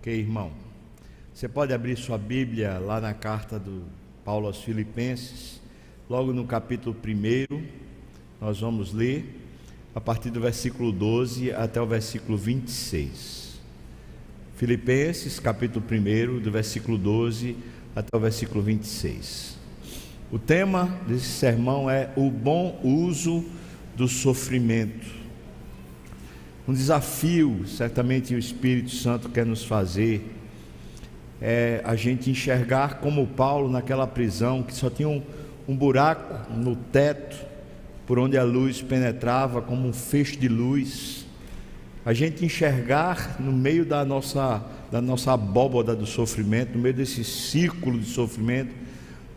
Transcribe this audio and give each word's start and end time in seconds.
Ok, 0.00 0.18
irmão? 0.18 0.50
Você 1.34 1.46
pode 1.46 1.74
abrir 1.74 1.94
sua 1.94 2.16
Bíblia 2.16 2.78
lá 2.78 3.02
na 3.02 3.12
carta 3.12 3.58
do 3.58 3.82
Paulo 4.24 4.46
aos 4.46 4.64
Filipenses, 4.64 5.60
logo 6.08 6.32
no 6.32 6.46
capítulo 6.46 6.96
1, 7.06 7.62
nós 8.40 8.60
vamos 8.60 8.94
ler 8.94 9.46
a 9.94 10.00
partir 10.00 10.30
do 10.30 10.40
versículo 10.40 10.90
12 10.90 11.52
até 11.52 11.82
o 11.82 11.86
versículo 11.86 12.38
26. 12.38 13.60
Filipenses, 14.56 15.38
capítulo 15.38 15.84
1, 15.84 16.40
do 16.40 16.50
versículo 16.50 16.96
12 16.96 17.54
até 17.94 18.16
o 18.16 18.20
versículo 18.20 18.62
26. 18.62 19.58
O 20.32 20.38
tema 20.38 20.98
desse 21.06 21.26
sermão 21.26 21.90
é 21.90 22.10
o 22.16 22.30
bom 22.30 22.80
uso 22.82 23.44
do 23.94 24.08
sofrimento. 24.08 25.19
Um 26.70 26.72
desafio, 26.72 27.64
certamente 27.66 28.32
o 28.32 28.38
Espírito 28.38 28.92
Santo 28.92 29.28
quer 29.28 29.44
nos 29.44 29.64
fazer, 29.64 30.24
é 31.42 31.80
a 31.82 31.96
gente 31.96 32.30
enxergar 32.30 33.00
como 33.00 33.26
Paulo 33.26 33.68
naquela 33.68 34.06
prisão, 34.06 34.62
que 34.62 34.72
só 34.72 34.88
tinha 34.88 35.08
um, 35.08 35.20
um 35.66 35.74
buraco 35.74 36.48
no 36.52 36.76
teto, 36.76 37.44
por 38.06 38.20
onde 38.20 38.38
a 38.38 38.44
luz 38.44 38.80
penetrava 38.80 39.60
como 39.60 39.88
um 39.88 39.92
feixe 39.92 40.36
de 40.36 40.46
luz. 40.46 41.26
A 42.06 42.12
gente 42.12 42.44
enxergar 42.44 43.40
no 43.40 43.50
meio 43.50 43.84
da 43.84 44.04
nossa, 44.04 44.62
da 44.92 45.00
nossa 45.00 45.32
abóboda 45.32 45.96
do 45.96 46.06
sofrimento, 46.06 46.76
no 46.76 46.82
meio 46.82 46.94
desse 46.94 47.24
círculo 47.24 47.98
de 47.98 48.06
sofrimento, 48.06 48.72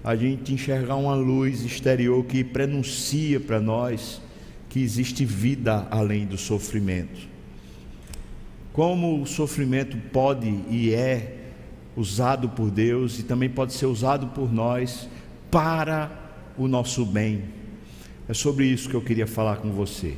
a 0.04 0.16
gente 0.16 0.54
enxergar 0.54 0.98
uma 0.98 1.16
luz 1.16 1.66
exterior 1.66 2.24
que 2.26 2.44
prenuncia 2.44 3.40
para 3.40 3.60
nós 3.60 4.22
que 4.74 4.82
existe 4.82 5.24
vida 5.24 5.88
além 5.92 6.26
do 6.26 6.36
sofrimento. 6.36 7.30
Como 8.74 9.22
o 9.22 9.28
sofrimento 9.28 9.96
pode 10.12 10.50
e 10.68 10.92
é 10.92 11.52
usado 11.96 12.50
por 12.50 12.72
Deus 12.72 13.20
e 13.20 13.24
também 13.24 13.52
pode 13.52 13.72
ser 13.74 13.86
usado 13.86 14.30
por 14.30 14.52
nós 14.52 15.08
para 15.52 16.12
o 16.58 16.68
nosso 16.68 17.06
bem. 17.06 17.44
É 18.28 18.34
sobre 18.34 18.66
isso 18.66 18.90
que 18.90 18.96
eu 18.96 19.02
queria 19.04 19.28
falar 19.28 19.58
com 19.58 19.70
você. 19.70 20.18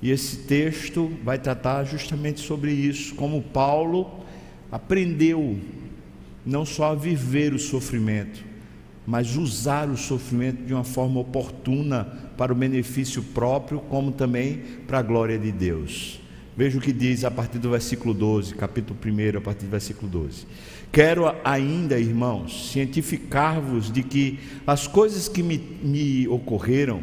E 0.00 0.12
esse 0.12 0.36
texto 0.36 1.10
vai 1.24 1.36
tratar 1.36 1.82
justamente 1.82 2.38
sobre 2.38 2.70
isso, 2.70 3.12
como 3.16 3.42
Paulo 3.42 4.24
aprendeu 4.70 5.58
não 6.44 6.64
só 6.64 6.92
a 6.92 6.94
viver 6.94 7.52
o 7.52 7.58
sofrimento, 7.58 8.44
mas 9.06 9.36
usar 9.36 9.88
o 9.88 9.96
sofrimento 9.96 10.64
de 10.64 10.74
uma 10.74 10.84
forma 10.84 11.20
oportuna 11.20 12.04
para 12.36 12.52
o 12.52 12.56
benefício 12.56 13.22
próprio, 13.22 13.78
como 13.80 14.12
também 14.12 14.62
para 14.86 14.98
a 14.98 15.02
glória 15.02 15.38
de 15.38 15.52
Deus. 15.52 16.20
Veja 16.56 16.78
o 16.78 16.80
que 16.80 16.92
diz 16.92 17.22
a 17.22 17.30
partir 17.30 17.58
do 17.58 17.70
versículo 17.70 18.14
12, 18.14 18.54
capítulo 18.54 18.98
1, 19.04 19.38
a 19.38 19.40
partir 19.40 19.66
do 19.66 19.70
versículo 19.70 20.10
12. 20.10 20.46
Quero 20.90 21.32
ainda, 21.44 21.98
irmãos, 21.98 22.72
cientificar-vos 22.72 23.92
de 23.92 24.02
que 24.02 24.38
as 24.66 24.86
coisas 24.86 25.28
que 25.28 25.42
me, 25.42 25.58
me 25.58 26.26
ocorreram 26.28 27.02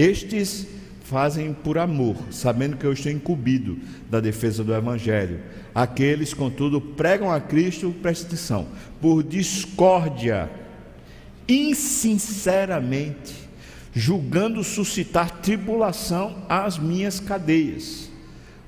Estes 0.00 0.66
fazem 1.02 1.52
por 1.52 1.76
amor, 1.76 2.16
sabendo 2.30 2.78
que 2.78 2.86
eu 2.86 2.92
estou 2.94 3.12
incumbido 3.12 3.76
da 4.08 4.18
defesa 4.18 4.64
do 4.64 4.74
Evangelho. 4.74 5.40
Aqueles, 5.74 6.32
contudo, 6.32 6.80
pregam 6.80 7.30
a 7.30 7.38
Cristo, 7.38 7.94
presta 8.00 8.26
atenção, 8.28 8.68
por 8.98 9.22
discórdia, 9.22 10.50
insinceramente, 11.46 13.34
julgando 13.92 14.64
suscitar 14.64 15.42
tribulação 15.42 16.46
às 16.48 16.78
minhas 16.78 17.20
cadeias. 17.20 18.08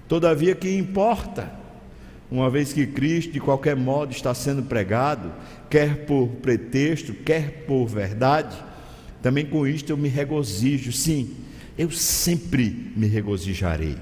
Todavia, 0.07 0.55
que 0.55 0.77
importa? 0.77 1.63
uma 2.31 2.49
vez 2.49 2.73
que 2.73 2.87
Cristo, 2.87 3.33
de 3.33 3.41
qualquer 3.41 3.77
modo, 3.77 4.11
está 4.11 4.33
sendo 4.33 4.63
pregado, 4.63 5.31
quer 5.69 6.07
por 6.07 6.29
pretexto, 6.29 7.13
quer 7.13 7.67
por 7.67 7.87
verdade, 7.87 8.57
também 9.23 9.47
com 9.47 9.67
isto 9.67 9.91
eu 9.91 9.97
me 9.97 10.09
regozijo, 10.09 10.93
sim, 10.93 11.31
eu 11.79 11.91
sempre 11.91 12.93
me 12.97 13.07
regozijarei, 13.07 13.97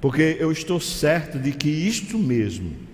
porque 0.00 0.36
eu 0.40 0.50
estou 0.50 0.80
certo 0.80 1.38
de 1.38 1.52
que 1.52 1.68
isto 1.68 2.18
mesmo 2.18 2.86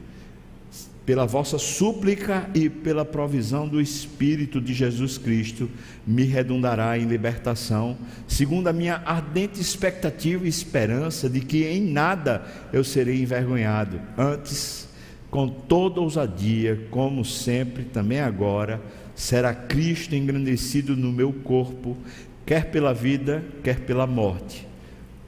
pela 1.04 1.26
vossa 1.26 1.58
súplica 1.58 2.48
e 2.54 2.68
pela 2.68 3.04
provisão 3.04 3.66
do 3.66 3.80
Espírito 3.80 4.60
de 4.60 4.72
Jesus 4.72 5.18
Cristo, 5.18 5.68
me 6.06 6.22
redundará 6.22 6.96
em 6.96 7.06
libertação, 7.06 7.96
segundo 8.28 8.68
a 8.68 8.72
minha 8.72 9.02
ardente 9.04 9.60
expectativa 9.60 10.44
e 10.44 10.48
esperança 10.48 11.28
de 11.28 11.40
que 11.40 11.64
em 11.64 11.80
nada 11.80 12.44
eu 12.72 12.84
serei 12.84 13.20
envergonhado, 13.20 14.00
antes, 14.16 14.88
com 15.28 15.48
toda 15.48 16.00
ousadia, 16.00 16.86
como 16.90 17.24
sempre, 17.24 17.84
também 17.84 18.20
agora, 18.20 18.80
será 19.22 19.55
Cristo 19.55 20.16
engrandecido 20.16 20.97
no 20.97 21.12
meu 21.12 21.33
corpo, 21.33 21.97
quer 22.44 22.72
pela 22.72 22.93
vida, 22.93 23.41
quer 23.62 23.78
pela 23.78 24.05
morte. 24.05 24.66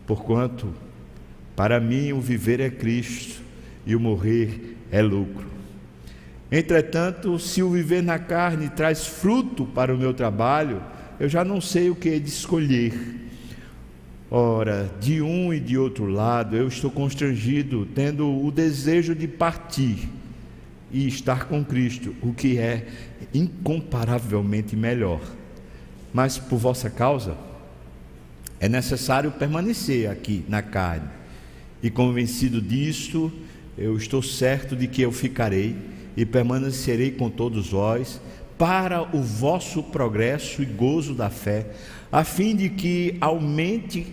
Porquanto, 0.05 0.75
para 1.55 1.79
mim 1.79 2.11
o 2.11 2.21
viver 2.21 2.59
é 2.59 2.69
Cristo 2.69 3.41
e 3.87 3.95
o 3.95 4.01
morrer 4.01 4.77
é 4.91 5.01
lucro. 5.01 5.47
Entretanto, 6.51 7.39
se 7.39 7.63
o 7.63 7.71
viver 7.71 8.03
na 8.03 8.19
carne 8.19 8.69
traz 8.69 9.07
fruto 9.07 9.65
para 9.65 9.95
o 9.95 9.99
meu 9.99 10.13
trabalho, 10.13 10.83
eu 11.21 11.29
já 11.29 11.45
não 11.45 11.61
sei 11.61 11.89
o 11.89 11.95
que 11.95 12.09
é 12.09 12.19
de 12.19 12.29
escolher. 12.29 12.93
Ora, 14.29 14.91
de 15.01 15.23
um 15.23 15.55
e 15.55 15.61
de 15.61 15.79
outro 15.79 16.07
lado, 16.07 16.57
eu 16.57 16.67
estou 16.67 16.91
constrangido, 16.91 17.87
tendo 17.95 18.45
o 18.45 18.51
desejo 18.51 19.15
de 19.15 19.29
partir 19.29 20.09
e 20.95 21.09
estar 21.09 21.49
com 21.49 21.65
Cristo, 21.65 22.15
o 22.23 22.33
que 22.33 22.57
é 22.57 22.87
incomparavelmente 23.35 24.77
melhor. 24.77 25.21
Mas 26.13 26.39
por 26.39 26.57
vossa 26.57 26.89
causa, 26.89 27.37
é 28.61 28.69
necessário 28.69 29.33
permanecer 29.33 30.09
aqui 30.09 30.45
na 30.49 30.63
carne. 30.63 31.09
E 31.83 31.91
convencido 31.91 32.63
disto, 32.63 33.33
eu 33.77 33.97
estou 33.97 34.23
certo 34.23 34.77
de 34.77 34.87
que 34.87 35.03
eu 35.03 35.11
ficarei 35.11 35.77
e 36.17 36.25
permanecerei 36.25 37.11
com 37.11 37.29
todos 37.29 37.71
vós, 37.71 38.21
para 38.57 39.03
o 39.03 39.21
vosso 39.21 39.83
progresso 39.83 40.63
e 40.63 40.65
gozo 40.65 41.13
da 41.13 41.29
fé, 41.29 41.67
a 42.13 42.23
fim 42.23 42.55
de 42.55 42.69
que 42.69 43.17
aumente, 43.21 44.07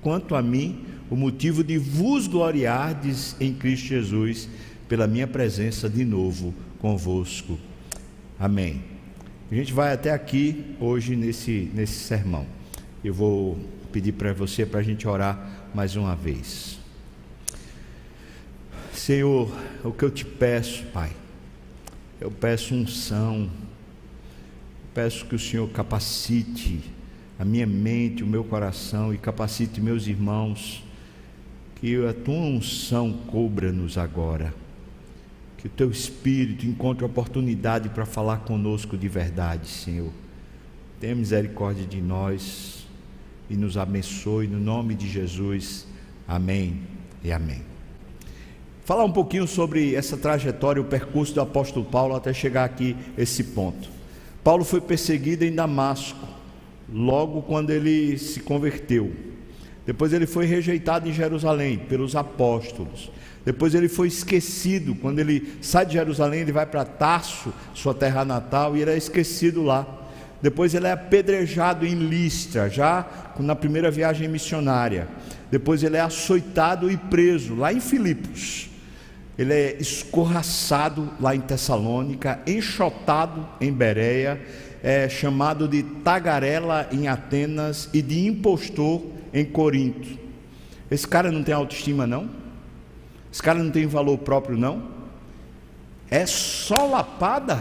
quanto 0.00 0.34
a 0.34 0.40
mim, 0.40 0.86
o 1.10 1.16
motivo 1.16 1.62
de 1.62 1.76
vos 1.76 2.26
gloriardes 2.26 3.36
em 3.38 3.52
Cristo 3.52 3.88
Jesus, 3.88 4.48
pela 4.88 5.06
minha 5.06 5.26
presença 5.26 5.88
de 5.88 6.04
novo 6.04 6.54
convosco. 6.78 7.58
Amém. 8.38 8.82
A 9.50 9.54
gente 9.54 9.72
vai 9.72 9.92
até 9.92 10.10
aqui 10.10 10.76
hoje 10.80 11.16
nesse, 11.16 11.70
nesse 11.74 12.00
sermão. 12.00 12.46
Eu 13.02 13.14
vou 13.14 13.58
pedir 13.92 14.12
para 14.12 14.32
você 14.32 14.66
para 14.66 14.80
a 14.80 14.82
gente 14.82 15.06
orar 15.06 15.68
mais 15.74 15.96
uma 15.96 16.16
vez. 16.16 16.78
Senhor, 18.92 19.52
o 19.84 19.92
que 19.92 20.04
eu 20.04 20.10
te 20.10 20.24
peço, 20.24 20.84
Pai, 20.92 21.10
eu 22.20 22.30
peço 22.30 22.74
unção, 22.74 23.50
peço 24.94 25.26
que 25.26 25.34
o 25.34 25.38
Senhor 25.38 25.68
capacite 25.70 26.80
a 27.38 27.44
minha 27.44 27.66
mente, 27.66 28.22
o 28.22 28.26
meu 28.26 28.44
coração 28.44 29.12
e 29.12 29.18
capacite 29.18 29.80
meus 29.80 30.06
irmãos, 30.06 30.84
que 31.76 31.96
a 32.06 32.14
tua 32.14 32.34
unção 32.34 33.12
cobra-nos 33.12 33.98
agora, 33.98 34.54
que 35.64 35.68
o 35.68 35.70
teu 35.70 35.90
Espírito 35.90 36.66
encontre 36.66 37.06
oportunidade 37.06 37.88
para 37.88 38.04
falar 38.04 38.40
conosco 38.40 38.98
de 38.98 39.08
verdade, 39.08 39.66
Senhor. 39.66 40.10
Tenha 41.00 41.14
misericórdia 41.14 41.86
de 41.86 42.02
nós 42.02 42.86
e 43.48 43.56
nos 43.56 43.78
abençoe 43.78 44.46
no 44.46 44.60
nome 44.60 44.94
de 44.94 45.08
Jesus. 45.08 45.86
Amém 46.28 46.82
e 47.22 47.32
amém. 47.32 47.62
Falar 48.84 49.04
um 49.04 49.10
pouquinho 49.10 49.46
sobre 49.46 49.94
essa 49.94 50.18
trajetória, 50.18 50.82
o 50.82 50.84
percurso 50.84 51.32
do 51.32 51.40
apóstolo 51.40 51.86
Paulo 51.86 52.14
até 52.14 52.34
chegar 52.34 52.64
aqui 52.64 52.94
esse 53.16 53.42
ponto. 53.42 53.88
Paulo 54.42 54.66
foi 54.66 54.82
perseguido 54.82 55.46
em 55.46 55.54
Damasco, 55.54 56.28
logo 56.92 57.40
quando 57.40 57.70
ele 57.70 58.18
se 58.18 58.40
converteu. 58.40 59.10
Depois 59.86 60.12
ele 60.12 60.26
foi 60.26 60.44
rejeitado 60.44 61.08
em 61.08 61.12
Jerusalém 61.14 61.78
pelos 61.78 62.14
apóstolos. 62.14 63.10
Depois 63.44 63.74
ele 63.74 63.88
foi 63.88 64.08
esquecido. 64.08 64.94
Quando 64.94 65.18
ele 65.18 65.56
sai 65.60 65.84
de 65.84 65.94
Jerusalém, 65.94 66.40
ele 66.40 66.52
vai 66.52 66.66
para 66.66 66.84
Tarso, 66.84 67.52
sua 67.74 67.94
terra 67.94 68.24
natal, 68.24 68.76
e 68.76 68.82
ele 68.82 68.90
é 68.90 68.96
esquecido 68.96 69.62
lá. 69.62 69.86
Depois 70.40 70.74
ele 70.74 70.86
é 70.86 70.92
apedrejado 70.92 71.86
em 71.86 71.94
Listra, 71.94 72.68
já 72.68 73.06
na 73.38 73.54
primeira 73.54 73.90
viagem 73.90 74.28
missionária. 74.28 75.08
Depois 75.50 75.82
ele 75.82 75.96
é 75.96 76.00
açoitado 76.00 76.90
e 76.90 76.96
preso 76.96 77.54
lá 77.54 77.72
em 77.72 77.80
Filipos. 77.80 78.68
Ele 79.38 79.52
é 79.52 79.76
escorraçado 79.80 81.10
lá 81.20 81.34
em 81.34 81.40
Tessalônica, 81.40 82.40
enxotado 82.46 83.48
em 83.60 83.72
Bereia, 83.72 84.40
é 84.82 85.08
chamado 85.08 85.66
de 85.66 85.82
tagarela 85.82 86.86
em 86.92 87.08
Atenas 87.08 87.88
e 87.92 88.02
de 88.02 88.26
impostor 88.26 89.02
em 89.32 89.44
Corinto. 89.44 90.18
Esse 90.90 91.08
cara 91.08 91.32
não 91.32 91.42
tem 91.42 91.54
autoestima, 91.54 92.06
não? 92.06 92.43
Esse 93.34 93.42
cara 93.42 93.58
não 93.58 93.72
tem 93.72 93.84
valor 93.84 94.16
próprio, 94.18 94.56
não? 94.56 94.90
É 96.08 96.24
só 96.24 96.86
lapada. 96.86 97.60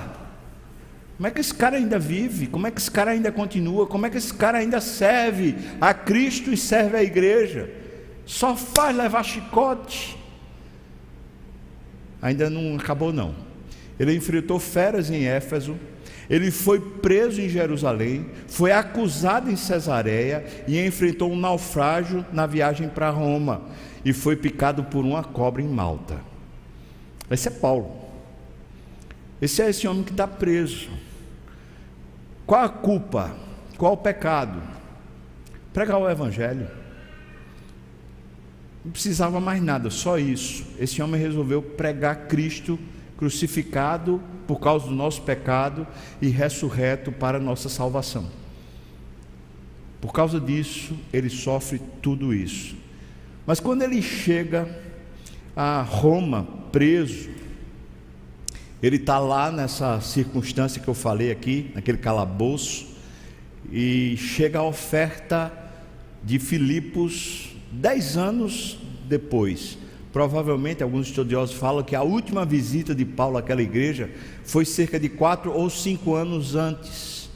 Como 1.18 1.26
é 1.26 1.32
que 1.32 1.42
esse 1.42 1.52
cara 1.52 1.78
ainda 1.78 1.98
vive? 1.98 2.46
Como 2.46 2.68
é 2.68 2.70
que 2.70 2.80
esse 2.80 2.92
cara 2.92 3.10
ainda 3.10 3.32
continua? 3.32 3.88
Como 3.88 4.06
é 4.06 4.10
que 4.12 4.18
esse 4.20 4.32
cara 4.32 4.60
ainda 4.60 4.80
serve 4.80 5.56
a 5.82 5.92
Cristo 5.92 6.54
e 6.54 6.58
serve 6.58 6.96
a 6.96 7.02
igreja? 7.02 7.72
Só 8.24 8.56
faz 8.56 8.96
levar 8.96 9.24
chicote. 9.24 10.16
Ainda 12.22 12.52
não 12.52 12.76
acabou, 12.76 13.12
não. 13.12 13.34
Ele 14.00 14.16
enfrentou 14.16 14.60
feras 14.60 15.10
em 15.10 15.26
Éfeso, 15.26 15.76
ele 16.30 16.52
foi 16.52 16.80
preso 16.80 17.42
em 17.42 17.50
Jerusalém, 17.50 18.28
foi 18.48 18.72
acusado 18.72 19.50
em 19.50 19.56
Cesareia 19.56 20.46
e 20.68 20.80
enfrentou 20.86 21.32
um 21.32 21.36
naufrágio 21.36 22.24
na 22.32 22.46
viagem 22.46 22.88
para 22.90 23.10
Roma 23.10 23.64
e 24.04 24.12
foi 24.12 24.36
picado 24.36 24.84
por 24.84 25.04
uma 25.04 25.24
cobra 25.24 25.62
em 25.62 25.68
Malta. 25.68 26.20
Esse 27.30 27.48
é 27.48 27.52
Paulo. 27.52 28.04
Esse 29.42 29.62
é 29.62 29.70
esse 29.70 29.88
homem 29.88 30.04
que 30.04 30.12
está 30.12 30.28
preso. 30.28 30.90
Qual 32.46 32.64
a 32.64 32.70
culpa? 32.70 33.36
Qual 33.78 33.94
o 33.94 33.98
pecado? 33.98 34.62
Pregar 35.74 36.00
o 36.00 36.10
Evangelho. 36.10 36.68
Não 38.84 38.92
precisava 38.92 39.40
mais 39.40 39.62
nada, 39.62 39.90
só 39.90 40.18
isso. 40.18 40.66
Esse 40.78 41.02
homem 41.02 41.20
resolveu 41.20 41.62
pregar 41.62 42.28
Cristo 42.28 42.78
crucificado 43.18 44.22
por 44.46 44.60
causa 44.60 44.88
do 44.88 44.94
nosso 44.94 45.22
pecado 45.22 45.88
e 46.22 46.28
ressurreto 46.28 47.12
para 47.12 47.38
a 47.38 47.42
nossa 47.42 47.70
salvação. 47.70 48.30
Por 50.02 50.12
causa 50.12 50.40
disso, 50.40 51.00
ele 51.14 51.30
sofre 51.30 51.82
tudo 52.02 52.34
isso. 52.34 52.83
Mas 53.46 53.60
quando 53.60 53.82
ele 53.82 54.02
chega 54.02 54.68
a 55.56 55.82
Roma, 55.82 56.48
preso, 56.72 57.30
ele 58.82 58.96
está 58.98 59.20
lá 59.20 59.52
nessa 59.52 60.00
circunstância 60.02 60.82
que 60.82 60.88
eu 60.88 60.94
falei 60.94 61.32
aqui, 61.32 61.72
naquele 61.76 61.98
calabouço, 61.98 62.88
e 63.72 64.16
chega 64.18 64.60
a 64.60 64.64
oferta 64.64 65.52
de 66.24 66.40
Filipos 66.40 67.50
dez 67.72 68.18
anos 68.18 68.78
depois. 69.08 69.78
Provavelmente, 70.12 70.84
alguns 70.84 71.08
estudiosos 71.08 71.56
falam 71.56 71.84
que 71.84 71.96
a 71.96 72.04
última 72.04 72.46
visita 72.46 72.94
de 72.94 73.04
Paulo 73.04 73.38
àquela 73.38 73.62
igreja 73.62 74.10
foi 74.44 74.64
cerca 74.64 75.00
de 75.00 75.10
quatro 75.10 75.52
ou 75.52 75.70
cinco 75.70 76.14
anos 76.14 76.56
antes. 76.56 77.30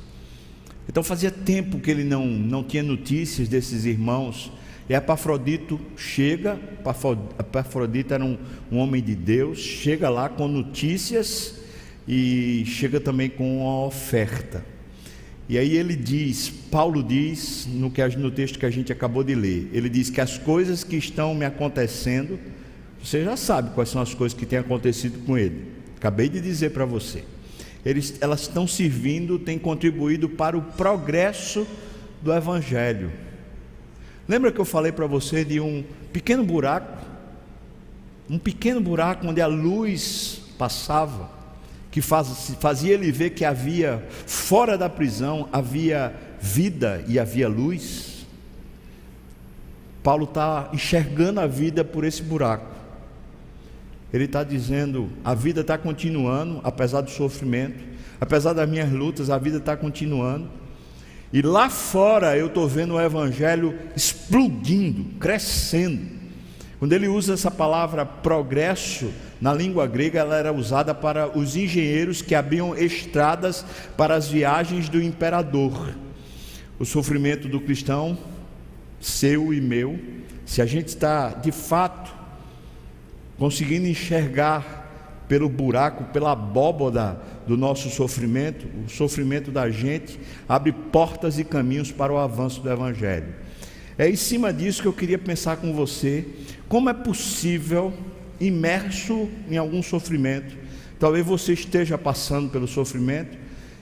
Então 0.87 1.03
fazia 1.03 1.31
tempo 1.31 1.79
que 1.79 1.91
ele 1.91 2.03
não, 2.03 2.25
não 2.25 2.63
tinha 2.63 2.83
notícias 2.83 3.47
desses 3.49 3.83
irmãos. 3.83 4.51
E 4.89 4.93
Epafrodito 4.93 5.79
chega, 5.97 6.57
Epafrodito 7.39 8.13
era 8.13 8.23
um, 8.23 8.37
um 8.71 8.77
homem 8.77 9.03
de 9.03 9.15
Deus, 9.15 9.59
chega 9.59 10.09
lá 10.09 10.29
com 10.29 10.47
notícias 10.47 11.59
e 12.07 12.63
chega 12.65 12.99
também 12.99 13.29
com 13.29 13.63
uma 13.63 13.85
oferta. 13.85 14.63
E 15.49 15.57
aí 15.57 15.75
ele 15.75 15.95
diz, 15.95 16.49
Paulo 16.49 17.03
diz, 17.03 17.67
no, 17.69 17.91
que, 17.91 18.05
no 18.17 18.31
texto 18.31 18.59
que 18.59 18.65
a 18.65 18.69
gente 18.69 18.91
acabou 18.91 19.23
de 19.23 19.35
ler, 19.35 19.69
ele 19.73 19.89
diz 19.89 20.09
que 20.09 20.21
as 20.21 20.37
coisas 20.37 20.83
que 20.83 20.95
estão 20.95 21.33
me 21.35 21.45
acontecendo, 21.45 22.39
você 23.01 23.23
já 23.23 23.37
sabe 23.37 23.71
quais 23.73 23.89
são 23.89 24.01
as 24.01 24.13
coisas 24.13 24.37
que 24.37 24.45
têm 24.45 24.59
acontecido 24.59 25.25
com 25.25 25.37
ele. 25.37 25.67
Acabei 25.97 26.29
de 26.29 26.39
dizer 26.41 26.71
para 26.71 26.85
você. 26.85 27.23
Eles, 27.85 28.15
elas 28.19 28.41
estão 28.41 28.67
servindo, 28.67 29.39
têm 29.39 29.57
contribuído 29.57 30.27
para 30.27 30.57
o 30.57 30.61
progresso 30.61 31.65
do 32.21 32.33
Evangelho. 32.33 33.11
Lembra 34.27 34.51
que 34.51 34.59
eu 34.59 34.65
falei 34.65 34.91
para 34.91 35.07
você 35.07 35.45
de 35.45 35.59
um 35.59 35.83
pequeno 36.11 36.43
buraco? 36.43 36.97
Um 38.29 38.37
pequeno 38.37 38.81
buraco 38.81 39.25
onde 39.25 39.39
a 39.39 39.47
luz 39.47 40.41
passava, 40.57 41.29
que 41.89 42.01
faz, 42.01 42.55
fazia 42.59 42.93
ele 42.93 43.11
ver 43.11 43.29
que 43.29 43.45
havia, 43.45 44.05
fora 44.25 44.77
da 44.77 44.89
prisão, 44.89 45.47
havia 45.51 46.13
vida 46.41 47.03
e 47.07 47.17
havia 47.17 47.47
luz. 47.47 48.25
Paulo 50.03 50.25
está 50.25 50.69
enxergando 50.73 51.39
a 51.39 51.47
vida 51.47 51.85
por 51.85 52.03
esse 52.03 52.21
buraco. 52.21 52.75
Ele 54.11 54.25
está 54.25 54.43
dizendo: 54.43 55.09
a 55.23 55.33
vida 55.33 55.61
está 55.61 55.77
continuando, 55.77 56.59
apesar 56.63 57.01
do 57.01 57.09
sofrimento, 57.09 57.83
apesar 58.19 58.53
das 58.53 58.69
minhas 58.69 58.91
lutas, 58.91 59.29
a 59.29 59.37
vida 59.37 59.57
está 59.57 59.75
continuando. 59.77 60.49
E 61.31 61.41
lá 61.41 61.69
fora 61.69 62.37
eu 62.37 62.47
estou 62.47 62.67
vendo 62.67 62.93
o 62.93 63.01
Evangelho 63.01 63.77
explodindo, 63.95 65.03
crescendo. 65.19 66.17
Quando 66.79 66.93
ele 66.93 67.07
usa 67.07 67.33
essa 67.33 67.51
palavra 67.51 68.05
progresso, 68.05 69.11
na 69.41 69.53
língua 69.53 69.87
grega 69.87 70.19
ela 70.19 70.37
era 70.37 70.53
usada 70.53 70.93
para 70.93 71.37
os 71.37 71.55
engenheiros 71.55 72.21
que 72.21 72.35
abriam 72.35 72.75
estradas 72.75 73.65
para 73.97 74.15
as 74.15 74.29
viagens 74.29 74.87
do 74.87 75.01
imperador. 75.01 75.95
O 76.79 76.85
sofrimento 76.85 77.47
do 77.47 77.59
cristão, 77.59 78.17
seu 79.01 79.53
e 79.53 79.59
meu, 79.59 79.99
se 80.45 80.61
a 80.61 80.65
gente 80.65 80.89
está 80.89 81.29
de 81.29 81.51
fato 81.51 82.15
conseguindo 83.37 83.87
enxergar 83.87 84.86
pelo 85.27 85.49
buraco, 85.49 86.05
pela 86.05 86.31
abóboda 86.31 87.19
do 87.45 87.57
nosso 87.57 87.89
sofrimento, 87.89 88.65
o 88.85 88.89
sofrimento 88.89 89.51
da 89.51 89.69
gente 89.69 90.19
abre 90.47 90.71
portas 90.71 91.37
e 91.37 91.43
caminhos 91.43 91.91
para 91.91 92.13
o 92.13 92.17
avanço 92.17 92.61
do 92.61 92.71
Evangelho. 92.71 93.35
É 93.97 94.09
em 94.09 94.15
cima 94.15 94.53
disso 94.53 94.81
que 94.81 94.87
eu 94.87 94.93
queria 94.93 95.17
pensar 95.17 95.57
com 95.57 95.73
você, 95.73 96.25
como 96.69 96.89
é 96.89 96.93
possível, 96.93 97.93
imerso 98.39 99.27
em 99.49 99.57
algum 99.57 99.81
sofrimento, 99.81 100.55
talvez 100.99 101.25
você 101.25 101.53
esteja 101.53 101.97
passando 101.97 102.49
pelo 102.49 102.67
sofrimento, 102.67 103.37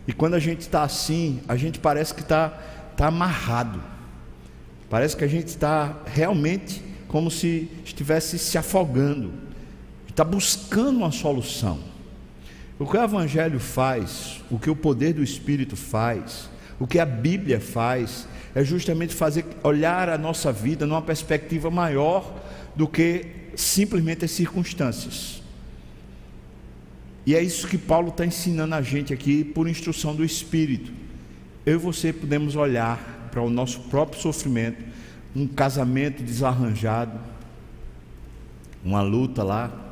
e 0.07 0.13
quando 0.13 0.35
a 0.35 0.39
gente 0.39 0.61
está 0.61 0.83
assim, 0.83 1.41
a 1.47 1.55
gente 1.55 1.79
parece 1.79 2.13
que 2.13 2.21
está 2.21 2.49
tá 2.95 3.07
amarrado, 3.07 3.81
parece 4.89 5.17
que 5.17 5.23
a 5.23 5.27
gente 5.27 5.47
está 5.47 6.01
realmente 6.05 6.81
como 7.07 7.29
se 7.29 7.69
estivesse 7.83 8.39
se 8.39 8.57
afogando 8.57 9.45
está 10.15 10.23
buscando 10.23 10.95
uma 10.99 11.11
solução. 11.11 11.77
O 12.79 12.85
que 12.85 12.95
o 12.95 13.03
Evangelho 13.03 13.59
faz, 13.59 14.41
o 14.49 14.57
que 14.57 14.69
o 14.69 14.75
poder 14.75 15.13
do 15.13 15.21
Espírito 15.21 15.75
faz, 15.75 16.49
o 16.79 16.87
que 16.87 16.99
a 16.99 17.05
Bíblia 17.05 17.59
faz, 17.59 18.25
é 18.55 18.63
justamente 18.63 19.13
fazer 19.13 19.45
olhar 19.61 20.07
a 20.07 20.17
nossa 20.17 20.53
vida 20.53 20.85
numa 20.85 21.01
perspectiva 21.01 21.69
maior 21.69 22.33
do 22.77 22.87
que 22.87 23.25
simplesmente 23.57 24.23
as 24.23 24.31
circunstâncias. 24.31 25.43
E 27.25 27.35
é 27.35 27.41
isso 27.41 27.67
que 27.67 27.77
Paulo 27.77 28.07
está 28.07 28.25
ensinando 28.25 28.73
a 28.73 28.81
gente 28.81 29.13
aqui 29.13 29.43
por 29.43 29.67
instrução 29.67 30.15
do 30.15 30.23
Espírito. 30.23 30.93
Eu 31.65 31.73
e 31.73 31.77
você 31.77 32.13
podemos 32.13 32.55
olhar 32.55 33.27
para 33.31 33.41
o 33.41 33.49
nosso 33.49 33.81
próprio 33.81 34.21
sofrimento, 34.21 34.81
um 35.35 35.45
casamento 35.45 36.23
desarranjado, 36.23 37.19
uma 38.81 39.01
luta 39.01 39.43
lá, 39.43 39.84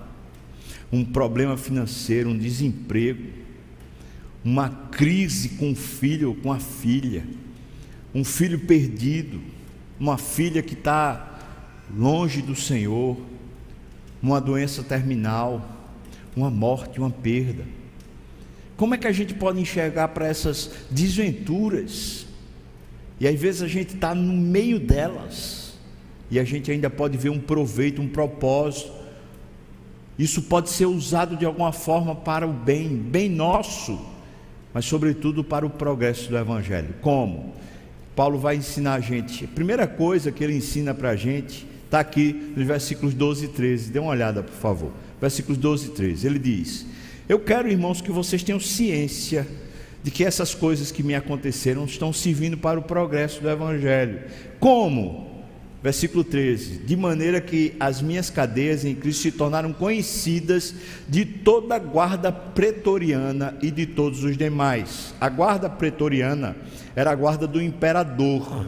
um 0.94 1.04
problema 1.04 1.58
financeiro, 1.58 2.30
um 2.30 2.38
desemprego, 2.38 3.24
uma 4.46 4.70
crise 4.70 5.50
com 5.50 5.72
o 5.72 5.76
filho 5.76 6.30
ou 6.30 6.36
com 6.36 6.52
a 6.52 6.60
filha, 6.60 7.26
um 8.14 8.24
filho 8.24 8.60
perdido, 8.60 9.42
uma 10.00 10.20
filha 10.20 10.62
que 10.62 10.76
está 10.76 11.40
longe 11.98 12.44
do 12.44 12.56
Senhor, 12.56 13.18
uma 14.22 14.40
doença 14.40 14.84
terminal, 14.84 15.68
uma 16.36 16.52
morte, 16.52 17.00
uma 17.00 17.10
perda. 17.10 17.66
Como 18.78 18.94
é 18.94 18.98
que 18.98 19.08
a 19.08 19.12
gente 19.12 19.34
pode 19.34 19.60
enxergar 19.60 20.10
para 20.10 20.28
essas 20.28 20.70
desventuras? 20.92 22.28
E 23.20 23.28
às 23.28 23.40
vezes 23.40 23.64
a 23.64 23.68
gente 23.68 23.96
está 23.96 24.14
no 24.14 24.34
meio 24.34 24.80
delas, 24.80 25.74
e 26.30 26.40
a 26.40 26.44
gente 26.44 26.72
ainda 26.72 26.90
pode 26.90 27.18
ver 27.18 27.30
um 27.30 27.40
proveito, 27.40 28.00
um 28.00 28.08
propósito, 28.08 29.03
isso 30.18 30.44
pode 30.44 30.70
ser 30.70 30.86
usado 30.86 31.36
de 31.36 31.46
alguma 31.46 31.72
forma 31.72 32.16
para 32.16 32.48
o 32.48 32.54
bem, 32.54 32.90
bem 32.96 33.30
nosso, 33.30 34.00
mas 34.74 34.86
sobretudo 34.86 35.44
para 35.44 35.66
o 35.66 35.70
progresso 35.70 36.30
do 36.30 36.38
Evangelho. 36.38 36.96
Como? 37.02 37.54
Paulo 38.16 38.38
vai 38.38 38.56
ensinar 38.56 38.96
a 38.96 39.00
gente. 39.00 39.46
A 39.46 39.48
primeira 39.48 39.88
coisa 39.88 40.32
que 40.32 40.44
ele 40.44 40.56
ensina 40.56 40.94
para 40.94 41.10
a 41.10 41.16
gente 41.16 41.74
Está 41.94 42.00
aqui 42.00 42.52
nos 42.58 42.66
versículos 42.66 43.14
12 43.14 43.46
e 43.46 43.48
13. 43.50 43.92
Dê 43.92 44.00
uma 44.00 44.10
olhada, 44.10 44.42
por 44.42 44.56
favor. 44.56 44.92
Versículos 45.22 45.60
12 45.60 45.86
e 45.86 45.90
13. 45.92 46.26
Ele 46.26 46.40
diz: 46.40 46.88
Eu 47.30 47.38
quero, 47.38 47.70
irmãos, 47.70 48.02
que 48.02 48.10
vocês 48.10 48.42
tenham 48.42 48.60
ciência 48.60 49.48
de 50.02 50.10
que 50.10 50.26
essas 50.26 50.56
coisas 50.56 50.92
que 50.92 51.04
me 51.04 51.14
aconteceram 51.14 51.86
estão 51.86 52.12
servindo 52.12 52.58
para 52.58 52.80
o 52.80 52.82
progresso 52.82 53.44
do 53.44 53.48
Evangelho. 53.48 54.22
Como? 54.60 55.33
Versículo 55.84 56.24
13: 56.24 56.78
De 56.78 56.96
maneira 56.96 57.42
que 57.42 57.76
as 57.78 58.02
minhas 58.02 58.30
cadeias 58.30 58.86
em 58.86 58.96
Cristo 58.96 59.24
se 59.24 59.32
tornaram 59.34 59.74
conhecidas 59.74 60.74
de 61.10 61.26
toda 61.26 61.76
a 61.76 61.80
guarda 61.80 62.32
pretoriana 62.32 63.58
e 63.62 63.70
de 63.70 63.86
todos 63.86 64.24
os 64.24 64.38
demais. 64.38 65.14
A 65.20 65.28
guarda 65.28 65.70
pretoriana 65.70 66.56
era 66.96 67.12
a 67.12 67.16
guarda 67.16 67.46
do 67.46 67.62
imperador. 67.62 68.66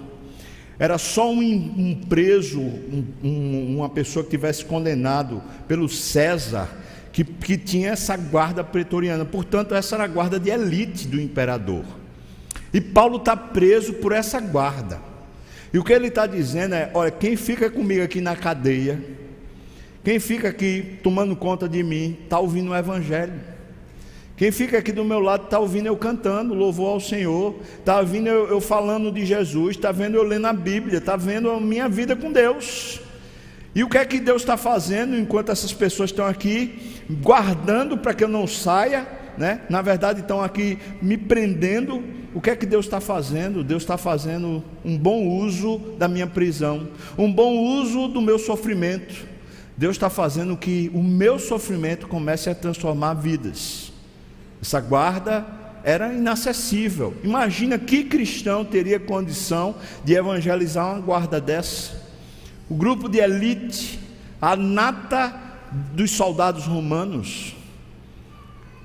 Era 0.77 0.97
só 0.97 1.31
um, 1.31 1.39
um 1.41 1.95
preso, 2.09 2.59
um, 2.59 3.05
um, 3.23 3.77
uma 3.77 3.87
pessoa 3.87 4.25
que 4.25 4.31
tivesse 4.31 4.65
condenado 4.65 5.41
pelo 5.69 5.87
César 5.87 6.69
que, 7.13 7.23
que 7.23 7.57
tinha 7.57 7.91
essa 7.91 8.17
guarda 8.17 8.61
pretoriana. 8.61 9.23
Portanto, 9.23 9.73
essa 9.73 9.95
era 9.95 10.03
a 10.03 10.07
guarda 10.07 10.37
de 10.37 10.49
elite 10.49 11.07
do 11.07 11.21
imperador. 11.21 11.85
E 12.73 12.81
Paulo 12.81 13.15
está 13.15 13.37
preso 13.37 13.93
por 13.93 14.11
essa 14.11 14.41
guarda. 14.41 15.14
E 15.73 15.79
o 15.79 15.83
que 15.83 15.93
ele 15.93 16.07
está 16.07 16.25
dizendo 16.25 16.75
é: 16.75 16.89
olha, 16.93 17.11
quem 17.11 17.35
fica 17.35 17.69
comigo 17.69 18.03
aqui 18.03 18.21
na 18.21 18.35
cadeia, 18.35 18.99
quem 20.03 20.19
fica 20.19 20.49
aqui 20.49 20.99
tomando 21.01 21.35
conta 21.35 21.67
de 21.67 21.81
mim, 21.83 22.17
está 22.23 22.39
ouvindo 22.39 22.71
o 22.71 22.75
Evangelho. 22.75 23.55
Quem 24.37 24.51
fica 24.51 24.77
aqui 24.77 24.91
do 24.91 25.05
meu 25.05 25.19
lado 25.19 25.45
está 25.45 25.59
ouvindo 25.59 25.85
eu 25.85 25.95
cantando, 25.95 26.53
louvor 26.53 26.89
ao 26.91 26.99
Senhor, 26.99 27.55
está 27.79 27.99
ouvindo 27.99 28.27
eu, 28.27 28.49
eu 28.49 28.59
falando 28.59 29.09
de 29.09 29.25
Jesus, 29.25 29.77
está 29.77 29.93
vendo 29.93 30.17
eu 30.17 30.23
lendo 30.23 30.45
a 30.45 30.53
Bíblia, 30.53 30.97
está 30.97 31.15
vendo 31.15 31.49
a 31.49 31.59
minha 31.59 31.87
vida 31.87 32.17
com 32.17 32.31
Deus. 32.31 32.99
E 33.73 33.83
o 33.83 33.89
que 33.89 33.97
é 33.97 34.05
que 34.05 34.19
Deus 34.19 34.41
está 34.41 34.57
fazendo 34.57 35.17
enquanto 35.17 35.51
essas 35.51 35.73
pessoas 35.73 36.09
estão 36.09 36.25
aqui, 36.25 37.01
guardando 37.09 37.97
para 37.97 38.13
que 38.13 38.25
eu 38.25 38.27
não 38.27 38.45
saia, 38.45 39.07
né? 39.37 39.61
Na 39.69 39.81
verdade, 39.81 40.21
estão 40.21 40.41
aqui 40.41 40.77
me 41.01 41.17
prendendo. 41.17 42.03
O 42.33 42.41
que 42.41 42.49
é 42.49 42.55
que 42.55 42.65
Deus 42.65 42.85
está 42.85 42.99
fazendo? 42.99 43.63
Deus 43.63 43.83
está 43.83 43.97
fazendo 43.97 44.63
um 44.83 44.97
bom 44.97 45.25
uso 45.27 45.77
da 45.97 46.07
minha 46.07 46.27
prisão, 46.27 46.89
um 47.17 47.31
bom 47.31 47.57
uso 47.57 48.07
do 48.07 48.21
meu 48.21 48.37
sofrimento. 48.37 49.25
Deus 49.77 49.95
está 49.95 50.09
fazendo 50.09 50.55
que 50.55 50.91
o 50.93 51.01
meu 51.01 51.37
sofrimento 51.39 52.07
comece 52.07 52.49
a 52.49 52.55
transformar 52.55 53.13
vidas. 53.13 53.91
Essa 54.61 54.79
guarda 54.79 55.45
era 55.83 56.13
inacessível. 56.13 57.13
Imagina 57.23 57.77
que 57.77 58.03
cristão 58.03 58.65
teria 58.65 58.99
condição 58.99 59.75
de 60.03 60.13
evangelizar 60.13 60.93
uma 60.93 60.99
guarda 60.99 61.39
dessa 61.39 62.05
o 62.69 62.75
grupo 62.75 63.07
de 63.07 63.19
elite, 63.19 63.99
a 64.41 64.55
nata 64.55 65.33
dos 65.93 66.11
soldados 66.11 66.65
romanos, 66.65 67.54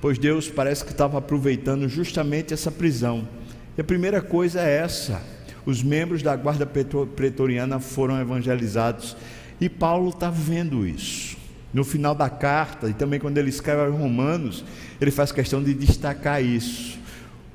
pois 0.00 0.19
Deus 0.19 0.49
parece 0.49 0.85
que 0.85 0.92
estava 0.92 1.19
aproveitando 1.19 1.88
justamente 1.88 2.54
essa 2.54 2.71
prisão. 2.71 3.28
E 3.76 3.80
a 3.80 3.85
primeira 3.85 4.21
coisa 4.21 4.61
é 4.61 4.78
essa: 4.78 5.23
os 5.64 5.83
membros 5.83 6.23
da 6.23 6.35
guarda 6.37 6.66
pretoriana 6.66 7.78
foram 7.78 8.21
evangelizados, 8.21 9.16
e 9.61 9.69
Paulo 9.69 10.11
está 10.11 10.30
vendo 10.30 10.87
isso. 10.87 11.38
No 11.73 11.85
final 11.85 12.14
da 12.14 12.28
carta, 12.28 12.88
e 12.88 12.95
também 12.95 13.21
quando 13.21 13.38
ele 13.38 13.50
escreve 13.50 13.83
aos 13.83 13.95
Romanos, 13.95 14.64
ele 15.00 15.12
faz 15.12 15.30
questão 15.30 15.62
de 15.62 15.73
destacar 15.73 16.42
isso. 16.42 16.99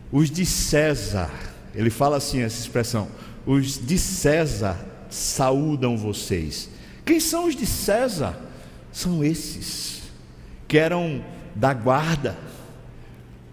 Os 0.10 0.32
de 0.32 0.46
César, 0.46 1.30
ele 1.74 1.90
fala 1.90 2.18
assim 2.18 2.42
essa 2.42 2.60
expressão: 2.60 3.10
os 3.46 3.86
de 3.86 3.98
César 3.98 4.78
saúdam 5.10 5.98
vocês. 5.98 6.70
Quem 7.04 7.20
são 7.20 7.48
os 7.48 7.56
de 7.56 7.66
César? 7.66 8.38
São 8.92 9.24
esses 9.24 10.04
que 10.70 10.78
eram 10.78 11.22
da 11.56 11.74
guarda, 11.74 12.36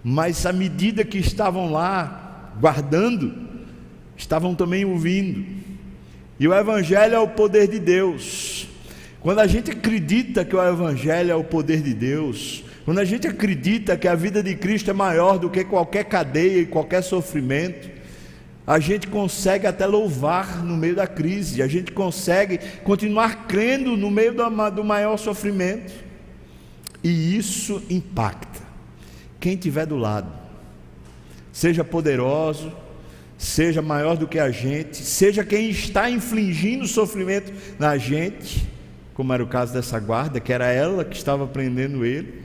mas 0.02 0.44
à 0.44 0.52
medida 0.52 1.04
que 1.04 1.18
estavam 1.18 1.70
lá 1.70 2.52
guardando, 2.60 3.32
estavam 4.16 4.54
também 4.54 4.84
ouvindo. 4.84 5.44
E 6.38 6.48
o 6.48 6.54
Evangelho 6.54 7.14
é 7.14 7.18
o 7.18 7.28
poder 7.28 7.68
de 7.68 7.78
Deus. 7.78 8.68
Quando 9.20 9.38
a 9.38 9.46
gente 9.46 9.70
acredita 9.70 10.44
que 10.44 10.56
o 10.56 10.68
Evangelho 10.68 11.30
é 11.30 11.34
o 11.36 11.44
poder 11.44 11.80
de 11.80 11.94
Deus, 11.94 12.64
quando 12.84 12.98
a 12.98 13.04
gente 13.04 13.28
acredita 13.28 13.96
que 13.96 14.08
a 14.08 14.14
vida 14.16 14.42
de 14.42 14.56
Cristo 14.56 14.90
é 14.90 14.92
maior 14.92 15.38
do 15.38 15.48
que 15.48 15.62
qualquer 15.62 16.04
cadeia 16.04 16.58
e 16.60 16.66
qualquer 16.66 17.02
sofrimento, 17.02 17.88
a 18.66 18.80
gente 18.80 19.06
consegue 19.06 19.66
até 19.66 19.86
louvar 19.86 20.64
no 20.64 20.76
meio 20.76 20.96
da 20.96 21.06
crise, 21.06 21.62
a 21.62 21.68
gente 21.68 21.92
consegue 21.92 22.58
continuar 22.82 23.46
crendo 23.46 23.96
no 23.96 24.10
meio 24.10 24.34
do 24.74 24.84
maior 24.84 25.16
sofrimento, 25.16 25.92
e 27.02 27.36
isso 27.36 27.82
impacta 27.90 28.60
quem 29.40 29.54
estiver 29.54 29.86
do 29.86 29.96
lado, 29.96 30.32
seja 31.52 31.82
poderoso, 31.82 32.72
seja 33.36 33.82
maior 33.82 34.16
do 34.16 34.28
que 34.28 34.38
a 34.38 34.52
gente, 34.52 34.98
seja 34.98 35.44
quem 35.44 35.68
está 35.68 36.08
infligindo 36.08 36.86
sofrimento 36.86 37.52
na 37.76 37.98
gente, 37.98 38.68
como 39.14 39.32
era 39.32 39.42
o 39.42 39.48
caso 39.48 39.72
dessa 39.72 39.98
guarda, 39.98 40.38
que 40.38 40.52
era 40.52 40.70
ela 40.70 41.04
que 41.04 41.16
estava 41.16 41.46
prendendo 41.46 42.04
ele, 42.04 42.40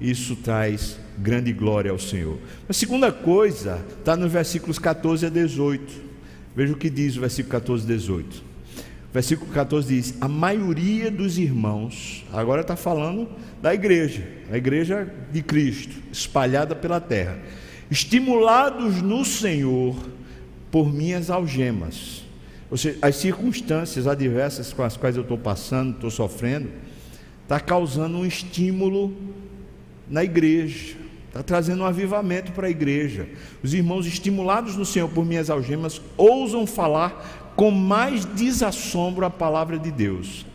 isso 0.00 0.34
traz 0.34 0.98
grande 1.16 1.52
glória 1.52 1.92
ao 1.92 1.98
Senhor. 1.98 2.38
A 2.68 2.72
segunda 2.72 3.12
coisa 3.12 3.80
está 3.96 4.16
nos 4.16 4.32
versículos 4.32 4.78
14 4.78 5.26
a 5.26 5.28
18. 5.28 6.12
Veja 6.56 6.72
o 6.72 6.76
que 6.76 6.90
diz 6.90 7.16
o 7.16 7.20
versículo 7.20 7.52
14 7.52 7.84
e 7.84 7.86
18. 7.86 8.51
Versículo 9.12 9.52
14 9.52 9.88
diz: 9.94 10.14
A 10.20 10.28
maioria 10.28 11.10
dos 11.10 11.38
irmãos, 11.38 12.24
agora 12.32 12.62
está 12.62 12.76
falando 12.76 13.28
da 13.60 13.74
igreja, 13.74 14.26
a 14.50 14.56
igreja 14.56 15.12
de 15.30 15.42
Cristo, 15.42 15.94
espalhada 16.10 16.74
pela 16.74 17.00
terra, 17.00 17.38
estimulados 17.90 19.02
no 19.02 19.24
Senhor 19.24 19.96
por 20.70 20.92
minhas 20.92 21.28
algemas. 21.28 22.24
Ou 22.70 22.78
seja, 22.78 22.98
as 23.02 23.16
circunstâncias 23.16 24.06
adversas 24.06 24.72
com 24.72 24.82
as 24.82 24.96
quais 24.96 25.14
eu 25.14 25.22
estou 25.22 25.36
passando, 25.36 25.94
estou 25.94 26.10
sofrendo, 26.10 26.70
está 27.42 27.60
causando 27.60 28.16
um 28.16 28.24
estímulo 28.24 29.14
na 30.08 30.24
igreja. 30.24 31.02
Está 31.28 31.42
trazendo 31.42 31.82
um 31.82 31.86
avivamento 31.86 32.52
para 32.52 32.66
a 32.66 32.70
igreja. 32.70 33.26
Os 33.62 33.72
irmãos, 33.72 34.06
estimulados 34.06 34.76
no 34.76 34.84
Senhor 34.84 35.08
por 35.08 35.24
minhas 35.24 35.48
algemas, 35.48 35.98
ousam 36.14 36.66
falar 36.66 37.41
com 37.56 37.70
mais 37.70 38.24
desassombro 38.24 39.24
a 39.24 39.30
palavra 39.30 39.78
de 39.78 39.90
Deus. 39.90 40.46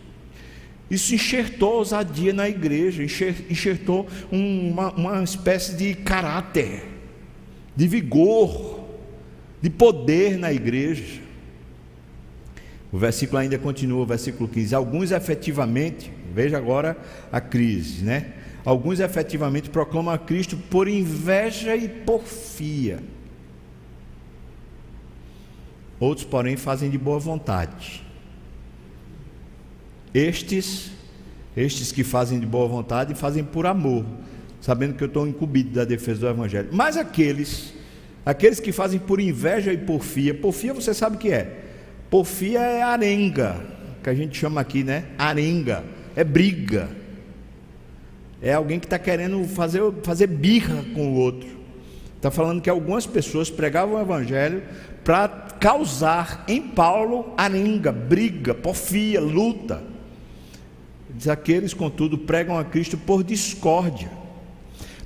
Isso 0.90 1.14
enxertou 1.14 1.76
ousadia 1.76 2.32
na 2.32 2.48
igreja, 2.48 3.04
enxertou 3.04 4.08
uma, 4.32 4.92
uma 4.94 5.24
espécie 5.24 5.76
de 5.76 5.94
caráter, 5.94 6.86
de 7.76 7.88
vigor, 7.88 8.86
de 9.62 9.70
poder 9.70 10.38
na 10.38 10.52
igreja. 10.54 11.22
O 12.92 12.98
versículo 12.98 13.40
ainda 13.40 13.58
continua, 13.58 14.02
o 14.02 14.06
versículo 14.06 14.48
15. 14.48 14.74
Alguns 14.74 15.12
efetivamente, 15.12 16.10
veja 16.34 16.58
agora 16.58 16.98
a 17.32 17.42
crise, 17.42 18.06
né? 18.06 18.34
Alguns 18.64 19.00
efetivamente 19.00 19.70
proclamam 19.70 20.14
a 20.14 20.18
Cristo 20.18 20.58
por 20.70 20.88
inveja 20.88 21.76
e 21.76 21.90
porfia. 21.90 23.00
Outros, 26.00 26.26
porém, 26.26 26.56
fazem 26.56 26.90
de 26.90 26.98
boa 26.98 27.20
vontade. 27.20 28.04
Estes, 30.14 30.92
estes 31.56 31.92
que 31.92 32.04
fazem 32.04 32.40
de 32.40 32.46
boa 32.46 32.68
vontade, 32.68 33.16
fazem 33.16 33.44
por 33.44 33.66
amor, 33.66 34.06
sabendo 34.62 34.96
que 34.96 35.04
eu 35.04 35.08
estou 35.08 35.28
incumbido 35.28 35.72
da 35.72 35.86
defesa 35.86 36.22
do 36.22 36.28
Evangelho. 36.28 36.70
Mas 36.72 36.98
aqueles, 36.98 37.74
aqueles 38.26 38.60
que 38.60 38.72
fazem 38.72 39.00
por 39.00 39.20
inveja 39.20 39.74
e 39.74 39.78
porfia, 39.78 40.34
porfia 40.34 40.74
você 40.74 40.94
sabe 40.94 41.18
o 41.18 41.20
que 41.20 41.32
é? 41.32 41.66
Porfia 42.10 42.60
é 42.60 42.82
arenga, 42.82 43.64
que 44.04 44.10
a 44.10 44.14
gente 44.14 44.38
chama 44.38 44.62
aqui, 44.62 44.84
né? 44.84 45.06
Arenga, 45.18 45.84
é 46.16 46.24
briga 46.24 46.90
é 48.42 48.54
alguém 48.54 48.80
que 48.80 48.86
está 48.86 49.00
querendo 49.00 49.44
fazer, 49.46 49.82
fazer 50.04 50.28
birra 50.28 50.84
com 50.94 51.14
o 51.14 51.16
outro. 51.16 51.50
Está 52.16 52.32
falando 52.32 52.62
que 52.62 52.70
algumas 52.70 53.06
pessoas 53.06 53.50
pregavam 53.50 53.96
o 53.96 54.02
evangelho 54.02 54.64
para 55.04 55.47
causar 55.60 56.44
em 56.48 56.62
Paulo 56.62 57.34
arenga, 57.38 57.92
briga, 57.92 58.54
porfia, 58.54 59.20
luta. 59.20 59.84
Diz 61.10 61.28
aqueles, 61.28 61.74
contudo, 61.74 62.18
pregam 62.18 62.58
a 62.58 62.64
Cristo 62.64 62.98
por 62.98 63.24
discórdia. 63.24 64.12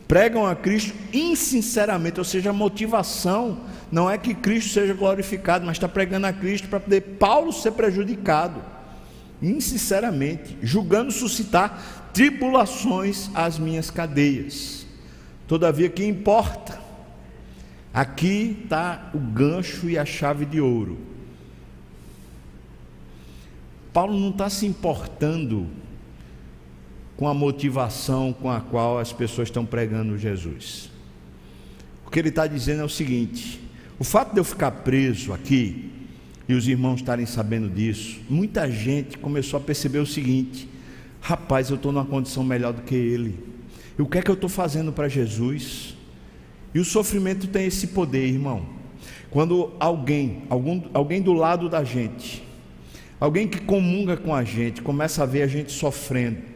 Pregam 0.07 0.45
a 0.45 0.55
Cristo 0.55 0.93
insinceramente, 1.13 2.19
ou 2.19 2.25
seja, 2.25 2.49
a 2.49 2.53
motivação 2.53 3.61
não 3.91 4.09
é 4.09 4.17
que 4.17 4.33
Cristo 4.33 4.71
seja 4.73 4.93
glorificado, 4.93 5.65
mas 5.65 5.77
está 5.77 5.87
pregando 5.87 6.27
a 6.27 6.33
Cristo 6.33 6.67
para 6.67 6.79
poder 6.79 7.01
Paulo 7.17 7.53
ser 7.53 7.71
prejudicado, 7.71 8.61
insinceramente, 9.41 10.57
julgando 10.61 11.11
suscitar 11.11 12.09
tribulações 12.13 13.29
às 13.33 13.57
minhas 13.57 13.89
cadeias. 13.89 14.85
Todavia, 15.47 15.89
que 15.89 16.05
importa? 16.05 16.90
Aqui 17.93 18.57
está 18.63 19.11
o 19.13 19.19
gancho 19.19 19.89
e 19.89 19.97
a 19.97 20.05
chave 20.05 20.45
de 20.45 20.61
ouro. 20.61 20.97
Paulo 23.91 24.17
não 24.17 24.29
está 24.29 24.49
se 24.49 24.65
importando 24.65 25.67
com 27.17 27.27
a 27.27 27.33
motivação 27.33 28.33
com 28.33 28.49
a 28.49 28.61
qual 28.61 28.97
as 28.97 29.11
pessoas 29.11 29.49
estão 29.49 29.65
pregando 29.65 30.17
Jesus. 30.17 30.89
O 32.05 32.09
que 32.09 32.17
ele 32.17 32.29
está 32.29 32.47
dizendo 32.47 32.81
é 32.81 32.85
o 32.85 32.89
seguinte: 32.89 33.61
o 33.99 34.03
fato 34.03 34.33
de 34.33 34.39
eu 34.39 34.43
ficar 34.43 34.71
preso 34.71 35.33
aqui 35.33 35.91
e 36.47 36.53
os 36.53 36.67
irmãos 36.67 36.95
estarem 36.95 37.25
sabendo 37.25 37.69
disso, 37.69 38.19
muita 38.29 38.71
gente 38.71 39.17
começou 39.17 39.57
a 39.57 39.61
perceber 39.61 39.99
o 39.99 40.05
seguinte: 40.05 40.67
rapaz, 41.19 41.69
eu 41.69 41.75
estou 41.75 41.91
numa 41.91 42.05
condição 42.05 42.43
melhor 42.43 42.73
do 42.73 42.81
que 42.81 42.95
ele. 42.95 43.37
E 43.99 44.01
o 44.01 44.07
que 44.07 44.17
é 44.17 44.21
que 44.21 44.31
eu 44.31 44.35
estou 44.35 44.49
fazendo 44.49 44.91
para 44.91 45.09
Jesus? 45.09 45.95
E 46.73 46.79
o 46.79 46.85
sofrimento 46.85 47.47
tem 47.47 47.65
esse 47.65 47.87
poder, 47.87 48.25
irmão. 48.27 48.65
Quando 49.29 49.71
alguém, 49.79 50.43
algum, 50.49 50.81
alguém 50.93 51.21
do 51.21 51.33
lado 51.33 51.69
da 51.69 51.83
gente, 51.83 52.43
alguém 53.19 53.47
que 53.47 53.61
comunga 53.61 54.17
com 54.17 54.33
a 54.33 54.43
gente, 54.43 54.81
começa 54.81 55.23
a 55.23 55.25
ver 55.25 55.43
a 55.43 55.47
gente 55.47 55.71
sofrendo, 55.71 56.51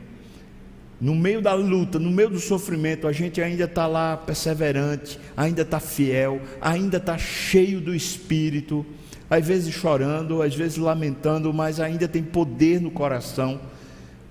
no 0.99 1.13
meio 1.13 1.41
da 1.41 1.53
luta, 1.53 1.99
no 1.99 2.09
meio 2.09 2.29
do 2.29 2.39
sofrimento, 2.39 3.07
a 3.07 3.11
gente 3.11 3.41
ainda 3.41 3.65
está 3.65 3.85
lá 3.85 4.15
perseverante, 4.15 5.19
ainda 5.35 5.61
está 5.61 5.79
fiel, 5.79 6.41
ainda 6.61 6.97
está 6.97 7.17
cheio 7.17 7.81
do 7.81 7.93
Espírito, 7.93 8.85
às 9.29 9.45
vezes 9.45 9.73
chorando, 9.73 10.41
às 10.41 10.55
vezes 10.55 10.77
lamentando, 10.77 11.53
mas 11.53 11.79
ainda 11.79 12.07
tem 12.07 12.23
poder 12.23 12.79
no 12.79 12.89
coração. 12.89 13.59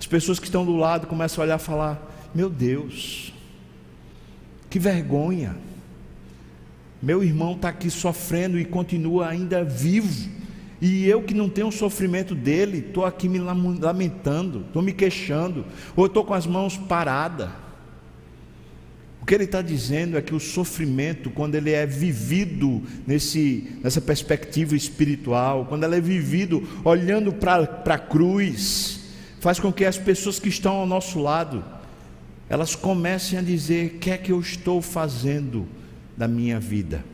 As 0.00 0.06
pessoas 0.06 0.38
que 0.38 0.46
estão 0.46 0.64
do 0.64 0.76
lado 0.76 1.06
começam 1.06 1.42
a 1.42 1.46
olhar 1.46 1.58
e 1.58 1.62
falar: 1.62 2.30
Meu 2.34 2.48
Deus, 2.48 3.32
que 4.70 4.78
vergonha, 4.78 5.56
meu 7.02 7.22
irmão 7.22 7.52
está 7.54 7.68
aqui 7.68 7.90
sofrendo 7.90 8.58
e 8.58 8.64
continua 8.64 9.28
ainda 9.28 9.62
vivo 9.62 10.34
e 10.80 11.08
eu 11.08 11.22
que 11.22 11.32
não 11.32 11.48
tenho 11.48 11.68
o 11.68 11.72
sofrimento 11.72 12.34
dele, 12.34 12.84
estou 12.88 13.06
aqui 13.06 13.26
me 13.26 13.38
lamentando, 13.38 14.66
estou 14.66 14.82
me 14.82 14.92
queixando, 14.92 15.64
ou 15.96 16.04
estou 16.04 16.22
com 16.26 16.34
as 16.34 16.46
mãos 16.46 16.76
paradas. 16.76 17.48
O 19.22 19.24
que 19.24 19.34
ele 19.34 19.44
está 19.44 19.62
dizendo 19.62 20.18
é 20.18 20.20
que 20.20 20.34
o 20.34 20.38
sofrimento, 20.38 21.30
quando 21.30 21.54
ele 21.54 21.70
é 21.70 21.86
vivido 21.86 22.82
nesse, 23.06 23.78
nessa 23.82 23.98
perspectiva 23.98 24.76
espiritual, 24.76 25.64
quando 25.64 25.84
ele 25.84 25.96
é 25.96 26.00
vivido 26.02 26.62
olhando 26.84 27.32
para 27.32 27.64
a 27.86 27.98
cruz, 27.98 29.00
faz 29.40 29.58
com 29.58 29.72
que 29.72 29.86
as 29.86 29.96
pessoas 29.96 30.38
que 30.38 30.50
estão 30.50 30.74
ao 30.74 30.86
nosso 30.86 31.18
lado, 31.18 31.64
elas 32.46 32.76
comecem 32.76 33.38
a 33.38 33.42
dizer: 33.42 33.94
o 33.94 33.98
que 34.00 34.10
é 34.10 34.18
que 34.18 34.32
eu 34.32 34.40
estou 34.40 34.82
fazendo 34.82 35.66
da 36.16 36.28
minha 36.28 36.60
vida? 36.60 37.04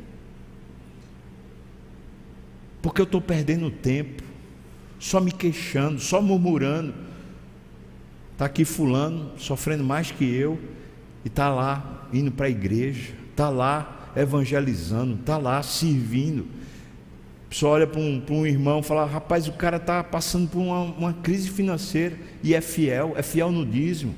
porque 2.83 3.01
eu 3.01 3.05
estou 3.05 3.21
perdendo 3.21 3.71
tempo, 3.71 4.23
só 4.99 5.21
me 5.21 5.33
queixando, 5.33 6.01
só 6.01 6.21
murmurando. 6.21 6.95
Está 8.33 8.47
aqui 8.47 8.65
fulano 8.65 9.33
sofrendo 9.39 9.85
mais 9.85 10.11
que 10.11 10.25
eu, 10.25 10.59
e 11.25 11.29
está 11.29 11.51
lá 11.51 12.09
indo 12.13 12.33
para 12.33 12.47
a 12.47 12.51
igreja, 12.51 13.13
está 13.31 13.51
lá 13.51 14.11
evangelizando, 14.17 15.17
está 15.21 15.37
lá 15.37 15.63
servindo. 15.63 16.47
Pessoa 17.51 17.73
olha 17.73 17.87
para 17.87 18.01
um, 18.01 18.23
um 18.31 18.47
irmão 18.47 18.81
e 18.81 18.83
fala: 18.83 19.05
rapaz, 19.05 19.47
o 19.47 19.53
cara 19.53 19.77
está 19.77 20.03
passando 20.03 20.49
por 20.49 20.61
uma, 20.61 20.81
uma, 20.81 21.13
crise 21.13 21.51
financeira 21.51 22.17
e 22.43 22.55
é 22.55 22.61
fiel, 22.61 23.13
é 23.17 23.23
fiel 23.23 23.53
no 23.53 23.67
dízimo, 23.67 24.15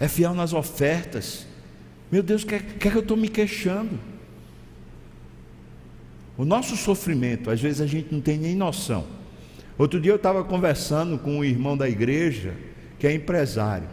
é 0.00 0.08
fiel 0.08 0.34
nas 0.34 0.52
ofertas. 0.52 1.46
Meu 2.10 2.22
Deus, 2.22 2.42
o 2.42 2.46
que, 2.46 2.54
é, 2.54 2.58
que 2.58 2.90
que 2.90 2.96
eu 2.96 3.00
estou 3.02 3.16
me 3.16 3.28
queixando? 3.28 3.98
O 6.38 6.44
nosso 6.44 6.76
sofrimento, 6.76 7.50
às 7.50 7.60
vezes 7.60 7.80
a 7.80 7.86
gente 7.86 8.14
não 8.14 8.20
tem 8.20 8.38
nem 8.38 8.54
noção. 8.54 9.04
Outro 9.76 10.00
dia 10.00 10.12
eu 10.12 10.16
estava 10.16 10.42
conversando 10.42 11.18
com 11.18 11.38
um 11.38 11.44
irmão 11.44 11.76
da 11.76 11.88
igreja, 11.88 12.54
que 12.98 13.06
é 13.06 13.12
empresário. 13.12 13.88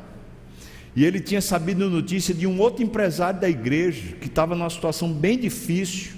E 0.96 1.04
ele 1.04 1.20
tinha 1.20 1.42
sabido 1.42 1.90
notícia 1.90 2.34
de 2.34 2.48
um 2.48 2.60
outro 2.60 2.84
empresário 2.84 3.40
da 3.40 3.50
igreja, 3.50 4.16
que 4.16 4.28
estava 4.28 4.56
numa 4.56 4.70
situação 4.70 5.12
bem 5.12 5.38
difícil. 5.38 6.14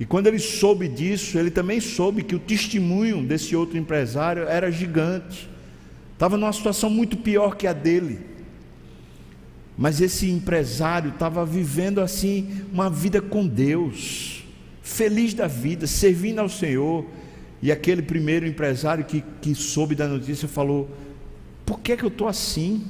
E 0.00 0.04
quando 0.04 0.26
ele 0.26 0.38
soube 0.38 0.88
disso, 0.88 1.38
ele 1.38 1.50
também 1.50 1.80
soube 1.80 2.22
que 2.22 2.34
o 2.34 2.40
testemunho 2.40 3.22
desse 3.24 3.54
outro 3.54 3.78
empresário 3.78 4.44
era 4.44 4.70
gigante. 4.70 5.48
Estava 6.14 6.36
numa 6.36 6.52
situação 6.52 6.90
muito 6.90 7.16
pior 7.16 7.56
que 7.56 7.66
a 7.66 7.72
dele. 7.72 8.18
Mas 9.78 10.00
esse 10.00 10.28
empresário 10.28 11.10
estava 11.10 11.46
vivendo 11.46 12.00
assim 12.00 12.64
uma 12.72 12.90
vida 12.90 13.22
com 13.22 13.46
Deus 13.46 14.42
feliz 14.82 15.34
da 15.34 15.46
vida, 15.46 15.86
servindo 15.86 16.40
ao 16.40 16.48
Senhor. 16.48 17.06
E 17.62 17.70
aquele 17.70 18.02
primeiro 18.02 18.46
empresário 18.46 19.04
que, 19.04 19.22
que 19.40 19.54
soube 19.54 19.94
da 19.94 20.08
notícia 20.08 20.48
falou: 20.48 20.90
Por 21.64 21.78
que, 21.78 21.96
que 21.96 22.04
eu 22.04 22.08
estou 22.08 22.26
assim? 22.26 22.84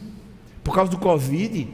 Por 0.64 0.74
causa 0.74 0.90
do 0.90 0.98
Covid? 0.98 1.68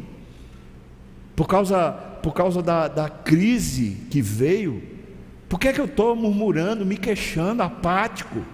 Por 1.37 1.46
causa, 1.46 1.92
por 1.92 2.33
causa 2.33 2.61
da, 2.61 2.88
da 2.88 3.09
crise 3.09 3.98
que 4.11 4.20
veio? 4.20 4.83
Por 5.48 5.61
que, 5.61 5.72
que 5.72 5.81
eu 5.81 5.85
estou 5.85 6.16
murmurando, 6.16 6.85
me 6.85 6.96
queixando, 6.96 7.62
apático? 7.62 8.44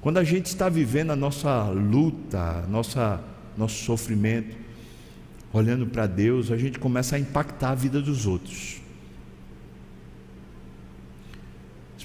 Quando 0.00 0.18
a 0.18 0.24
gente 0.24 0.46
está 0.46 0.68
vivendo 0.68 1.10
a 1.10 1.16
nossa 1.16 1.64
luta, 1.64 2.64
nossa, 2.68 3.20
nosso 3.56 3.84
sofrimento, 3.84 4.56
olhando 5.52 5.86
para 5.86 6.06
Deus, 6.06 6.50
a 6.50 6.56
gente 6.56 6.78
começa 6.78 7.16
a 7.16 7.18
impactar 7.18 7.70
a 7.70 7.74
vida 7.74 8.00
dos 8.00 8.26
outros. 8.26 8.80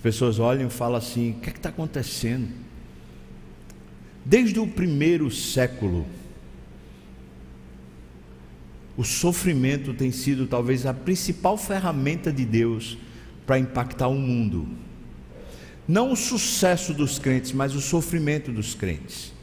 pessoas 0.05 0.37
olham 0.37 0.67
e 0.67 0.69
falam 0.69 0.97
assim: 0.97 1.31
o 1.31 1.33
que 1.41 1.49
é 1.49 1.53
está 1.53 1.69
acontecendo? 1.69 2.47
Desde 4.23 4.59
o 4.59 4.67
primeiro 4.67 5.31
século, 5.31 6.05
o 8.95 9.03
sofrimento 9.03 9.95
tem 9.95 10.11
sido 10.11 10.45
talvez 10.45 10.85
a 10.85 10.93
principal 10.93 11.57
ferramenta 11.57 12.31
de 12.31 12.45
Deus 12.45 12.99
para 13.47 13.57
impactar 13.57 14.07
o 14.07 14.13
mundo. 14.13 14.67
Não 15.87 16.11
o 16.11 16.15
sucesso 16.15 16.93
dos 16.93 17.17
crentes, 17.17 17.51
mas 17.51 17.73
o 17.73 17.81
sofrimento 17.81 18.51
dos 18.51 18.75
crentes. 18.75 19.33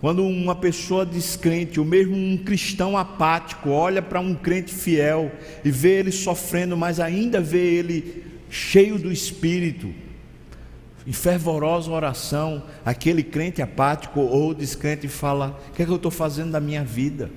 Quando 0.00 0.26
uma 0.26 0.54
pessoa 0.54 1.06
descrente, 1.06 1.80
ou 1.80 1.86
mesmo 1.86 2.14
um 2.14 2.36
cristão 2.36 2.98
apático, 2.98 3.70
olha 3.70 4.02
para 4.02 4.20
um 4.20 4.34
crente 4.34 4.72
fiel 4.72 5.32
e 5.64 5.70
vê 5.70 5.98
ele 5.98 6.12
sofrendo, 6.12 6.76
mas 6.76 7.00
ainda 7.00 7.40
vê 7.40 7.74
ele 7.74 8.24
cheio 8.50 8.98
do 8.98 9.10
Espírito, 9.10 9.92
em 11.06 11.12
fervorosa 11.12 11.90
oração, 11.90 12.64
aquele 12.84 13.22
crente 13.22 13.62
apático 13.62 14.20
ou 14.20 14.52
descrente 14.52 15.06
fala: 15.08 15.58
O 15.68 15.72
que 15.72 15.82
é 15.82 15.84
que 15.84 15.90
eu 15.90 15.96
estou 15.96 16.10
fazendo 16.10 16.50
da 16.50 16.60
minha 16.60 16.84
vida? 16.84 17.30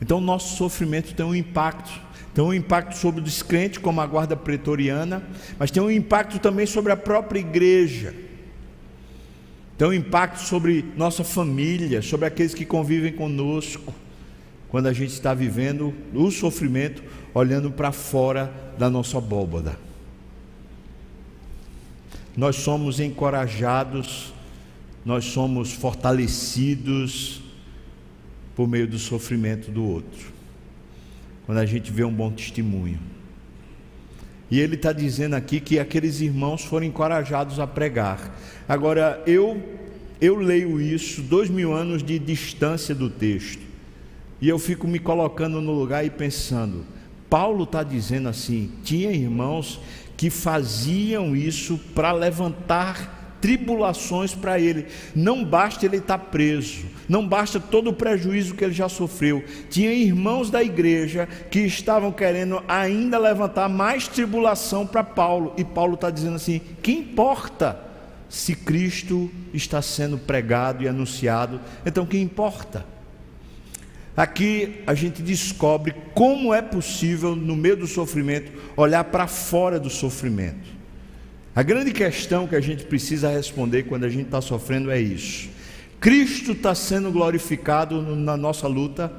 Então, 0.00 0.20
nosso 0.20 0.56
sofrimento 0.56 1.14
tem 1.14 1.24
um 1.24 1.34
impacto. 1.34 2.08
Tem 2.34 2.44
um 2.44 2.52
impacto 2.52 2.96
sobre 2.96 3.20
o 3.20 3.24
descrente, 3.24 3.80
como 3.80 4.00
a 4.00 4.06
guarda 4.06 4.36
pretoriana, 4.36 5.22
mas 5.58 5.70
tem 5.70 5.82
um 5.82 5.90
impacto 5.90 6.38
também 6.38 6.66
sobre 6.66 6.92
a 6.92 6.96
própria 6.96 7.40
igreja. 7.40 8.14
Um 9.80 9.92
impacto 9.92 10.40
sobre 10.40 10.84
nossa 10.96 11.22
família, 11.22 12.02
sobre 12.02 12.26
aqueles 12.26 12.52
que 12.52 12.64
convivem 12.64 13.12
conosco, 13.12 13.94
quando 14.68 14.86
a 14.86 14.92
gente 14.92 15.12
está 15.12 15.32
vivendo 15.32 15.94
o 16.12 16.30
sofrimento 16.30 17.02
olhando 17.32 17.70
para 17.70 17.92
fora 17.92 18.52
da 18.78 18.90
nossa 18.90 19.18
abóboda. 19.18 19.78
Nós 22.36 22.56
somos 22.56 23.00
encorajados, 23.00 24.32
nós 25.04 25.24
somos 25.24 25.72
fortalecidos 25.72 27.40
por 28.54 28.68
meio 28.68 28.86
do 28.86 28.98
sofrimento 28.98 29.70
do 29.70 29.84
outro, 29.84 30.32
quando 31.46 31.58
a 31.58 31.66
gente 31.66 31.90
vê 31.90 32.04
um 32.04 32.12
bom 32.12 32.30
testemunho. 32.30 32.98
E 34.50 34.58
ele 34.60 34.76
está 34.76 34.92
dizendo 34.92 35.34
aqui 35.34 35.60
que 35.60 35.78
aqueles 35.78 36.20
irmãos 36.20 36.64
foram 36.64 36.86
encorajados 36.86 37.60
a 37.60 37.66
pregar. 37.66 38.34
Agora, 38.68 39.22
eu, 39.26 39.62
eu 40.20 40.36
leio 40.36 40.80
isso, 40.80 41.20
dois 41.22 41.50
mil 41.50 41.72
anos 41.72 42.02
de 42.02 42.18
distância 42.18 42.94
do 42.94 43.10
texto, 43.10 43.62
e 44.40 44.48
eu 44.48 44.58
fico 44.58 44.86
me 44.86 44.98
colocando 44.98 45.60
no 45.60 45.72
lugar 45.72 46.04
e 46.04 46.10
pensando: 46.10 46.84
Paulo 47.28 47.64
está 47.64 47.82
dizendo 47.82 48.28
assim: 48.28 48.70
tinha 48.82 49.10
irmãos 49.10 49.80
que 50.16 50.30
faziam 50.30 51.36
isso 51.36 51.78
para 51.94 52.12
levantar 52.12 53.17
tribulações 53.40 54.34
para 54.34 54.58
ele. 54.58 54.86
Não 55.14 55.44
basta 55.44 55.86
ele 55.86 55.98
estar 55.98 56.18
tá 56.18 56.24
preso, 56.24 56.86
não 57.08 57.26
basta 57.26 57.58
todo 57.58 57.90
o 57.90 57.92
prejuízo 57.92 58.54
que 58.54 58.64
ele 58.64 58.72
já 58.72 58.88
sofreu. 58.88 59.44
Tinha 59.70 59.92
irmãos 59.92 60.50
da 60.50 60.62
igreja 60.62 61.28
que 61.50 61.60
estavam 61.60 62.12
querendo 62.12 62.62
ainda 62.68 63.18
levantar 63.18 63.68
mais 63.68 64.08
tribulação 64.08 64.86
para 64.86 65.04
Paulo. 65.04 65.54
E 65.56 65.64
Paulo 65.64 65.94
está 65.94 66.10
dizendo 66.10 66.36
assim: 66.36 66.60
que 66.82 66.92
importa 66.92 67.78
se 68.28 68.54
Cristo 68.54 69.30
está 69.54 69.80
sendo 69.80 70.18
pregado 70.18 70.82
e 70.82 70.88
anunciado? 70.88 71.60
Então, 71.84 72.04
que 72.04 72.18
importa? 72.18 72.84
Aqui 74.16 74.82
a 74.84 74.94
gente 74.94 75.22
descobre 75.22 75.94
como 76.12 76.52
é 76.52 76.60
possível, 76.60 77.36
no 77.36 77.54
meio 77.54 77.76
do 77.76 77.86
sofrimento, 77.86 78.50
olhar 78.76 79.04
para 79.04 79.28
fora 79.28 79.78
do 79.78 79.88
sofrimento. 79.88 80.77
A 81.58 81.62
grande 81.64 81.90
questão 81.90 82.46
que 82.46 82.54
a 82.54 82.60
gente 82.60 82.84
precisa 82.84 83.28
responder 83.28 83.82
quando 83.82 84.04
a 84.04 84.08
gente 84.08 84.26
está 84.26 84.40
sofrendo 84.40 84.92
é 84.92 85.00
isso: 85.00 85.48
Cristo 85.98 86.52
está 86.52 86.72
sendo 86.72 87.10
glorificado 87.10 88.00
na 88.00 88.36
nossa 88.36 88.68
luta? 88.68 89.12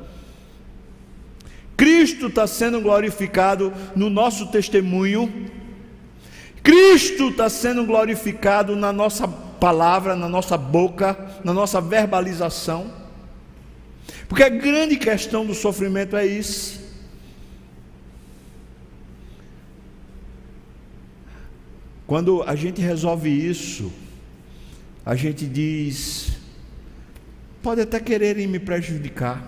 Cristo 1.75 2.27
está 2.27 2.47
sendo 2.47 2.79
glorificado 2.79 3.73
no 3.93 4.09
nosso 4.09 4.47
testemunho? 4.47 5.51
Cristo 6.63 7.27
está 7.27 7.49
sendo 7.49 7.83
glorificado 7.85 8.73
na 8.73 8.93
nossa 8.93 9.27
palavra, 9.27 10.15
na 10.15 10.29
nossa 10.29 10.55
boca, 10.55 11.17
na 11.43 11.53
nossa 11.53 11.81
verbalização? 11.81 12.89
Porque 14.29 14.43
a 14.43 14.49
grande 14.49 14.95
questão 14.95 15.45
do 15.45 15.53
sofrimento 15.53 16.15
é 16.15 16.25
isso. 16.25 16.78
Quando 22.09 22.41
a 22.41 22.55
gente 22.55 22.81
resolve 22.81 23.29
isso, 23.29 23.93
a 25.05 25.15
gente 25.15 25.45
diz: 25.45 26.31
pode 27.61 27.81
até 27.81 27.99
quererem 27.99 28.47
me 28.47 28.57
prejudicar, 28.57 29.45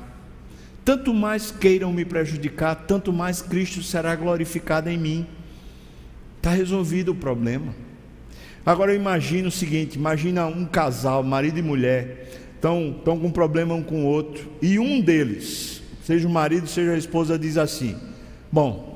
tanto 0.85 1.11
mais 1.11 1.49
queiram 1.49 1.91
me 1.91 2.05
prejudicar, 2.05 2.75
tanto 2.75 3.11
mais 3.11 3.41
Cristo 3.41 3.81
será 3.81 4.15
glorificado 4.15 4.91
em 4.91 4.97
mim. 4.99 5.25
Está 6.37 6.51
resolvido 6.51 7.13
o 7.13 7.15
problema. 7.15 7.73
Agora 8.63 8.93
eu 8.93 8.95
imagino 8.95 9.47
o 9.47 9.51
seguinte: 9.51 9.95
imagina 9.95 10.45
um 10.45 10.67
casal, 10.67 11.23
marido 11.23 11.57
e 11.57 11.63
mulher, 11.63 12.29
estão, 12.53 13.01
com 13.03 13.15
um 13.15 13.31
problema 13.31 13.73
um 13.73 13.81
com 13.81 14.03
o 14.03 14.05
outro, 14.05 14.47
e 14.61 14.77
um 14.77 15.01
deles, 15.01 15.81
seja 16.05 16.27
o 16.27 16.31
marido, 16.31 16.67
seja 16.67 16.91
a 16.91 16.97
esposa, 16.99 17.39
diz 17.39 17.57
assim: 17.57 17.97
Bom, 18.51 18.90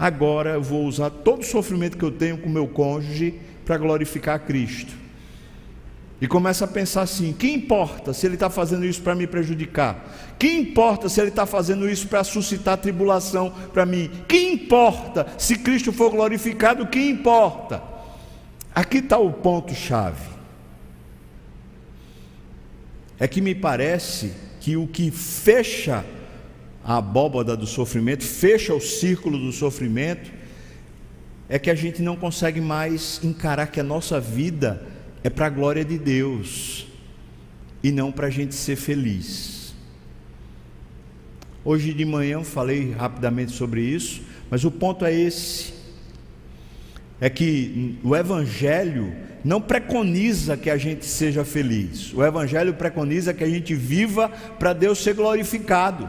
agora 0.00 0.50
eu 0.50 0.62
vou 0.62 0.86
usar 0.86 1.10
todo 1.10 1.42
o 1.42 1.44
sofrimento 1.44 1.98
que 1.98 2.04
eu 2.04 2.10
tenho 2.10 2.38
com 2.38 2.48
meu 2.48 2.66
cônjuge 2.66 3.34
para 3.66 3.76
glorificar 3.76 4.40
Cristo. 4.40 4.94
E 6.20 6.26
começa 6.26 6.64
a 6.64 6.68
pensar 6.68 7.02
assim: 7.02 7.32
que 7.32 7.50
importa 7.50 8.12
se 8.14 8.26
ele 8.26 8.34
está 8.34 8.48
fazendo 8.48 8.84
isso 8.86 9.02
para 9.02 9.14
me 9.14 9.26
prejudicar? 9.26 10.04
Que 10.38 10.48
importa 10.48 11.08
se 11.08 11.20
ele 11.20 11.28
está 11.28 11.44
fazendo 11.44 11.88
isso 11.88 12.08
para 12.08 12.24
suscitar 12.24 12.78
tribulação 12.78 13.52
para 13.72 13.84
mim? 13.84 14.10
Que 14.26 14.38
importa 14.38 15.26
se 15.38 15.56
Cristo 15.56 15.92
for 15.92 16.10
glorificado? 16.10 16.86
Que 16.86 16.98
importa? 16.98 17.82
Aqui 18.74 18.98
está 18.98 19.18
o 19.18 19.32
ponto-chave. 19.32 20.30
É 23.18 23.28
que 23.28 23.40
me 23.42 23.54
parece 23.54 24.32
que 24.60 24.76
o 24.76 24.86
que 24.86 25.10
fecha 25.10 26.04
a 26.84 26.96
abóbada 26.96 27.56
do 27.56 27.66
sofrimento, 27.66 28.24
fecha 28.24 28.74
o 28.74 28.80
círculo 28.80 29.38
do 29.38 29.52
sofrimento, 29.52 30.30
é 31.48 31.58
que 31.58 31.70
a 31.70 31.74
gente 31.74 32.00
não 32.00 32.16
consegue 32.16 32.60
mais 32.60 33.20
encarar 33.22 33.66
que 33.66 33.80
a 33.80 33.84
nossa 33.84 34.20
vida 34.20 34.86
é 35.22 35.28
para 35.28 35.46
a 35.46 35.50
glória 35.50 35.84
de 35.84 35.98
Deus 35.98 36.86
e 37.82 37.90
não 37.90 38.12
para 38.12 38.28
a 38.28 38.30
gente 38.30 38.54
ser 38.54 38.76
feliz. 38.76 39.74
Hoje 41.64 41.92
de 41.92 42.04
manhã 42.04 42.42
falei 42.42 42.92
rapidamente 42.92 43.52
sobre 43.52 43.82
isso, 43.82 44.22
mas 44.48 44.64
o 44.64 44.70
ponto 44.70 45.04
é 45.04 45.12
esse: 45.12 45.74
é 47.20 47.28
que 47.28 47.98
o 48.02 48.16
Evangelho 48.16 49.12
não 49.44 49.60
preconiza 49.60 50.56
que 50.56 50.70
a 50.70 50.76
gente 50.76 51.04
seja 51.04 51.44
feliz, 51.44 52.14
o 52.14 52.24
Evangelho 52.24 52.74
preconiza 52.74 53.34
que 53.34 53.44
a 53.44 53.48
gente 53.48 53.74
viva 53.74 54.28
para 54.58 54.72
Deus 54.72 55.02
ser 55.02 55.14
glorificado. 55.14 56.08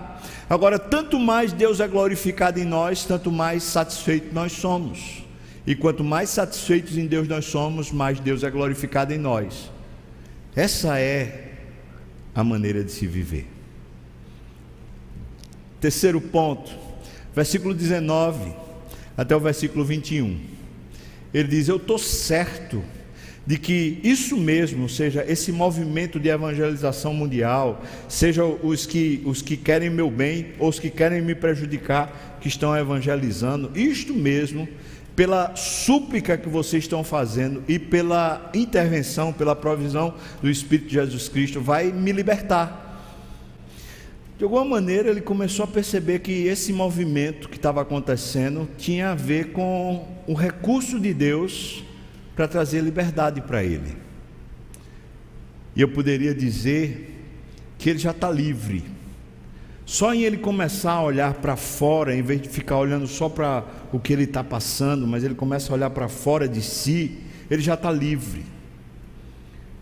Agora, 0.51 0.77
tanto 0.77 1.17
mais 1.17 1.53
Deus 1.53 1.79
é 1.79 1.87
glorificado 1.87 2.59
em 2.59 2.65
nós, 2.65 3.05
tanto 3.05 3.31
mais 3.31 3.63
satisfeitos 3.63 4.33
nós 4.33 4.51
somos. 4.51 5.23
E 5.65 5.73
quanto 5.73 6.03
mais 6.03 6.29
satisfeitos 6.29 6.97
em 6.97 7.07
Deus 7.07 7.25
nós 7.25 7.45
somos, 7.45 7.89
mais 7.89 8.19
Deus 8.19 8.43
é 8.43 8.49
glorificado 8.49 9.13
em 9.13 9.17
nós. 9.17 9.71
Essa 10.53 10.99
é 10.99 11.53
a 12.35 12.43
maneira 12.43 12.83
de 12.83 12.91
se 12.91 13.07
viver. 13.07 13.47
Terceiro 15.79 16.19
ponto, 16.19 16.69
versículo 17.33 17.73
19 17.73 18.53
até 19.15 19.33
o 19.33 19.39
versículo 19.39 19.85
21. 19.85 20.37
Ele 21.33 21.47
diz: 21.47 21.69
Eu 21.69 21.77
estou 21.77 21.97
certo 21.97 22.83
de 23.45 23.57
que 23.57 23.99
isso 24.03 24.37
mesmo, 24.37 24.87
seja 24.87 25.25
esse 25.27 25.51
movimento 25.51 26.19
de 26.19 26.29
evangelização 26.29 27.13
mundial, 27.13 27.83
seja 28.07 28.45
os 28.45 28.85
que, 28.85 29.21
os 29.25 29.41
que 29.41 29.57
querem 29.57 29.89
meu 29.89 30.11
bem 30.11 30.47
ou 30.59 30.69
os 30.69 30.79
que 30.79 30.89
querem 30.89 31.21
me 31.21 31.33
prejudicar, 31.33 32.37
que 32.39 32.47
estão 32.47 32.75
evangelizando, 32.77 33.71
isto 33.75 34.13
mesmo, 34.13 34.67
pela 35.15 35.55
súplica 35.55 36.37
que 36.37 36.47
vocês 36.47 36.83
estão 36.83 37.03
fazendo 37.03 37.63
e 37.67 37.77
pela 37.77 38.49
intervenção, 38.53 39.33
pela 39.33 39.55
provisão 39.55 40.13
do 40.41 40.49
Espírito 40.49 40.87
de 40.87 40.93
Jesus 40.93 41.27
Cristo, 41.27 41.59
vai 41.59 41.91
me 41.91 42.11
libertar. 42.11 42.89
De 44.37 44.43
alguma 44.43 44.65
maneira 44.65 45.09
ele 45.09 45.21
começou 45.21 45.65
a 45.65 45.67
perceber 45.67 46.19
que 46.19 46.47
esse 46.47 46.73
movimento 46.73 47.49
que 47.49 47.57
estava 47.57 47.81
acontecendo 47.81 48.67
tinha 48.77 49.11
a 49.11 49.15
ver 49.15 49.51
com 49.51 50.07
o 50.25 50.33
recurso 50.33 50.99
de 50.99 51.13
Deus 51.13 51.83
para 52.41 52.47
trazer 52.47 52.81
liberdade 52.81 53.39
para 53.39 53.63
ele. 53.63 53.95
E 55.75 55.81
eu 55.81 55.89
poderia 55.89 56.33
dizer 56.33 57.23
que 57.77 57.87
ele 57.87 57.99
já 57.99 58.09
está 58.09 58.31
livre. 58.31 58.83
Só 59.85 60.11
em 60.11 60.23
ele 60.23 60.37
começar 60.37 60.93
a 60.93 61.03
olhar 61.03 61.35
para 61.35 61.55
fora, 61.55 62.15
em 62.15 62.23
vez 62.23 62.41
de 62.41 62.49
ficar 62.49 62.77
olhando 62.79 63.05
só 63.05 63.29
para 63.29 63.63
o 63.93 63.99
que 63.99 64.11
ele 64.11 64.23
está 64.23 64.43
passando, 64.43 65.05
mas 65.05 65.23
ele 65.23 65.35
começa 65.35 65.71
a 65.71 65.75
olhar 65.75 65.91
para 65.91 66.09
fora 66.09 66.47
de 66.47 66.63
si, 66.63 67.19
ele 67.47 67.61
já 67.61 67.75
está 67.75 67.91
livre. 67.91 68.43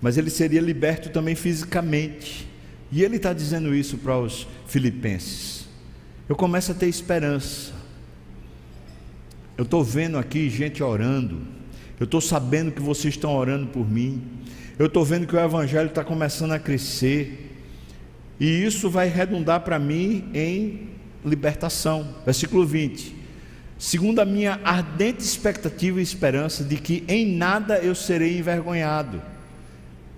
Mas 0.02 0.18
ele 0.18 0.30
seria 0.30 0.60
liberto 0.60 1.10
também 1.12 1.36
fisicamente. 1.36 2.46
E 2.92 3.04
ele 3.04 3.16
está 3.16 3.32
dizendo 3.32 3.74
isso 3.74 3.98
para 4.00 4.20
os 4.20 4.46
filipenses. 4.68 5.66
Eu 6.28 6.36
começo 6.36 6.74
a 6.74 6.76
ter 6.76 6.88
esperança. 6.88 7.72
Eu 9.58 9.64
estou 9.64 9.82
vendo 9.82 10.18
aqui 10.18 10.50
gente 10.50 10.84
orando 10.84 11.58
eu 12.00 12.06
estou 12.06 12.22
sabendo 12.22 12.72
que 12.72 12.82
vocês 12.82 13.14
estão 13.14 13.36
orando 13.36 13.68
por 13.68 13.90
mim. 13.90 14.24
Eu 14.78 14.86
estou 14.86 15.04
vendo 15.04 15.28
que 15.28 15.36
o 15.36 15.40
Evangelho 15.40 15.90
está 15.90 16.04
começando 16.04 16.54
a 16.54 16.60
crescer. 16.60 17.58
E 18.40 18.64
isso 18.64 18.90
vai 18.90 19.10
redundar 19.10 19.62
para 19.62 19.78
mim 19.78 20.30
em 20.34 20.90
libertação. 21.26 22.16
Versículo 22.26 22.66
20. 22.66 23.16
Segundo 23.78 24.20
a 24.20 24.26
minha 24.26 24.60
ardente 24.64 25.22
expectativa 25.22 26.00
e 26.00 26.04
esperança 26.04 26.64
de 26.64 26.78
que 26.78 27.04
em 27.08 27.36
nada 27.36 27.80
eu 27.80 27.94
serei 27.94 28.38
envergonhado. 28.38 29.22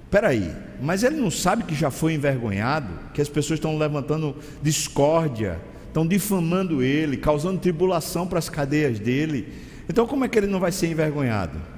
Espera 0.04 0.30
aí, 0.30 0.54
mas 0.82 1.04
ele 1.04 1.16
não 1.16 1.32
sabe 1.32 1.64
que 1.64 1.74
já 1.74 1.90
foi 1.90 2.14
envergonhado, 2.14 2.90
que 3.14 3.22
as 3.22 3.30
pessoas 3.30 3.60
estão 3.60 3.78
levantando 3.78 4.36
discórdia, 4.62 5.60
estão 5.88 6.06
difamando 6.06 6.84
ele, 6.84 7.18
causando 7.18 7.60
tribulação 7.60 8.28
para 8.28 8.38
as 8.38 8.50
cadeias 8.50 9.00
dele. 9.00 9.54
Então, 9.88 10.06
como 10.06 10.26
é 10.26 10.28
que 10.28 10.38
ele 10.38 10.48
não 10.48 10.60
vai 10.60 10.72
ser 10.72 10.88
envergonhado? 10.88 11.71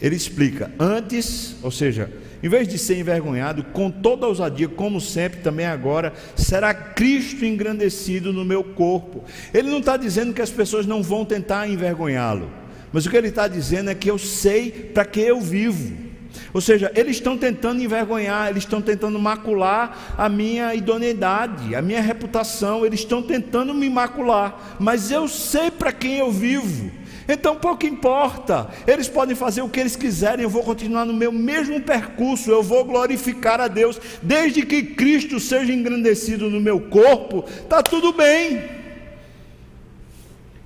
Ele 0.00 0.16
explica: 0.16 0.70
antes, 0.78 1.56
ou 1.62 1.70
seja, 1.70 2.10
em 2.42 2.48
vez 2.48 2.68
de 2.68 2.78
ser 2.78 2.98
envergonhado, 2.98 3.64
com 3.64 3.90
toda 3.90 4.26
ousadia, 4.26 4.68
como 4.68 5.00
sempre, 5.00 5.40
também 5.40 5.66
agora, 5.66 6.12
será 6.34 6.74
Cristo 6.74 7.44
engrandecido 7.44 8.32
no 8.32 8.44
meu 8.44 8.62
corpo. 8.62 9.24
Ele 9.52 9.70
não 9.70 9.78
está 9.78 9.96
dizendo 9.96 10.34
que 10.34 10.42
as 10.42 10.50
pessoas 10.50 10.86
não 10.86 11.02
vão 11.02 11.24
tentar 11.24 11.66
envergonhá-lo, 11.68 12.50
mas 12.92 13.06
o 13.06 13.10
que 13.10 13.16
ele 13.16 13.28
está 13.28 13.48
dizendo 13.48 13.90
é 13.90 13.94
que 13.94 14.10
eu 14.10 14.18
sei 14.18 14.70
para 14.70 15.04
que 15.04 15.20
eu 15.20 15.40
vivo. 15.40 16.06
Ou 16.52 16.60
seja, 16.60 16.90
eles 16.94 17.16
estão 17.16 17.36
tentando 17.36 17.82
envergonhar, 17.82 18.48
eles 18.48 18.62
estão 18.62 18.80
tentando 18.80 19.18
macular 19.18 20.14
a 20.16 20.28
minha 20.28 20.74
idoneidade, 20.74 21.74
a 21.74 21.82
minha 21.82 22.00
reputação, 22.00 22.84
eles 22.84 23.00
estão 23.00 23.22
tentando 23.22 23.74
me 23.74 23.88
macular, 23.88 24.76
mas 24.78 25.10
eu 25.10 25.28
sei 25.28 25.70
para 25.70 25.92
quem 25.92 26.18
eu 26.18 26.30
vivo. 26.30 26.90
Então 27.28 27.56
pouco 27.56 27.84
importa, 27.84 28.68
eles 28.86 29.08
podem 29.08 29.34
fazer 29.34 29.62
o 29.62 29.68
que 29.68 29.80
eles 29.80 29.96
quiserem, 29.96 30.44
eu 30.44 30.50
vou 30.50 30.62
continuar 30.62 31.04
no 31.04 31.12
meu 31.12 31.32
mesmo 31.32 31.80
percurso, 31.80 32.50
eu 32.50 32.62
vou 32.62 32.84
glorificar 32.84 33.60
a 33.60 33.66
Deus, 33.66 34.00
desde 34.22 34.62
que 34.62 34.82
Cristo 34.82 35.40
seja 35.40 35.72
engrandecido 35.72 36.48
no 36.48 36.60
meu 36.60 36.80
corpo, 36.80 37.44
está 37.48 37.82
tudo 37.82 38.12
bem. 38.12 38.62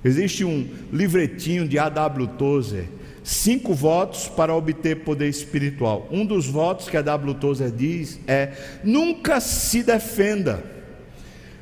Existe 0.03 0.43
um 0.43 0.67
livretinho 0.91 1.67
de 1.67 1.77
A.W. 1.77 2.27
Tozer, 2.37 2.87
cinco 3.23 3.73
votos 3.73 4.27
para 4.27 4.55
obter 4.55 5.03
poder 5.03 5.29
espiritual. 5.29 6.07
Um 6.11 6.25
dos 6.25 6.47
votos 6.47 6.89
que 6.89 6.97
A.W. 6.97 7.35
Tozer 7.35 7.71
diz 7.71 8.19
é: 8.27 8.51
nunca 8.83 9.39
se 9.39 9.83
defenda. 9.83 10.70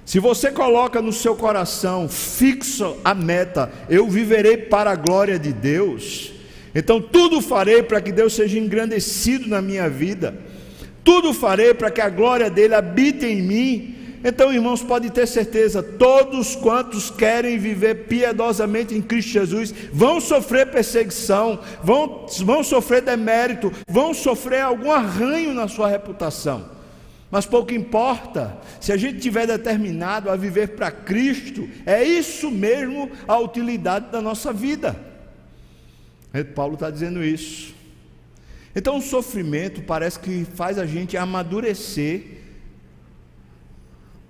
Se 0.10 0.20
você 0.20 0.52
coloca 0.52 1.04
no 1.04 1.14
seu 1.14 1.36
coração 1.36 2.10
fixo 2.10 2.98
a 3.06 3.14
meta, 3.14 3.72
eu 3.88 4.10
viverei 4.10 4.58
para 4.58 4.90
a 4.90 4.96
glória 4.96 5.38
de 5.38 5.54
Deus, 5.54 6.32
então 6.74 7.00
tudo 7.00 7.40
farei 7.44 7.84
para 7.84 8.02
que 8.02 8.12
Deus 8.12 8.34
seja 8.34 8.58
engrandecido 8.58 9.48
na 9.48 9.62
minha 9.62 9.88
vida, 9.88 10.36
tudo 11.04 11.32
farei 11.32 11.76
para 11.76 11.92
que 11.92 12.02
a 12.02 12.10
glória 12.10 12.50
dele 12.50 12.74
habite 12.74 13.24
em 13.24 13.40
mim. 13.40 13.96
Então, 14.24 14.52
irmãos, 14.52 14.82
pode 14.82 15.12
ter 15.12 15.28
certeza, 15.28 15.84
todos 15.84 16.56
quantos 16.56 17.12
querem 17.12 17.60
viver 17.60 18.08
piedosamente 18.08 18.96
em 18.96 19.04
Cristo 19.04 19.30
Jesus 19.30 19.72
vão 19.94 20.20
sofrer 20.20 20.72
perseguição, 20.72 21.60
vão, 21.84 22.26
vão 22.40 22.64
sofrer 22.64 23.04
demérito, 23.04 23.72
vão 23.88 24.12
sofrer 24.16 24.62
algum 24.62 24.92
arranho 24.92 25.54
na 25.54 25.68
sua 25.68 25.88
reputação. 25.88 26.79
Mas 27.32 27.46
pouco 27.46 27.74
importa, 27.74 28.58
se 28.82 28.92
a 28.92 28.98
gente 28.98 29.20
tiver 29.20 29.46
determinado 29.46 30.30
a 30.30 30.36
viver 30.36 30.70
para 30.70 30.90
Cristo, 30.90 31.70
é 31.86 32.04
isso 32.04 32.50
mesmo 32.50 33.12
a 33.28 33.38
utilidade 33.38 34.12
da 34.12 34.22
nossa 34.22 34.52
vida. 34.52 35.00
Paulo 36.56 36.74
está 36.74 36.90
dizendo 36.90 37.24
isso. 37.24 37.76
Então 38.76 38.98
o 38.98 39.02
sofrimento 39.02 39.82
parece 39.82 40.20
que 40.20 40.46
faz 40.56 40.78
a 40.78 40.86
gente 40.86 41.18
amadurecer 41.18 42.40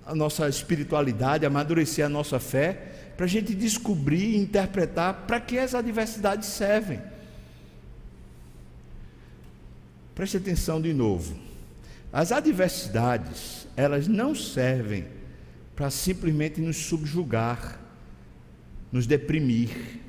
a 0.06 0.14
nossa 0.14 0.48
espiritualidade, 0.48 1.46
amadurecer 1.46 2.04
a 2.04 2.08
nossa 2.08 2.38
fé, 2.38 2.72
para 3.16 3.26
a 3.26 3.28
gente 3.28 3.54
descobrir 3.54 4.34
e 4.34 4.36
interpretar 4.36 5.26
para 5.26 5.38
que 5.38 5.58
as 5.58 5.74
adversidades 5.74 6.48
servem. 6.48 7.00
Preste 10.14 10.38
atenção 10.38 10.80
de 10.80 10.92
novo. 10.92 11.49
As 12.12 12.32
adversidades, 12.32 13.68
elas 13.76 14.08
não 14.08 14.34
servem 14.34 15.06
para 15.76 15.90
simplesmente 15.90 16.60
nos 16.60 16.76
subjugar, 16.76 17.80
nos 18.90 19.06
deprimir. 19.06 20.00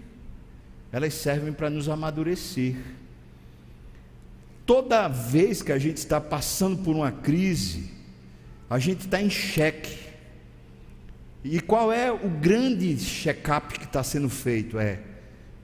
Elas 0.92 1.14
servem 1.14 1.54
para 1.54 1.70
nos 1.70 1.88
amadurecer. 1.88 2.76
Toda 4.66 5.08
vez 5.08 5.62
que 5.62 5.72
a 5.72 5.78
gente 5.78 5.98
está 5.98 6.20
passando 6.20 6.84
por 6.84 6.96
uma 6.96 7.12
crise, 7.12 7.92
a 8.70 8.80
gente 8.80 9.02
está 9.02 9.22
em 9.22 9.30
xeque. 9.30 10.00
E 11.44 11.60
qual 11.60 11.92
é 11.92 12.12
o 12.12 12.30
grande 12.30 12.98
check-up 12.98 13.78
que 13.78 13.86
está 13.86 14.04
sendo 14.04 14.30
feito? 14.30 14.80
É 14.80 15.00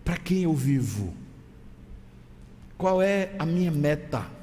para 0.03 0.17
quem 0.17 0.43
eu 0.43 0.53
vivo? 0.53 1.13
Qual 2.77 3.01
é 3.01 3.33
a 3.37 3.45
minha 3.45 3.71
meta? 3.71 4.36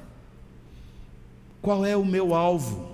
Qual 1.65 1.83
é 1.83 1.97
o 1.97 2.05
meu 2.05 2.35
alvo? 2.35 2.87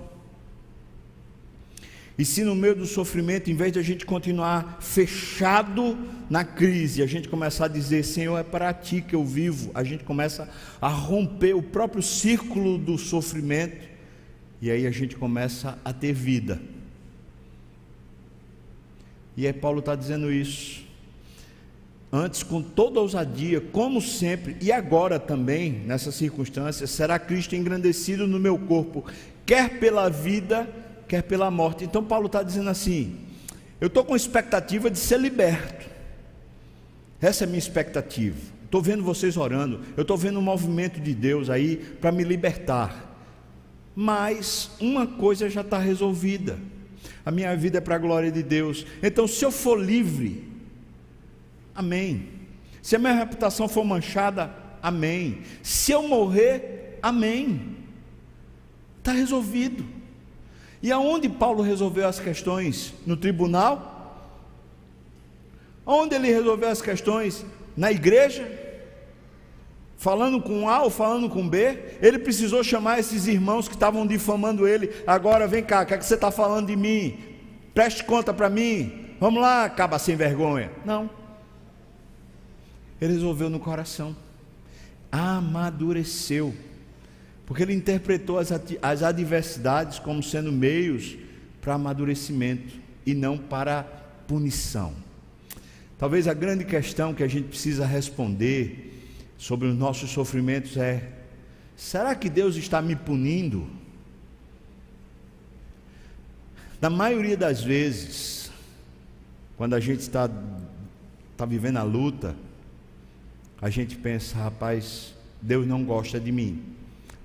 E 2.16 2.24
se 2.24 2.42
no 2.42 2.54
meio 2.54 2.74
do 2.74 2.86
sofrimento, 2.86 3.50
em 3.50 3.54
vez 3.54 3.70
de 3.70 3.78
a 3.78 3.82
gente 3.82 4.06
continuar 4.06 4.78
fechado 4.80 5.98
na 6.30 6.42
crise, 6.42 7.02
a 7.02 7.06
gente 7.06 7.28
começar 7.28 7.66
a 7.66 7.68
dizer, 7.68 8.02
Senhor, 8.02 8.38
é 8.38 8.42
para 8.42 8.72
ti 8.72 9.02
que 9.02 9.14
eu 9.14 9.26
vivo, 9.26 9.70
a 9.74 9.84
gente 9.84 10.04
começa 10.04 10.48
a 10.80 10.88
romper 10.88 11.52
o 11.52 11.62
próprio 11.62 12.02
círculo 12.02 12.78
do 12.78 12.96
sofrimento 12.96 13.86
e 14.58 14.70
aí 14.70 14.86
a 14.86 14.90
gente 14.90 15.16
começa 15.16 15.78
a 15.84 15.92
ter 15.92 16.14
vida. 16.14 16.58
E 19.36 19.46
aí 19.46 19.52
Paulo 19.52 19.80
está 19.80 19.94
dizendo 19.94 20.32
isso. 20.32 20.82
Antes, 22.12 22.42
com 22.42 22.60
toda 22.60 23.00
ousadia, 23.00 23.60
como 23.60 24.00
sempre, 24.02 24.56
e 24.60 24.70
agora 24.70 25.18
também, 25.18 25.72
nessas 25.86 26.14
circunstâncias, 26.14 26.90
será 26.90 27.18
Cristo 27.18 27.56
engrandecido 27.56 28.26
no 28.26 28.38
meu 28.38 28.58
corpo, 28.58 29.04
quer 29.46 29.80
pela 29.80 30.10
vida, 30.10 30.68
quer 31.08 31.22
pela 31.22 31.50
morte. 31.50 31.84
Então, 31.84 32.04
Paulo 32.04 32.26
está 32.26 32.42
dizendo 32.42 32.68
assim: 32.68 33.16
eu 33.80 33.86
estou 33.86 34.04
com 34.04 34.14
expectativa 34.14 34.90
de 34.90 34.98
ser 34.98 35.18
liberto. 35.18 35.90
Essa 37.20 37.44
é 37.44 37.46
a 37.46 37.48
minha 37.48 37.58
expectativa. 37.58 38.36
Estou 38.64 38.82
vendo 38.82 39.02
vocês 39.02 39.36
orando, 39.36 39.80
eu 39.96 40.02
estou 40.02 40.16
vendo 40.16 40.38
um 40.38 40.42
movimento 40.42 41.00
de 41.00 41.14
Deus 41.14 41.48
aí 41.48 41.76
para 41.76 42.12
me 42.12 42.24
libertar 42.24 43.12
mas 43.94 44.70
uma 44.80 45.06
coisa 45.06 45.48
já 45.48 45.60
está 45.60 45.78
resolvida. 45.78 46.58
A 47.24 47.30
minha 47.30 47.54
vida 47.56 47.78
é 47.78 47.80
para 47.80 47.96
a 47.96 47.98
glória 47.98 48.32
de 48.32 48.42
Deus. 48.42 48.86
Então, 49.02 49.26
se 49.26 49.44
eu 49.44 49.50
for 49.50 49.78
livre, 49.78 50.44
amém. 51.74 52.28
Se 52.80 52.96
a 52.96 52.98
minha 52.98 53.14
reputação 53.14 53.68
for 53.68 53.84
manchada, 53.84 54.54
amém. 54.82 55.42
Se 55.62 55.92
eu 55.92 56.06
morrer, 56.06 56.98
amém. 57.02 57.76
Está 58.98 59.12
resolvido. 59.12 59.84
E 60.82 60.90
aonde 60.90 61.28
Paulo 61.28 61.62
resolveu 61.62 62.08
as 62.08 62.18
questões? 62.18 62.92
No 63.06 63.16
tribunal? 63.16 64.38
Onde 65.86 66.14
ele 66.14 66.28
resolveu 66.28 66.68
as 66.68 66.82
questões? 66.82 67.44
Na 67.76 67.90
igreja? 67.90 68.60
falando 70.02 70.42
com 70.42 70.68
A 70.68 70.82
ou 70.82 70.90
falando 70.90 71.30
com 71.30 71.48
B, 71.48 71.78
ele 72.02 72.18
precisou 72.18 72.64
chamar 72.64 72.98
esses 72.98 73.28
irmãos 73.28 73.68
que 73.68 73.74
estavam 73.74 74.04
difamando 74.04 74.66
ele. 74.66 74.90
Agora 75.06 75.46
vem 75.46 75.62
cá, 75.62 75.82
o 75.82 75.86
que, 75.86 75.94
é 75.94 75.96
que 75.96 76.04
você 76.04 76.16
está 76.16 76.28
falando 76.28 76.66
de 76.66 76.74
mim? 76.74 77.16
Preste 77.72 78.02
conta 78.02 78.34
para 78.34 78.50
mim. 78.50 79.14
Vamos 79.20 79.40
lá, 79.40 79.64
acaba 79.64 80.00
sem 80.00 80.16
vergonha. 80.16 80.72
Não. 80.84 81.08
Ele 83.02 83.14
resolveu 83.14 83.50
no 83.50 83.58
coração, 83.58 84.14
amadureceu, 85.10 86.54
porque 87.44 87.64
ele 87.64 87.74
interpretou 87.74 88.38
as, 88.38 88.52
as 88.80 89.02
adversidades 89.02 89.98
como 89.98 90.22
sendo 90.22 90.52
meios 90.52 91.16
para 91.60 91.74
amadurecimento 91.74 92.72
e 93.04 93.12
não 93.12 93.36
para 93.36 93.82
punição. 94.28 94.94
Talvez 95.98 96.28
a 96.28 96.32
grande 96.32 96.64
questão 96.64 97.12
que 97.12 97.24
a 97.24 97.26
gente 97.26 97.48
precisa 97.48 97.84
responder 97.84 99.10
sobre 99.36 99.66
os 99.66 99.76
nossos 99.76 100.08
sofrimentos 100.10 100.76
é: 100.76 101.10
será 101.76 102.14
que 102.14 102.30
Deus 102.30 102.54
está 102.54 102.80
me 102.80 102.94
punindo? 102.94 103.68
Na 106.80 106.88
maioria 106.88 107.36
das 107.36 107.64
vezes, 107.64 108.48
quando 109.56 109.74
a 109.74 109.80
gente 109.80 110.02
está, 110.02 110.30
está 111.32 111.44
vivendo 111.44 111.78
a 111.78 111.82
luta, 111.82 112.36
a 113.62 113.70
gente 113.70 113.96
pensa, 113.96 114.36
rapaz, 114.36 115.14
Deus 115.40 115.64
não 115.66 115.84
gosta 115.84 116.18
de 116.18 116.32
mim, 116.32 116.64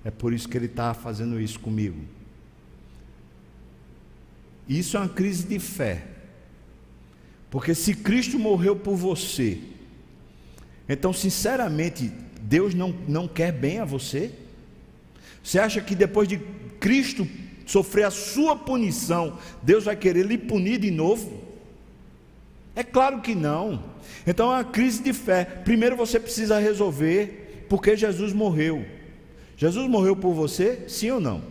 é 0.06 0.12
por 0.12 0.32
isso 0.32 0.48
que 0.48 0.56
Ele 0.56 0.68
está 0.68 0.94
fazendo 0.94 1.42
isso 1.42 1.60
comigo. 1.60 2.00
Isso 4.70 4.96
é 4.96 5.00
uma 5.00 5.10
crise 5.10 5.48
de 5.48 5.58
fé, 5.58 6.06
porque 7.50 7.74
se 7.74 7.96
Cristo 7.96 8.38
morreu 8.38 8.76
por 8.76 8.96
você, 8.96 9.60
então, 10.88 11.12
sinceramente, 11.12 12.12
Deus 12.42 12.74
não, 12.74 12.96
não 13.08 13.28
quer 13.28 13.52
bem 13.52 13.80
a 13.80 13.86
você? 13.86 14.32
Você 15.44 15.60
acha 15.60 15.82
que 15.82 15.96
depois 15.96 16.28
de 16.28 16.38
Cristo 16.80 17.28
sofrer 17.66 18.04
a 18.04 18.12
sua 18.12 18.56
punição, 18.56 19.38
Deus 19.62 19.86
vai 19.86 19.96
querer 19.96 20.26
lhe 20.26 20.38
punir 20.38 20.80
de 20.80 20.92
novo? 20.92 21.47
É 22.78 22.84
claro 22.84 23.22
que 23.22 23.34
não. 23.34 23.84
Então 24.28 24.52
é 24.52 24.58
uma 24.58 24.64
crise 24.64 25.02
de 25.02 25.12
fé. 25.12 25.44
Primeiro 25.44 25.96
você 25.96 26.20
precisa 26.20 26.60
resolver 26.60 27.66
porque 27.68 27.98
Jesus 27.98 28.34
morreu. 28.34 28.86
Jesus 29.58 29.90
morreu 29.90 30.16
por 30.16 30.32
você, 30.36 30.88
sim 30.88 31.10
ou 31.10 31.20
não? 31.20 31.42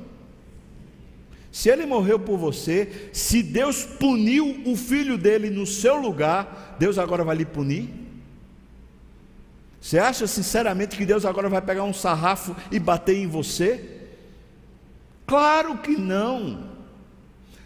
Se 1.51 1.69
ele 1.69 1.85
morreu 1.85 2.17
por 2.21 2.39
você, 2.39 3.11
se 3.13 3.43
Deus 3.43 3.83
puniu 3.83 4.63
o 4.65 4.77
filho 4.77 5.19
dele 5.19 5.51
no 5.51 5.67
seu 5.67 5.97
lugar, 5.97 6.77
Deus 6.79 6.97
agora 6.97 7.25
vai 7.25 7.35
lhe 7.35 7.45
punir? 7.45 7.91
Você 9.81 9.99
acha 9.99 10.29
sinceramente 10.29 10.97
que 10.97 11.05
Deus 11.05 11.25
agora 11.25 11.49
vai 11.49 11.61
pegar 11.61 11.83
um 11.83 11.93
sarrafo 11.93 12.55
e 12.71 12.79
bater 12.79 13.17
em 13.17 13.27
você? 13.27 14.05
Claro 15.27 15.79
que 15.79 15.97
não. 15.97 16.69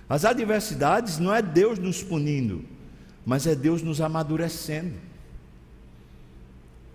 As 0.08 0.24
adversidades 0.24 1.18
não 1.18 1.34
é 1.34 1.42
Deus 1.42 1.78
nos 1.78 2.02
punindo, 2.02 2.64
mas 3.24 3.46
é 3.46 3.54
Deus 3.54 3.82
nos 3.82 4.00
amadurecendo, 4.00 4.94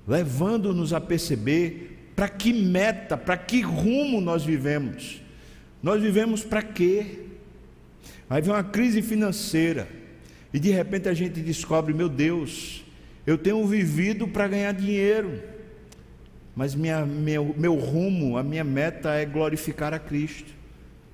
levando-nos 0.08 0.94
a 0.94 1.02
perceber 1.02 2.12
para 2.16 2.30
que 2.30 2.54
meta, 2.54 3.18
para 3.18 3.38
que 3.38 3.62
rumo 3.62 4.22
nós 4.22 4.44
vivemos. 4.44 5.22
Nós 5.84 6.02
vivemos 6.02 6.44
para 6.44 6.62
quê? 6.62 7.20
Aí 8.30 8.42
vem 8.42 8.54
uma 8.54 8.64
crise 8.64 9.02
financeira, 9.02 9.88
e 10.54 10.60
de 10.60 10.72
repente 10.72 11.10
a 11.10 11.14
gente 11.14 11.42
descobre, 11.42 11.94
meu 11.94 12.10
Deus, 12.10 12.84
eu 13.28 13.38
tenho 13.38 13.66
vivido 13.68 14.28
para 14.28 14.48
ganhar 14.48 14.72
dinheiro, 14.72 15.42
mas 16.56 16.74
minha, 16.74 17.06
meu, 17.06 17.54
meu 17.58 17.76
rumo, 17.76 18.38
a 18.38 18.44
minha 18.44 18.64
meta 18.64 19.14
é 19.14 19.26
glorificar 19.26 19.94
a 19.94 20.00
Cristo. 20.00 20.54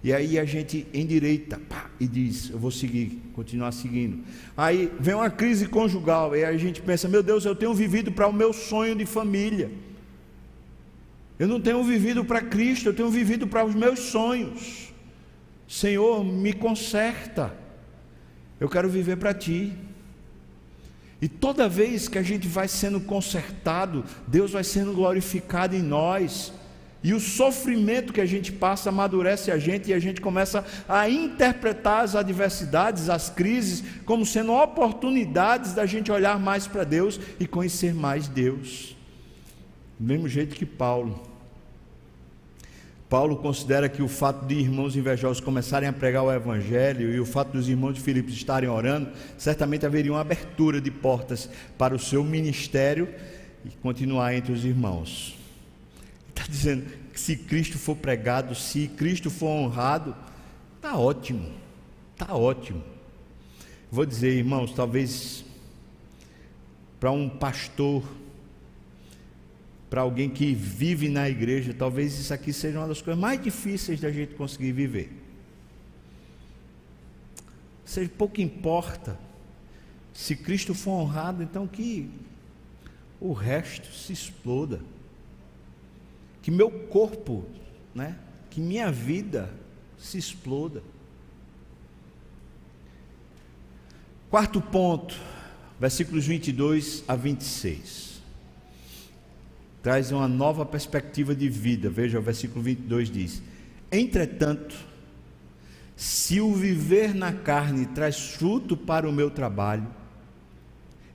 E 0.04 0.12
aí 0.12 0.40
a 0.40 0.46
gente 0.46 0.88
endireita 0.94 1.60
pá, 1.70 1.90
e 2.00 2.08
diz: 2.08 2.50
Eu 2.50 2.58
vou 2.58 2.72
seguir, 2.72 3.22
continuar 3.34 3.72
seguindo. 3.72 4.24
Aí 4.58 4.92
vem 5.00 5.14
uma 5.14 5.30
crise 5.30 5.68
conjugal, 5.68 6.36
e 6.36 6.44
a 6.44 6.58
gente 6.58 6.82
pensa: 6.82 7.08
Meu 7.08 7.22
Deus, 7.22 7.46
eu 7.46 7.56
tenho 7.56 7.74
vivido 7.74 8.12
para 8.12 8.28
o 8.28 8.34
meu 8.34 8.52
sonho 8.52 8.96
de 8.96 9.06
família. 9.06 9.72
Eu 11.38 11.48
não 11.48 11.60
tenho 11.60 11.84
vivido 11.84 12.26
para 12.26 12.42
Cristo, 12.42 12.88
eu 12.88 12.94
tenho 12.94 13.10
vivido 13.10 13.48
para 13.48 13.66
os 13.66 13.76
meus 13.76 14.00
sonhos. 14.00 14.92
Senhor, 15.68 16.24
me 16.24 16.54
conserta. 16.54 17.56
Eu 18.60 18.70
quero 18.70 18.90
viver 18.90 19.18
para 19.18 19.34
Ti. 19.34 19.74
E 21.22 21.28
toda 21.28 21.70
vez 21.70 22.08
que 22.08 22.18
a 22.18 22.24
gente 22.24 22.48
vai 22.48 22.68
sendo 22.68 23.00
consertado, 23.00 24.04
Deus 24.28 24.52
vai 24.52 24.64
sendo 24.64 24.94
glorificado 24.94 25.76
em 25.76 25.82
nós. 25.82 26.52
E 27.04 27.14
o 27.14 27.20
sofrimento 27.20 28.14
que 28.14 28.22
a 28.22 28.26
gente 28.26 28.52
passa 28.52 28.90
amadurece 28.90 29.50
a 29.50 29.58
gente 29.58 29.90
e 29.90 29.94
a 29.94 30.00
gente 30.00 30.22
começa 30.22 30.64
a 30.88 31.10
interpretar 31.10 32.04
as 32.04 32.16
adversidades, 32.16 33.10
as 33.10 33.30
crises, 33.30 33.84
como 34.06 34.26
sendo 34.26 34.54
oportunidades 34.54 35.74
da 35.74 35.86
gente 35.88 36.12
olhar 36.12 36.40
mais 36.40 36.68
para 36.68 36.84
Deus 36.84 37.20
e 37.40 37.48
conhecer 37.48 37.94
mais 37.94 38.28
Deus. 38.28 38.96
Do 40.00 40.08
mesmo 40.08 40.28
jeito 40.28 40.56
que 40.56 40.66
Paulo. 40.66 41.32
Paulo 43.10 43.36
considera 43.36 43.90
que 43.90 44.02
o 44.02 44.08
fato 44.08 44.46
de 44.46 44.56
irmãos 44.56 44.96
invejosos 44.96 45.44
começarem 45.44 45.90
a 45.90 45.92
pregar 45.92 46.24
o 46.24 46.32
Evangelho 46.32 47.14
e 47.14 47.20
o 47.20 47.26
fato 47.26 47.52
dos 47.52 47.68
irmãos 47.68 47.94
de 47.94 48.00
Filipos 48.00 48.34
estarem 48.34 48.70
orando, 48.70 49.10
certamente 49.38 49.86
haveria 49.86 50.14
uma 50.14 50.22
abertura 50.22 50.80
de 50.80 50.92
portas 50.92 51.50
para 51.78 51.96
o 51.96 52.00
seu 52.00 52.24
ministério 52.24 53.10
e 53.66 53.70
continuar 53.82 54.34
entre 54.34 54.54
os 54.54 54.64
irmãos. 54.64 55.41
Está 56.42 56.52
dizendo 56.52 56.86
que 57.14 57.20
se 57.20 57.36
Cristo 57.36 57.78
for 57.78 57.96
pregado, 57.96 58.56
se 58.56 58.88
Cristo 58.88 59.30
for 59.30 59.48
honrado, 59.48 60.16
está 60.76 60.98
ótimo, 60.98 61.52
está 62.14 62.36
ótimo. 62.36 62.84
Vou 63.92 64.06
dizer, 64.08 64.34
irmãos, 64.34 64.74
talvez 64.74 65.46
para 67.00 67.12
um 67.12 67.30
pastor 67.30 68.04
para 69.88 70.02
alguém 70.02 70.30
que 70.30 70.56
vive 70.56 71.10
na 71.10 71.30
igreja, 71.30 71.76
talvez 71.78 72.18
isso 72.18 72.34
aqui 72.34 72.52
seja 72.52 72.80
uma 72.80 72.88
das 72.88 73.02
coisas 73.02 73.22
mais 73.22 73.44
difíceis 73.44 74.00
da 74.00 74.10
gente 74.10 74.34
conseguir 74.34 74.72
viver. 74.72 75.12
Ou 77.82 77.88
seja, 77.88 78.10
pouco 78.18 78.42
importa. 78.42 79.20
Se 80.14 80.36
Cristo 80.36 80.74
for 80.74 80.92
honrado, 80.92 81.44
então 81.44 81.68
que 81.68 82.10
o 83.20 83.32
resto 83.32 83.94
se 83.94 84.14
exploda. 84.14 84.80
Que 86.42 86.50
meu 86.50 86.70
corpo, 86.70 87.46
né, 87.94 88.18
que 88.50 88.60
minha 88.60 88.92
vida 88.92 89.50
se 89.98 90.18
exploda. 90.18 90.82
Quarto 94.30 94.62
ponto, 94.62 95.16
versículos 95.80 96.26
22 96.26 97.04
a 97.08 97.16
26 97.16 98.12
traz 99.82 100.12
uma 100.12 100.28
nova 100.28 100.66
perspectiva 100.66 101.34
de 101.34 101.50
vida. 101.50 101.90
Veja, 101.90 102.20
o 102.20 102.22
versículo 102.22 102.62
22 102.62 103.10
diz: 103.10 103.42
Entretanto, 103.92 104.76
se 105.96 106.40
o 106.40 106.54
viver 106.54 107.14
na 107.14 107.34
carne 107.34 107.86
traz 107.88 108.20
fruto 108.20 108.78
para 108.78 109.10
o 109.10 109.12
meu 109.12 109.30
trabalho, 109.30 109.88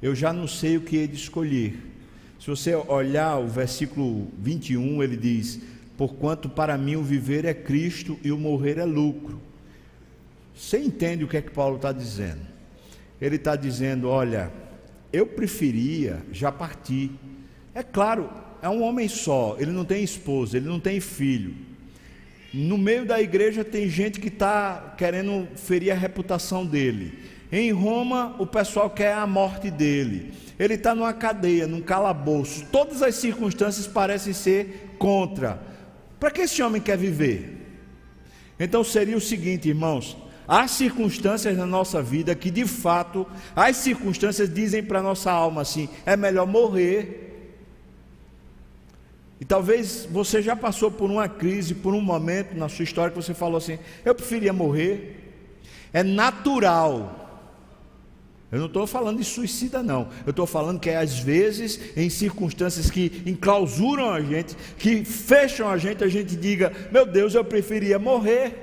eu 0.03 0.15
já 0.15 0.33
não 0.33 0.47
sei 0.47 0.77
o 0.77 0.83
que 0.83 0.97
he 0.97 1.07
de 1.07 1.17
escolher. 1.17 1.96
Se 2.39 2.49
você 2.49 2.75
olhar 2.75 3.39
o 3.39 3.49
versículo 3.49 4.29
21, 4.39 5.03
ele 5.03 5.17
diz: 5.17 5.61
Porquanto 5.97 6.49
para 6.49 6.77
mim 6.77 6.97
o 6.97 7.03
viver 7.03 7.45
é 7.45 7.55
Cristo 7.55 8.19
e 8.23 8.31
o 8.31 8.39
morrer 8.39 8.79
é 8.79 8.85
lucro. 8.85 9.41
Você 10.55 10.79
entende 10.79 11.25
o 11.25 11.29
que 11.29 11.37
é 11.37 11.43
que 11.43 11.51
Paulo 11.51 11.77
está 11.77 11.93
dizendo? 11.93 12.41
Ele 13.21 13.37
está 13.37 13.57
dizendo: 13.57 14.09
Olha, 14.09 14.53
eu 15.13 15.27
preferia 15.27 16.23
já 16.31 16.53
partir. 16.53 17.11
É 17.75 17.83
claro, 17.83 18.31
é 18.63 18.69
um 18.69 18.83
homem 18.83 19.09
só, 19.09 19.57
ele 19.59 19.71
não 19.71 19.85
tem 19.85 20.03
esposa, 20.03 20.57
ele 20.57 20.69
não 20.69 20.81
tem 20.81 21.01
filho. 21.01 21.55
No 22.53 22.79
meio 22.79 23.05
da 23.05 23.21
igreja 23.21 23.65
tem 23.65 23.89
gente 23.89 24.19
que 24.19 24.29
está 24.29 24.95
querendo 24.97 25.47
ferir 25.57 25.91
a 25.91 25.95
reputação 25.95 26.65
dele. 26.65 27.19
Em 27.51 27.71
Roma, 27.73 28.35
o 28.39 28.47
pessoal 28.47 28.91
quer 28.91 29.15
a 29.15 29.27
morte 29.27 29.71
dele. 29.71 30.33
Ele 30.59 30.75
está 30.75 30.95
numa 30.95 31.13
cadeia, 31.13 31.67
num 31.67 31.81
calabouço. 31.81 32.65
Todas 32.73 33.03
as 33.03 33.15
circunstâncias 33.15 33.87
parecem 33.87 34.33
ser 34.33 34.95
contra. 34.99 35.61
Para 36.19 36.31
que 36.31 36.43
esse 36.43 36.63
homem 36.63 36.81
quer 36.81 36.97
viver? 36.97 37.53
Então 38.59 38.83
seria 38.83 39.17
o 39.17 39.21
seguinte, 39.21 39.69
irmãos: 39.69 40.17
há 40.49 40.67
circunstâncias 40.67 41.57
na 41.57 41.67
nossa 41.67 42.03
vida 42.03 42.35
que, 42.35 42.51
de 42.51 42.67
fato, 42.67 43.27
as 43.55 43.77
circunstâncias 43.77 44.53
dizem 44.53 44.83
para 44.83 45.03
nossa 45.03 45.31
alma 45.31 45.63
assim: 45.63 45.89
é 46.05 46.17
melhor 46.17 46.47
morrer 46.47 47.27
e 49.41 49.45
talvez 49.45 50.09
você 50.11 50.41
já 50.41 50.57
passou 50.57 50.91
por 50.91 51.11
uma 51.11 51.29
crise, 51.29 51.75
por 51.75 51.95
um 51.95 52.01
momento 52.01 52.57
na 52.57 52.69
sua 52.69 52.85
história 52.85 53.11
que 53.11 53.23
você 53.23 53.35
falou 53.35 53.59
assim: 53.59 53.79
eu 54.05 54.15
preferia 54.15 54.53
morrer. 54.53 55.23
É 55.93 56.03
natural. 56.03 57.25
Eu 58.51 58.61
não 58.61 58.67
estou 58.67 58.87
falando 58.87 59.19
de 59.19 59.25
suicida, 59.25 59.83
não. 59.83 60.09
Eu 60.25 60.31
estou 60.31 60.47
falando 60.47 60.79
que 60.79 60.89
é, 60.89 60.97
às 60.97 61.19
vezes, 61.19 61.81
em 61.97 62.09
circunstâncias 62.09 62.91
que 62.91 63.23
enclausuram 63.27 64.11
a 64.11 64.21
gente, 64.21 64.57
que 64.79 65.05
fecham 65.05 65.69
a 65.69 65.77
gente, 65.77 66.05
a 66.05 66.09
gente 66.09 66.37
diga: 66.37 66.73
meu 66.93 67.05
Deus, 67.05 67.35
eu 67.35 67.45
preferia 67.45 67.99
morrer. 67.99 68.63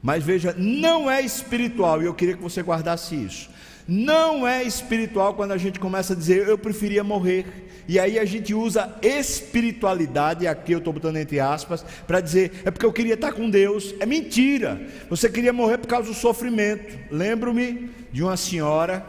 Mas 0.00 0.22
veja, 0.22 0.54
não 0.56 1.10
é 1.10 1.20
espiritual, 1.20 2.00
e 2.00 2.06
eu 2.06 2.14
queria 2.14 2.36
que 2.36 2.42
você 2.42 2.62
guardasse 2.62 3.16
isso. 3.16 3.50
Não 3.88 4.46
é 4.46 4.64
espiritual 4.64 5.34
quando 5.34 5.52
a 5.52 5.56
gente 5.56 5.78
começa 5.78 6.12
a 6.12 6.16
dizer 6.16 6.48
eu 6.48 6.58
preferia 6.58 7.04
morrer. 7.04 7.46
E 7.88 8.00
aí 8.00 8.18
a 8.18 8.24
gente 8.24 8.52
usa 8.52 8.98
espiritualidade, 9.00 10.44
aqui 10.44 10.72
eu 10.72 10.78
estou 10.78 10.92
botando 10.92 11.18
entre 11.18 11.38
aspas, 11.38 11.84
para 12.04 12.20
dizer 12.20 12.62
é 12.64 12.70
porque 12.72 12.84
eu 12.84 12.92
queria 12.92 13.14
estar 13.14 13.32
com 13.32 13.48
Deus. 13.48 13.94
É 14.00 14.06
mentira. 14.06 14.80
Você 15.08 15.30
queria 15.30 15.52
morrer 15.52 15.78
por 15.78 15.86
causa 15.86 16.08
do 16.08 16.14
sofrimento. 16.14 16.98
Lembro-me 17.12 17.90
de 18.10 18.24
uma 18.24 18.36
senhora, 18.36 19.06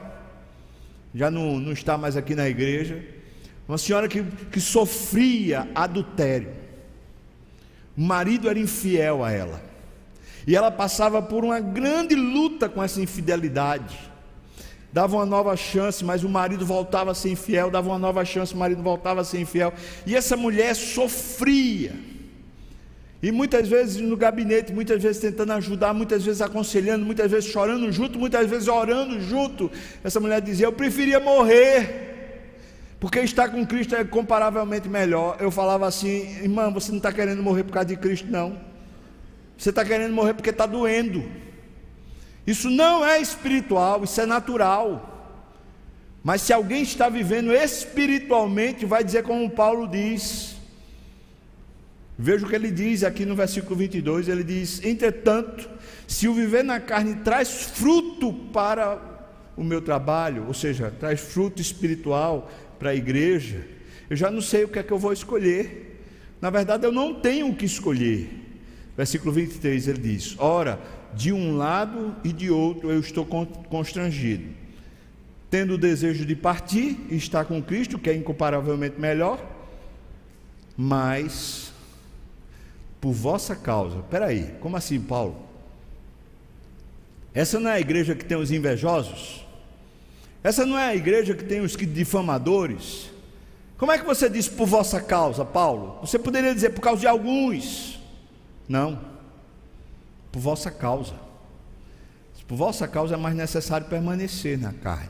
já 1.13 1.31
não, 1.31 1.59
não 1.59 1.71
está 1.71 1.97
mais 1.97 2.15
aqui 2.15 2.35
na 2.35 2.47
igreja, 2.47 3.03
uma 3.67 3.79
senhora 3.79 4.07
que, 4.07 4.23
que 4.51 4.61
sofria 4.61 5.67
adultério. 5.73 6.51
O 7.97 8.01
marido 8.01 8.47
era 8.47 8.59
infiel 8.59 9.23
a 9.23 9.31
ela. 9.31 9.59
E 10.45 10.55
ela 10.55 10.69
passava 10.69 11.19
por 11.19 11.43
uma 11.43 11.59
grande 11.59 12.13
luta 12.13 12.69
com 12.69 12.81
essa 12.81 13.01
infidelidade 13.01 13.97
dava 14.97 15.15
uma 15.15 15.27
nova 15.27 15.55
chance, 15.55 16.03
mas 16.03 16.23
o 16.23 16.29
marido 16.29 16.65
voltava 16.65 17.11
a 17.11 17.13
ser 17.13 17.29
infiel, 17.29 17.69
dava 17.69 17.87
uma 17.87 17.99
nova 17.99 18.25
chance, 18.25 18.55
o 18.55 18.57
marido 18.57 18.81
voltava 18.81 19.21
a 19.21 19.23
ser 19.23 19.39
infiel. 19.39 19.71
E 20.07 20.15
essa 20.15 20.35
mulher 20.35 20.73
sofria. 20.75 21.93
E 23.21 23.31
muitas 23.31 23.67
vezes 23.67 24.01
no 24.01 24.17
gabinete, 24.17 24.73
muitas 24.73 25.03
vezes 25.03 25.21
tentando 25.21 25.53
ajudar, 25.53 25.93
muitas 25.93 26.25
vezes 26.25 26.41
aconselhando, 26.41 27.05
muitas 27.05 27.29
vezes 27.29 27.47
chorando 27.47 27.91
junto, 27.91 28.17
muitas 28.17 28.49
vezes 28.49 28.67
orando 28.67 29.21
junto. 29.21 29.69
Essa 30.03 30.19
mulher 30.19 30.41
dizia: 30.41 30.65
Eu 30.65 30.73
preferia 30.73 31.19
morrer, 31.19 32.95
porque 32.99 33.19
estar 33.19 33.49
com 33.49 33.63
Cristo 33.67 33.95
é 33.95 34.03
comparavelmente 34.03 34.89
melhor. 34.89 35.37
Eu 35.39 35.51
falava 35.51 35.85
assim: 35.85 36.41
Irmã, 36.41 36.71
você 36.71 36.89
não 36.89 36.97
está 36.97 37.13
querendo 37.13 37.43
morrer 37.43 37.63
por 37.63 37.73
causa 37.73 37.89
de 37.89 37.97
Cristo, 37.97 38.31
não. 38.31 38.57
Você 39.55 39.69
está 39.69 39.85
querendo 39.85 40.11
morrer 40.11 40.33
porque 40.33 40.49
está 40.49 40.65
doendo. 40.65 41.46
Isso 42.47 42.69
não 42.69 43.05
é 43.05 43.19
espiritual, 43.19 44.05
isso 44.05 44.21
é 44.21 44.25
natural. 44.25 45.13
Mas 46.23 46.41
se 46.41 46.53
alguém 46.53 46.81
está 46.81 47.09
vivendo 47.09 47.53
espiritualmente, 47.53 48.85
vai 48.85 49.03
dizer 49.03 49.23
como 49.23 49.49
Paulo 49.49 49.85
diz. 49.85 50.55
Veja 52.17 52.45
o 52.45 52.49
que 52.49 52.55
ele 52.55 52.71
diz 52.71 53.03
aqui 53.03 53.25
no 53.25 53.35
versículo 53.35 53.75
22, 53.75 54.29
ele 54.29 54.45
diz: 54.45 54.83
"Entretanto, 54.83 55.69
se 56.07 56.27
o 56.27 56.33
viver 56.33 56.63
na 56.63 56.79
carne 56.79 57.15
traz 57.15 57.49
fruto 57.49 58.31
para 58.31 58.97
o 59.57 59.63
meu 59.63 59.81
trabalho, 59.81 60.45
ou 60.47 60.53
seja, 60.53 60.89
traz 60.89 61.19
fruto 61.19 61.61
espiritual 61.61 62.49
para 62.79 62.91
a 62.91 62.95
igreja, 62.95 63.67
eu 64.09 64.15
já 64.15 64.31
não 64.31 64.41
sei 64.41 64.63
o 64.63 64.69
que 64.69 64.79
é 64.79 64.83
que 64.83 64.91
eu 64.91 64.97
vou 64.97 65.11
escolher. 65.11 66.01
Na 66.39 66.49
verdade, 66.49 66.85
eu 66.85 66.91
não 66.91 67.15
tenho 67.15 67.49
o 67.49 67.55
que 67.55 67.65
escolher. 67.65 68.29
Versículo 68.95 69.31
23 69.31 69.87
ele 69.87 69.99
diz: 69.99 70.35
Ora, 70.39 70.79
de 71.13 71.31
um 71.31 71.55
lado 71.57 72.15
e 72.23 72.31
de 72.31 72.49
outro 72.49 72.91
eu 72.91 72.99
estou 72.99 73.25
constrangido. 73.25 74.49
Tendo 75.49 75.75
o 75.75 75.77
desejo 75.77 76.25
de 76.25 76.35
partir 76.35 76.97
e 77.09 77.15
estar 77.15 77.45
com 77.45 77.61
Cristo, 77.61 77.97
que 77.97 78.09
é 78.09 78.15
incomparavelmente 78.15 78.99
melhor, 78.99 79.43
mas 80.75 81.71
por 82.99 83.13
vossa 83.13 83.55
causa. 83.55 83.99
Peraí, 84.09 84.55
como 84.59 84.75
assim, 84.75 84.99
Paulo? 84.99 85.37
Essa 87.33 87.59
não 87.59 87.69
é 87.69 87.75
a 87.75 87.79
igreja 87.79 88.15
que 88.15 88.25
tem 88.25 88.37
os 88.37 88.51
invejosos? 88.51 89.45
Essa 90.43 90.65
não 90.65 90.77
é 90.77 90.87
a 90.87 90.95
igreja 90.95 91.33
que 91.33 91.43
tem 91.43 91.61
os 91.61 91.75
difamadores? 91.75 93.09
Como 93.77 93.91
é 93.91 93.97
que 93.97 94.05
você 94.05 94.29
diz 94.29 94.47
por 94.47 94.67
vossa 94.67 94.99
causa, 94.99 95.45
Paulo? 95.45 95.99
Você 96.01 96.19
poderia 96.19 96.53
dizer 96.53 96.71
por 96.71 96.81
causa 96.81 97.01
de 97.01 97.07
alguns. 97.07 97.99
Não 98.67 99.16
por 100.37 100.41
vossa 100.41 100.69
causa. 100.69 101.15
Por 102.47 102.55
vossa 102.55 102.87
causa 102.87 103.15
é 103.15 103.17
mais 103.17 103.35
necessário 103.35 103.87
permanecer 103.87 104.55
na 104.55 104.71
carne. 104.71 105.09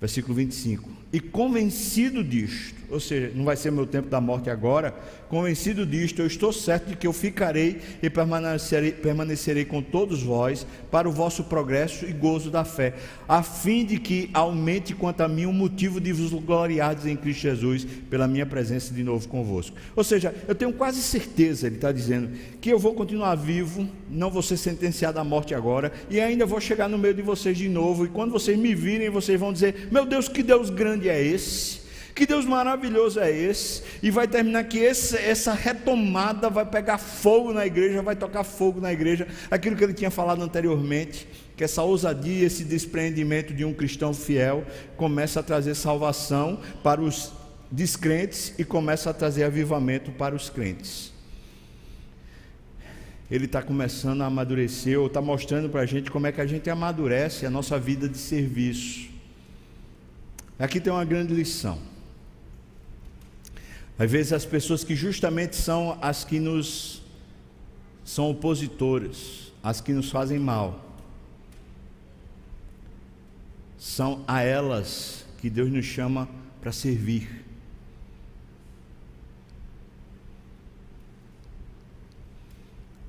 Versículo 0.00 0.34
25. 0.34 0.88
E 1.12 1.18
convencido 1.18 2.22
disto, 2.22 2.80
ou 2.88 3.00
seja, 3.00 3.32
não 3.34 3.44
vai 3.44 3.56
ser 3.56 3.70
meu 3.70 3.86
tempo 3.86 4.08
da 4.08 4.20
morte 4.20 4.48
agora, 4.48 4.94
convencido 5.28 5.84
disto, 5.86 6.20
eu 6.20 6.26
estou 6.26 6.52
certo 6.52 6.88
de 6.88 6.96
que 6.96 7.06
eu 7.06 7.12
ficarei 7.12 7.80
e 8.02 8.10
permanecerei, 8.10 8.92
permanecerei 8.92 9.64
com 9.64 9.80
todos 9.80 10.22
vós 10.22 10.66
para 10.90 11.08
o 11.08 11.12
vosso 11.12 11.44
progresso 11.44 12.04
e 12.04 12.12
gozo 12.12 12.50
da 12.50 12.64
fé, 12.64 12.94
a 13.28 13.42
fim 13.42 13.84
de 13.84 13.98
que 13.98 14.30
aumente 14.32 14.94
quanto 14.94 15.20
a 15.20 15.28
mim 15.28 15.46
o 15.46 15.52
motivo 15.52 16.00
de 16.00 16.12
vos 16.12 16.32
gloriardes 16.32 17.06
em 17.06 17.16
Cristo 17.16 17.42
Jesus 17.42 17.86
pela 18.08 18.28
minha 18.28 18.46
presença 18.46 18.92
de 18.92 19.02
novo 19.02 19.28
convosco. 19.28 19.76
Ou 19.94 20.04
seja, 20.04 20.34
eu 20.46 20.54
tenho 20.54 20.72
quase 20.72 21.00
certeza, 21.00 21.66
ele 21.66 21.76
está 21.76 21.92
dizendo, 21.92 22.30
que 22.60 22.70
eu 22.70 22.78
vou 22.78 22.94
continuar 22.94 23.34
vivo, 23.36 23.88
não 24.08 24.30
vou 24.30 24.42
ser 24.42 24.56
sentenciado 24.56 25.18
à 25.18 25.24
morte 25.24 25.54
agora, 25.54 25.92
e 26.08 26.20
ainda 26.20 26.46
vou 26.46 26.60
chegar 26.60 26.88
no 26.88 26.98
meio 26.98 27.14
de 27.14 27.22
vocês 27.22 27.56
de 27.56 27.68
novo, 27.68 28.04
e 28.04 28.08
quando 28.08 28.32
vocês 28.32 28.58
me 28.58 28.74
virem, 28.74 29.10
vocês 29.10 29.38
vão 29.38 29.52
dizer: 29.52 29.88
Meu 29.90 30.04
Deus, 30.04 30.28
que 30.28 30.42
Deus 30.42 30.70
grande 30.70 30.99
é 31.08 31.22
esse? 31.22 31.80
Que 32.14 32.26
Deus 32.26 32.44
maravilhoso 32.44 33.18
é 33.18 33.30
esse? 33.30 33.82
E 34.02 34.10
vai 34.10 34.28
terminar 34.28 34.64
que 34.64 34.78
esse, 34.78 35.16
essa 35.16 35.54
retomada 35.54 36.50
vai 36.50 36.66
pegar 36.66 36.98
fogo 36.98 37.52
na 37.52 37.64
igreja, 37.64 38.02
vai 38.02 38.14
tocar 38.14 38.44
fogo 38.44 38.80
na 38.80 38.92
igreja. 38.92 39.26
Aquilo 39.50 39.74
que 39.74 39.82
ele 39.82 39.94
tinha 39.94 40.10
falado 40.10 40.42
anteriormente, 40.42 41.26
que 41.56 41.64
essa 41.64 41.82
ousadia, 41.82 42.46
esse 42.46 42.64
despreendimento 42.64 43.54
de 43.54 43.64
um 43.64 43.72
cristão 43.72 44.12
fiel 44.12 44.64
começa 44.96 45.40
a 45.40 45.42
trazer 45.42 45.74
salvação 45.74 46.60
para 46.82 47.00
os 47.00 47.32
descrentes 47.70 48.52
e 48.58 48.64
começa 48.64 49.10
a 49.10 49.14
trazer 49.14 49.44
avivamento 49.44 50.10
para 50.10 50.34
os 50.34 50.50
crentes. 50.50 51.12
Ele 53.30 53.44
está 53.44 53.62
começando 53.62 54.22
a 54.22 54.26
amadurecer, 54.26 54.98
ou 54.98 55.06
está 55.06 55.20
mostrando 55.20 55.68
para 55.68 55.82
a 55.82 55.86
gente 55.86 56.10
como 56.10 56.26
é 56.26 56.32
que 56.32 56.40
a 56.40 56.46
gente 56.46 56.68
amadurece 56.68 57.46
a 57.46 57.50
nossa 57.50 57.78
vida 57.78 58.08
de 58.08 58.18
serviço. 58.18 59.09
Aqui 60.60 60.78
tem 60.78 60.92
uma 60.92 61.06
grande 61.06 61.32
lição. 61.32 61.80
Às 63.98 64.10
vezes 64.10 64.34
as 64.34 64.44
pessoas 64.44 64.84
que 64.84 64.94
justamente 64.94 65.56
são 65.56 65.98
as 66.02 66.22
que 66.22 66.38
nos 66.38 67.02
são 68.04 68.30
opositoras, 68.30 69.52
as 69.62 69.80
que 69.80 69.90
nos 69.90 70.10
fazem 70.10 70.38
mal, 70.38 70.84
são 73.78 74.22
a 74.28 74.42
elas 74.42 75.24
que 75.38 75.48
Deus 75.48 75.70
nos 75.70 75.86
chama 75.86 76.28
para 76.60 76.72
servir. 76.72 77.42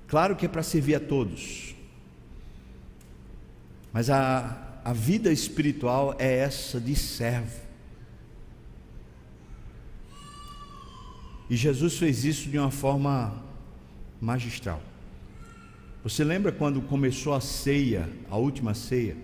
Claro 0.07 0.37
que 0.37 0.45
é 0.45 0.49
para 0.49 0.63
servir 0.63 0.95
a 0.95 0.99
todos, 1.01 1.75
mas 3.91 4.09
a, 4.09 4.70
a 4.83 4.93
vida 4.93 5.31
espiritual 5.31 6.15
é 6.17 6.37
essa 6.37 6.79
de 6.79 6.95
servo. 6.95 7.61
E 11.49 11.55
Jesus 11.55 11.97
fez 11.97 12.23
isso 12.23 12.49
de 12.49 12.57
uma 12.57 12.71
forma 12.71 13.43
magistral. 14.19 14.81
Você 16.03 16.23
lembra 16.23 16.51
quando 16.51 16.81
começou 16.81 17.33
a 17.33 17.41
ceia, 17.41 18.09
a 18.29 18.37
última 18.37 18.73
ceia? 18.73 19.15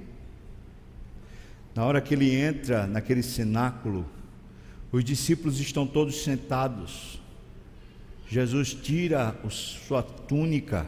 Na 1.73 1.85
hora 1.85 2.01
que 2.01 2.13
ele 2.13 2.35
entra 2.35 2.85
naquele 2.85 3.23
cenáculo, 3.23 4.05
os 4.91 5.03
discípulos 5.03 5.59
estão 5.59 5.87
todos 5.87 6.23
sentados. 6.23 7.19
Jesus 8.27 8.73
tira 8.73 9.35
sua 9.49 10.03
túnica. 10.03 10.85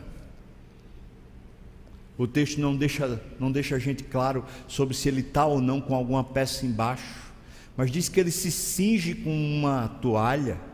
O 2.20 2.28
texto 2.28 2.62
não 2.62 2.76
deixa, 2.76 3.20
não 3.40 3.52
deixa 3.52 3.78
a 3.78 3.80
gente 3.80 4.04
claro 4.04 4.46
sobre 4.68 4.94
se 4.94 5.08
ele 5.08 5.22
está 5.22 5.44
ou 5.46 5.60
não 5.60 5.82
com 5.82 5.96
alguma 5.96 6.24
peça 6.24 6.68
embaixo, 6.68 7.32
mas 7.76 7.90
diz 7.90 8.08
que 8.08 8.20
ele 8.20 8.30
se 8.30 8.52
cinge 8.52 9.16
com 9.16 9.32
uma 9.32 9.88
toalha 9.88 10.70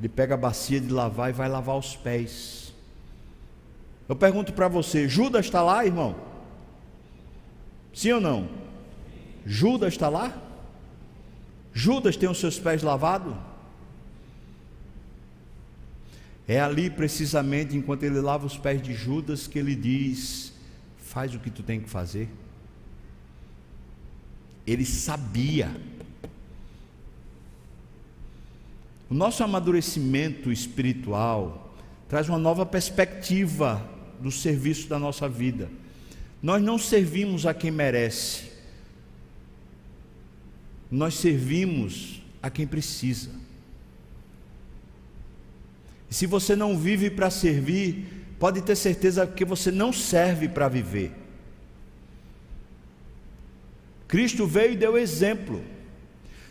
ele 0.00 0.08
pega 0.08 0.32
a 0.32 0.38
bacia 0.38 0.80
de 0.80 0.90
lavar 0.90 1.28
e 1.28 1.32
vai 1.34 1.46
lavar 1.46 1.76
os 1.76 1.94
pés. 1.94 2.72
Eu 4.08 4.16
pergunto 4.16 4.50
para 4.54 4.66
você: 4.66 5.06
Judas 5.06 5.44
está 5.44 5.62
lá, 5.62 5.84
irmão? 5.84 6.16
Sim 7.92 8.12
ou 8.12 8.20
não? 8.20 8.48
Judas 9.44 9.92
está 9.92 10.08
lá? 10.08 10.34
Judas 11.70 12.16
tem 12.16 12.30
os 12.30 12.40
seus 12.40 12.58
pés 12.58 12.82
lavados? 12.82 13.34
É 16.50 16.58
ali 16.58 16.90
precisamente 16.90 17.76
enquanto 17.76 18.02
ele 18.02 18.20
lava 18.20 18.44
os 18.44 18.58
pés 18.58 18.82
de 18.82 18.92
Judas 18.92 19.46
que 19.46 19.58
ele 19.58 19.76
diz: 19.76 20.52
faz 20.98 21.34
o 21.34 21.38
que 21.38 21.50
tu 21.50 21.62
tem 21.62 21.80
que 21.80 21.88
fazer. 21.88 22.28
Ele 24.66 24.84
sabia 24.84 25.70
O 29.10 29.14
nosso 29.14 29.42
amadurecimento 29.42 30.52
espiritual 30.52 31.74
traz 32.08 32.28
uma 32.28 32.38
nova 32.38 32.64
perspectiva 32.64 33.84
do 34.20 34.30
serviço 34.30 34.88
da 34.88 35.00
nossa 35.00 35.28
vida. 35.28 35.68
Nós 36.40 36.62
não 36.62 36.78
servimos 36.78 37.44
a 37.44 37.52
quem 37.52 37.72
merece, 37.72 38.52
nós 40.88 41.14
servimos 41.14 42.22
a 42.40 42.48
quem 42.48 42.68
precisa. 42.68 43.39
Se 46.10 46.26
você 46.26 46.56
não 46.56 46.76
vive 46.76 47.08
para 47.08 47.30
servir, 47.30 48.04
pode 48.38 48.60
ter 48.62 48.74
certeza 48.74 49.26
que 49.26 49.44
você 49.44 49.70
não 49.70 49.92
serve 49.92 50.48
para 50.48 50.68
viver. 50.68 51.12
Cristo 54.08 54.44
veio 54.44 54.72
e 54.72 54.76
deu 54.76 54.98
exemplo. 54.98 55.62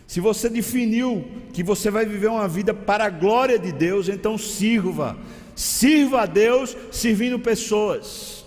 Se 0.08 0.22
você 0.22 0.50
definiu 0.50 1.30
que 1.54 1.62
você 1.62 1.92
vai 1.92 2.06
viver 2.06 2.28
uma 2.28 2.48
vida 2.48 2.74
para 2.74 3.06
a 3.06 3.10
glória 3.10 3.60
de 3.60 3.74
Deus, 3.74 4.08
então 4.08 4.38
sirva. 4.38 5.18
Sirva 5.56 6.22
a 6.22 6.26
Deus 6.26 6.76
servindo 6.90 7.38
pessoas. 7.38 8.39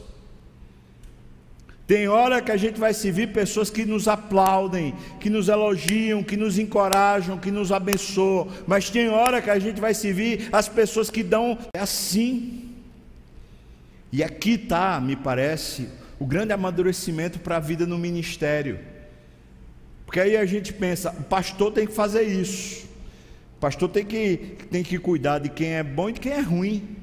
Tem 1.93 2.09
hora 2.09 2.41
que 2.41 2.51
a 2.51 2.57
gente 2.57 2.81
vai 2.81 2.95
servir 2.95 3.35
pessoas 3.35 3.69
que 3.69 3.85
nos 3.85 4.09
aplaudem, 4.09 4.95
que 5.21 5.29
nos 5.29 5.51
elogiam, 5.51 6.23
que 6.23 6.39
nos 6.39 6.59
encorajam, 6.59 7.37
que 7.37 7.51
nos 7.51 7.71
abençoam. 7.71 8.49
Mas 8.67 8.89
tem 8.89 9.11
hora 9.11 9.43
que 9.43 9.51
a 9.51 9.59
gente 9.59 9.79
vai 9.79 9.93
servir 9.93 10.49
as 10.51 10.67
pessoas 10.71 11.11
que 11.11 11.23
dão 11.23 11.59
é 11.75 11.81
assim. 11.81 12.71
E 14.11 14.25
aqui 14.25 14.53
está, 14.53 14.99
me 15.03 15.15
parece, 15.15 15.87
o 16.19 16.25
grande 16.25 16.55
amadurecimento 16.55 17.39
para 17.39 17.59
a 17.59 17.61
vida 17.61 17.85
no 17.85 17.99
ministério. 17.99 18.79
Porque 20.07 20.19
aí 20.19 20.35
a 20.35 20.47
gente 20.47 20.73
pensa, 20.73 21.11
o 21.11 21.25
pastor 21.25 21.73
tem 21.73 21.87
que 21.87 21.93
fazer 21.93 22.23
isso. 22.23 22.87
O 23.59 23.61
pastor 23.61 23.91
tem 23.91 24.07
que, 24.07 24.57
tem 24.71 24.83
que 24.83 24.99
cuidar 24.99 25.41
de 25.41 25.51
quem 25.51 25.75
é 25.75 25.83
bom 25.83 26.09
e 26.09 26.15
de 26.15 26.21
quem 26.21 26.33
é 26.33 26.41
ruim. 26.41 26.97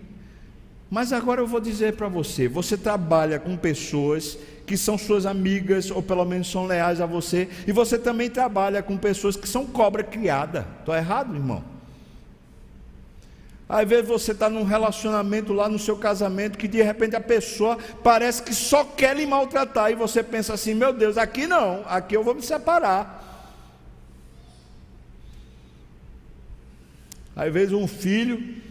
Mas 0.90 1.14
agora 1.14 1.40
eu 1.42 1.46
vou 1.46 1.60
dizer 1.60 1.94
para 1.94 2.08
você: 2.08 2.48
você 2.48 2.76
trabalha 2.76 3.38
com 3.38 3.56
pessoas 3.56 4.38
que 4.70 4.78
são 4.78 5.00
suas 5.00 5.26
amigas, 5.26 5.90
ou 5.90 6.00
pelo 6.00 6.24
menos 6.24 6.52
são 6.52 6.68
leais 6.68 7.02
a 7.02 7.08
você, 7.08 7.50
e 7.66 7.72
você 7.72 7.98
também 7.98 8.30
trabalha 8.30 8.84
com 8.84 8.96
pessoas 8.96 9.36
que 9.36 9.50
são 9.50 9.66
cobra 9.66 10.04
criada. 10.04 10.68
Estou 10.78 10.96
errado, 10.96 11.34
irmão? 11.34 11.64
Às 13.68 13.90
vezes 13.90 14.08
você 14.08 14.32
está 14.32 14.48
num 14.48 14.64
relacionamento 14.64 15.54
lá 15.54 15.68
no 15.68 15.80
seu 15.80 15.98
casamento 15.98 16.56
que 16.56 16.68
de 16.68 16.84
repente 16.84 17.16
a 17.16 17.20
pessoa 17.20 17.80
parece 18.04 18.44
que 18.44 18.54
só 18.54 18.84
quer 18.84 19.18
lhe 19.18 19.26
maltratar 19.26 19.90
e 19.90 19.96
você 19.96 20.22
pensa 20.22 20.54
assim: 20.54 20.76
meu 20.76 20.94
Deus, 20.94 21.18
aqui 21.18 21.48
não, 21.48 21.84
aqui 21.88 22.16
eu 22.16 22.24
vou 22.24 22.36
me 22.36 22.44
separar. 22.44 23.26
Às 27.36 27.52
vezes 27.52 27.74
um 27.74 27.88
filho 27.88 28.62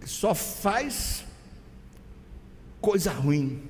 que 0.00 0.08
só 0.08 0.34
faz 0.34 1.24
coisa 2.80 3.12
ruim. 3.12 3.65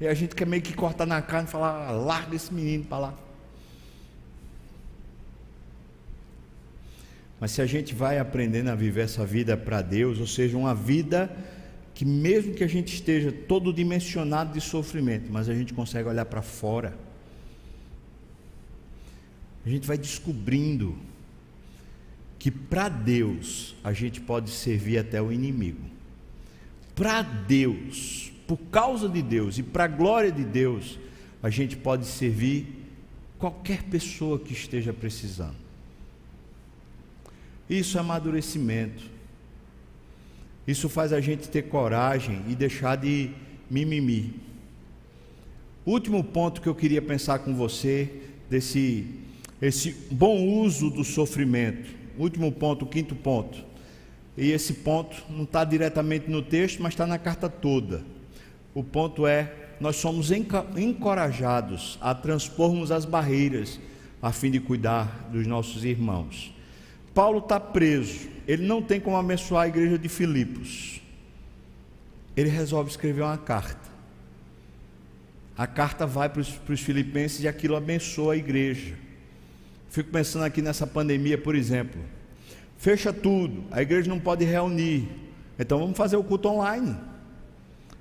E 0.00 0.06
a 0.06 0.14
gente 0.14 0.34
quer 0.34 0.46
meio 0.46 0.62
que 0.62 0.72
cortar 0.72 1.06
na 1.06 1.20
carne 1.20 1.48
e 1.48 1.50
falar: 1.50 1.90
larga 1.90 2.34
esse 2.36 2.52
menino 2.52 2.84
para 2.84 2.98
lá. 2.98 3.14
Mas 7.40 7.52
se 7.52 7.62
a 7.62 7.66
gente 7.66 7.94
vai 7.94 8.18
aprendendo 8.18 8.68
a 8.68 8.74
viver 8.74 9.02
essa 9.02 9.24
vida 9.24 9.56
para 9.56 9.80
Deus, 9.80 10.18
ou 10.18 10.26
seja, 10.26 10.56
uma 10.56 10.74
vida 10.74 11.30
que 11.94 12.04
mesmo 12.04 12.54
que 12.54 12.62
a 12.62 12.68
gente 12.68 12.94
esteja 12.94 13.32
todo 13.32 13.72
dimensionado 13.72 14.52
de 14.52 14.60
sofrimento, 14.60 15.32
mas 15.32 15.48
a 15.48 15.54
gente 15.54 15.74
consegue 15.74 16.08
olhar 16.08 16.24
para 16.24 16.42
fora, 16.42 16.96
a 19.66 19.68
gente 19.68 19.86
vai 19.86 19.98
descobrindo 19.98 20.96
que 22.38 22.50
para 22.50 22.88
Deus 22.88 23.74
a 23.82 23.92
gente 23.92 24.20
pode 24.20 24.50
servir 24.50 24.98
até 24.98 25.20
o 25.20 25.32
inimigo. 25.32 25.82
Para 26.94 27.22
Deus, 27.22 28.27
por 28.48 28.56
causa 28.56 29.06
de 29.06 29.20
Deus 29.20 29.58
e 29.58 29.62
para 29.62 29.84
a 29.84 29.88
glória 29.88 30.32
de 30.32 30.42
Deus, 30.42 30.98
a 31.42 31.50
gente 31.50 31.76
pode 31.76 32.06
servir 32.06 32.66
qualquer 33.38 33.82
pessoa 33.82 34.38
que 34.38 34.54
esteja 34.54 34.90
precisando. 34.90 35.54
Isso 37.68 37.98
é 37.98 38.00
amadurecimento. 38.00 39.04
Isso 40.66 40.88
faz 40.88 41.12
a 41.12 41.20
gente 41.20 41.46
ter 41.48 41.64
coragem 41.64 42.42
e 42.48 42.54
deixar 42.54 42.96
de 42.96 43.30
mimimi. 43.70 44.34
Último 45.84 46.24
ponto 46.24 46.62
que 46.62 46.68
eu 46.68 46.74
queria 46.74 47.02
pensar 47.02 47.40
com 47.40 47.54
você, 47.54 48.10
desse 48.48 49.06
esse 49.60 49.90
bom 50.10 50.46
uso 50.46 50.88
do 50.88 51.04
sofrimento. 51.04 51.90
Último 52.16 52.50
ponto, 52.50 52.86
quinto 52.86 53.14
ponto. 53.14 53.62
E 54.36 54.52
esse 54.52 54.72
ponto 54.72 55.22
não 55.28 55.42
está 55.42 55.64
diretamente 55.64 56.30
no 56.30 56.40
texto, 56.40 56.80
mas 56.80 56.94
está 56.94 57.06
na 57.06 57.18
carta 57.18 57.48
toda. 57.48 58.04
O 58.74 58.82
ponto 58.82 59.26
é: 59.26 59.52
nós 59.80 59.96
somos 59.96 60.30
encorajados 60.30 61.98
a 62.00 62.14
transpormos 62.14 62.90
as 62.90 63.04
barreiras 63.04 63.78
a 64.20 64.32
fim 64.32 64.50
de 64.50 64.60
cuidar 64.60 65.28
dos 65.30 65.46
nossos 65.46 65.84
irmãos. 65.84 66.52
Paulo 67.14 67.38
está 67.38 67.58
preso, 67.58 68.28
ele 68.46 68.66
não 68.66 68.82
tem 68.82 69.00
como 69.00 69.16
abençoar 69.16 69.64
a 69.64 69.68
igreja 69.68 69.98
de 69.98 70.08
Filipos. 70.08 71.00
Ele 72.36 72.48
resolve 72.48 72.90
escrever 72.90 73.22
uma 73.22 73.38
carta. 73.38 73.88
A 75.56 75.66
carta 75.66 76.06
vai 76.06 76.28
para 76.28 76.40
os, 76.40 76.80
filipenses 76.80 77.42
e 77.42 77.48
aquilo 77.48 77.74
abençoa 77.74 78.34
a 78.34 78.36
igreja. 78.36 78.94
Fico 79.90 80.10
pensando 80.10 80.44
aqui 80.44 80.62
nessa 80.62 80.86
pandemia, 80.86 81.36
por 81.36 81.56
exemplo. 81.56 82.00
Fecha 82.76 83.12
tudo, 83.12 83.64
a 83.72 83.82
igreja 83.82 84.08
não 84.08 84.20
pode 84.20 84.44
reunir. 84.44 85.08
Então 85.58 85.80
vamos 85.80 85.96
fazer 85.96 86.16
o 86.16 86.22
culto 86.22 86.48
online. 86.48 86.96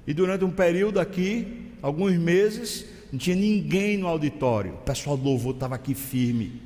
E 0.07 0.13
durante 0.13 0.45
um 0.45 0.49
período 0.49 1.01
aqui, 1.01 1.67
alguns 1.81 2.13
meses, 2.17 2.85
não 3.11 3.19
tinha 3.19 3.35
ninguém 3.35 3.97
no 3.97 4.07
auditório. 4.07 4.75
O 4.75 4.77
pessoal 4.77 5.17
do 5.17 5.25
louvor 5.25 5.53
estava 5.53 5.75
aqui 5.75 5.93
firme. 5.93 6.61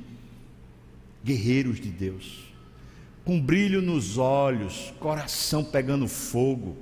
Guerreiros 1.24 1.80
de 1.80 1.88
Deus. 1.88 2.52
Com 3.24 3.40
brilho 3.40 3.82
nos 3.82 4.16
olhos, 4.16 4.94
coração 5.00 5.64
pegando 5.64 6.06
fogo. 6.06 6.76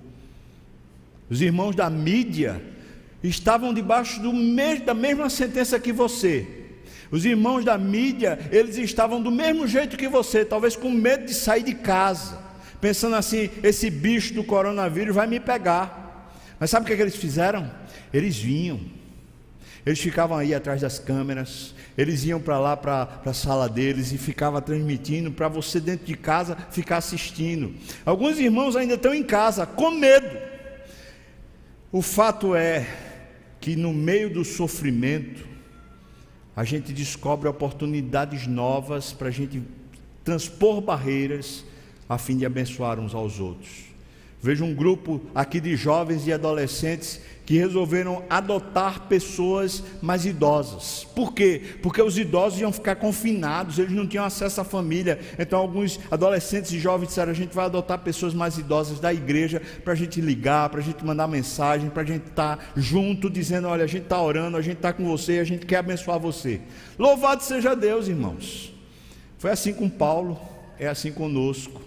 Os 1.31 1.41
irmãos 1.41 1.75
da 1.75 1.89
mídia 1.89 2.63
estavam 3.23 3.73
debaixo 3.73 4.21
mesmo, 4.33 4.85
da 4.85 4.95
mesma 4.95 5.31
sentença 5.31 5.81
que 5.81 5.93
você. 5.93 6.47
Os 7.11 7.25
irmãos 7.25 7.65
da 7.65 7.77
mídia, 7.77 8.39
eles 8.53 8.77
estavam 8.77 9.21
do 9.21 9.31
mesmo 9.31 9.67
jeito 9.67 9.97
que 9.97 10.09
você, 10.09 10.45
talvez 10.45 10.77
com 10.77 10.91
medo 10.91 11.27
de 11.27 11.35
sair 11.35 11.63
de 11.63 11.75
casa, 11.75 12.39
pensando 12.81 13.17
assim: 13.17 13.51
esse 13.63 13.91
bicho 13.91 14.35
do 14.35 14.45
coronavírus 14.45 15.15
vai 15.15 15.27
me 15.27 15.41
pegar. 15.41 16.10
Mas 16.61 16.69
sabe 16.69 16.85
o 16.85 16.87
que, 16.87 16.93
é 16.93 16.97
que 16.97 17.03
eles 17.03 17.17
fizeram? 17.17 17.71
Eles 18.13 18.37
vinham, 18.39 18.79
eles 19.85 19.99
ficavam 19.99 20.37
aí 20.37 20.55
atrás 20.55 20.83
das 20.83 20.99
câmeras, 20.99 21.75
eles 21.97 22.23
iam 22.25 22.39
para 22.39 22.59
lá, 22.59 22.77
para 22.77 23.23
a 23.25 23.33
sala 23.33 23.67
deles 23.67 24.13
e 24.13 24.19
ficavam 24.19 24.61
transmitindo 24.61 25.33
para 25.33 25.49
você 25.49 25.81
dentro 25.81 26.05
de 26.07 26.15
casa 26.15 26.57
ficar 26.71 26.99
assistindo. 26.99 27.75
Alguns 28.05 28.39
irmãos 28.39 28.77
ainda 28.77 28.95
estão 28.95 29.15
em 29.15 29.23
casa 29.23 29.65
com 29.65 29.91
medo. 29.91 30.37
O 31.91 32.03
fato 32.03 32.55
é 32.55 32.87
que 33.59 33.75
no 33.75 33.93
meio 33.93 34.33
do 34.33 34.45
sofrimento, 34.45 35.49
a 36.55 36.63
gente 36.63 36.93
descobre 36.93 37.49
oportunidades 37.49 38.47
novas 38.47 39.15
para 39.15 39.29
a 39.29 39.31
gente 39.31 39.63
transpor 40.23 40.83
barreiras 40.83 41.65
a 42.07 42.19
fim 42.19 42.37
de 42.37 42.45
abençoar 42.45 43.01
uns 43.01 43.15
aos 43.15 43.41
outros. 43.41 43.90
Vejo 44.43 44.65
um 44.65 44.75
grupo 44.75 45.21
aqui 45.35 45.61
de 45.61 45.77
jovens 45.77 46.27
e 46.27 46.33
adolescentes 46.33 47.21
que 47.45 47.59
resolveram 47.59 48.23
adotar 48.31 49.09
pessoas 49.09 49.83
mais 50.01 50.25
idosas. 50.25 51.07
Por 51.15 51.35
quê? 51.35 51.61
Porque 51.83 52.01
os 52.01 52.17
idosos 52.17 52.61
iam 52.61 52.73
ficar 52.73 52.97
confinados, 52.97 53.79
eles 53.79 53.93
não 53.93 54.07
tinham 54.07 54.25
acesso 54.25 54.61
à 54.61 54.65
família. 54.65 55.19
Então, 55.39 55.59
alguns 55.59 56.01
adolescentes 56.11 56.73
e 56.73 56.79
jovens 56.79 57.09
disseram: 57.09 57.33
a 57.33 57.35
gente 57.35 57.55
vai 57.55 57.67
adotar 57.67 57.99
pessoas 57.99 58.33
mais 58.33 58.57
idosas 58.57 58.99
da 58.99 59.13
igreja 59.13 59.61
para 59.85 59.93
a 59.93 59.97
gente 59.97 60.23
ligar, 60.23 60.71
para 60.71 60.81
a 60.81 60.83
gente 60.83 61.05
mandar 61.05 61.27
mensagem, 61.27 61.91
para 61.91 62.03
a 62.03 62.07
gente 62.07 62.29
estar 62.29 62.57
tá 62.57 62.65
junto, 62.77 63.29
dizendo: 63.29 63.69
olha, 63.69 63.85
a 63.85 63.89
gente 63.89 64.05
está 64.05 64.23
orando, 64.23 64.57
a 64.57 64.63
gente 64.63 64.77
está 64.77 64.93
com 64.93 65.05
você, 65.05 65.39
a 65.39 65.45
gente 65.45 65.67
quer 65.67 65.79
abençoar 65.79 66.19
você. 66.19 66.63
Louvado 66.99 67.43
seja 67.43 67.75
Deus, 67.75 68.09
irmãos. 68.09 68.73
Foi 69.39 69.51
assim 69.51 69.75
com 69.75 69.89
Paulo, 69.89 70.41
é 70.79 70.87
assim 70.87 71.13
conosco. 71.13 71.83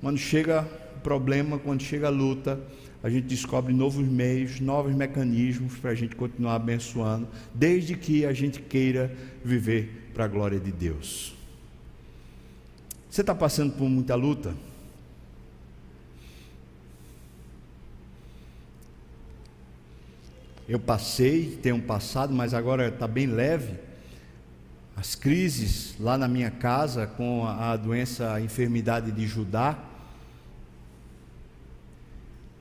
Quando 0.00 0.16
chega 0.16 0.64
problema, 1.04 1.58
quando 1.58 1.82
chega 1.82 2.08
a 2.08 2.10
luta, 2.10 2.58
a 3.02 3.10
gente 3.10 3.26
descobre 3.26 3.74
novos 3.74 4.04
meios, 4.08 4.58
novos 4.58 4.94
mecanismos 4.94 5.76
para 5.76 5.90
a 5.90 5.94
gente 5.94 6.16
continuar 6.16 6.54
abençoando, 6.54 7.28
desde 7.54 7.94
que 7.94 8.24
a 8.24 8.32
gente 8.32 8.60
queira 8.60 9.14
viver 9.44 10.10
para 10.14 10.24
a 10.24 10.28
glória 10.28 10.58
de 10.58 10.72
Deus. 10.72 11.34
Você 13.10 13.20
está 13.20 13.34
passando 13.34 13.74
por 13.74 13.88
muita 13.88 14.14
luta? 14.14 14.54
Eu 20.66 20.80
passei, 20.80 21.58
tenho 21.62 21.80
passado, 21.82 22.32
mas 22.32 22.54
agora 22.54 22.88
está 22.88 23.06
bem 23.06 23.26
leve. 23.26 23.78
As 24.96 25.14
crises 25.14 25.94
lá 26.00 26.16
na 26.16 26.26
minha 26.26 26.50
casa 26.50 27.06
com 27.06 27.46
a 27.46 27.76
doença, 27.76 28.32
a 28.32 28.40
enfermidade 28.40 29.12
de 29.12 29.26
Judá, 29.26 29.78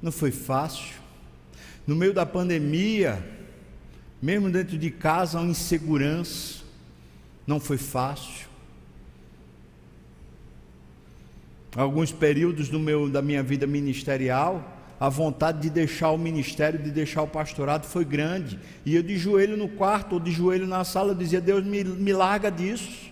não 0.03 0.11
foi 0.11 0.31
fácil. 0.31 0.95
No 1.87 1.95
meio 1.95 2.13
da 2.13 2.25
pandemia, 2.25 3.25
mesmo 4.21 4.49
dentro 4.51 4.77
de 4.77 4.91
casa, 4.91 5.39
uma 5.39 5.49
insegurança, 5.49 6.61
não 7.47 7.57
foi 7.57 7.77
fácil. 7.77 8.47
Alguns 11.73 12.11
períodos 12.11 12.67
do 12.67 12.77
meu, 12.77 13.09
da 13.09 13.21
minha 13.21 13.41
vida 13.41 13.65
ministerial, 13.65 14.77
a 14.99 15.07
vontade 15.07 15.61
de 15.61 15.69
deixar 15.69 16.11
o 16.11 16.17
ministério, 16.17 16.77
de 16.77 16.91
deixar 16.91 17.21
o 17.21 17.27
pastorado 17.27 17.85
foi 17.85 18.03
grande. 18.03 18.59
E 18.85 18.95
eu 18.95 19.03
de 19.03 19.17
joelho 19.17 19.55
no 19.55 19.69
quarto 19.69 20.13
ou 20.13 20.19
de 20.19 20.31
joelho 20.31 20.67
na 20.67 20.83
sala, 20.83 21.15
dizia: 21.15 21.39
Deus 21.39 21.65
me, 21.65 21.81
me 21.83 22.11
larga 22.11 22.49
disso. 22.51 23.11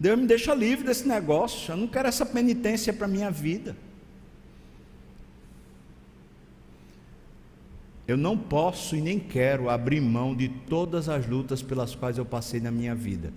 Deus 0.00 0.18
me 0.18 0.26
deixa 0.26 0.54
livre 0.54 0.86
desse 0.86 1.06
negócio. 1.06 1.72
Eu 1.72 1.76
não 1.76 1.86
quero 1.86 2.08
essa 2.08 2.24
penitência 2.24 2.92
para 2.92 3.04
a 3.04 3.08
minha 3.08 3.30
vida. 3.30 3.76
Eu 8.08 8.16
não 8.16 8.38
posso 8.38 8.96
e 8.96 9.02
nem 9.02 9.18
quero 9.18 9.68
abrir 9.68 10.00
mão 10.00 10.34
de 10.34 10.48
todas 10.48 11.10
as 11.10 11.26
lutas 11.26 11.62
pelas 11.62 11.94
quais 11.94 12.16
eu 12.16 12.24
passei 12.24 12.58
na 12.58 12.70
minha 12.70 12.94
vida. 12.94 13.30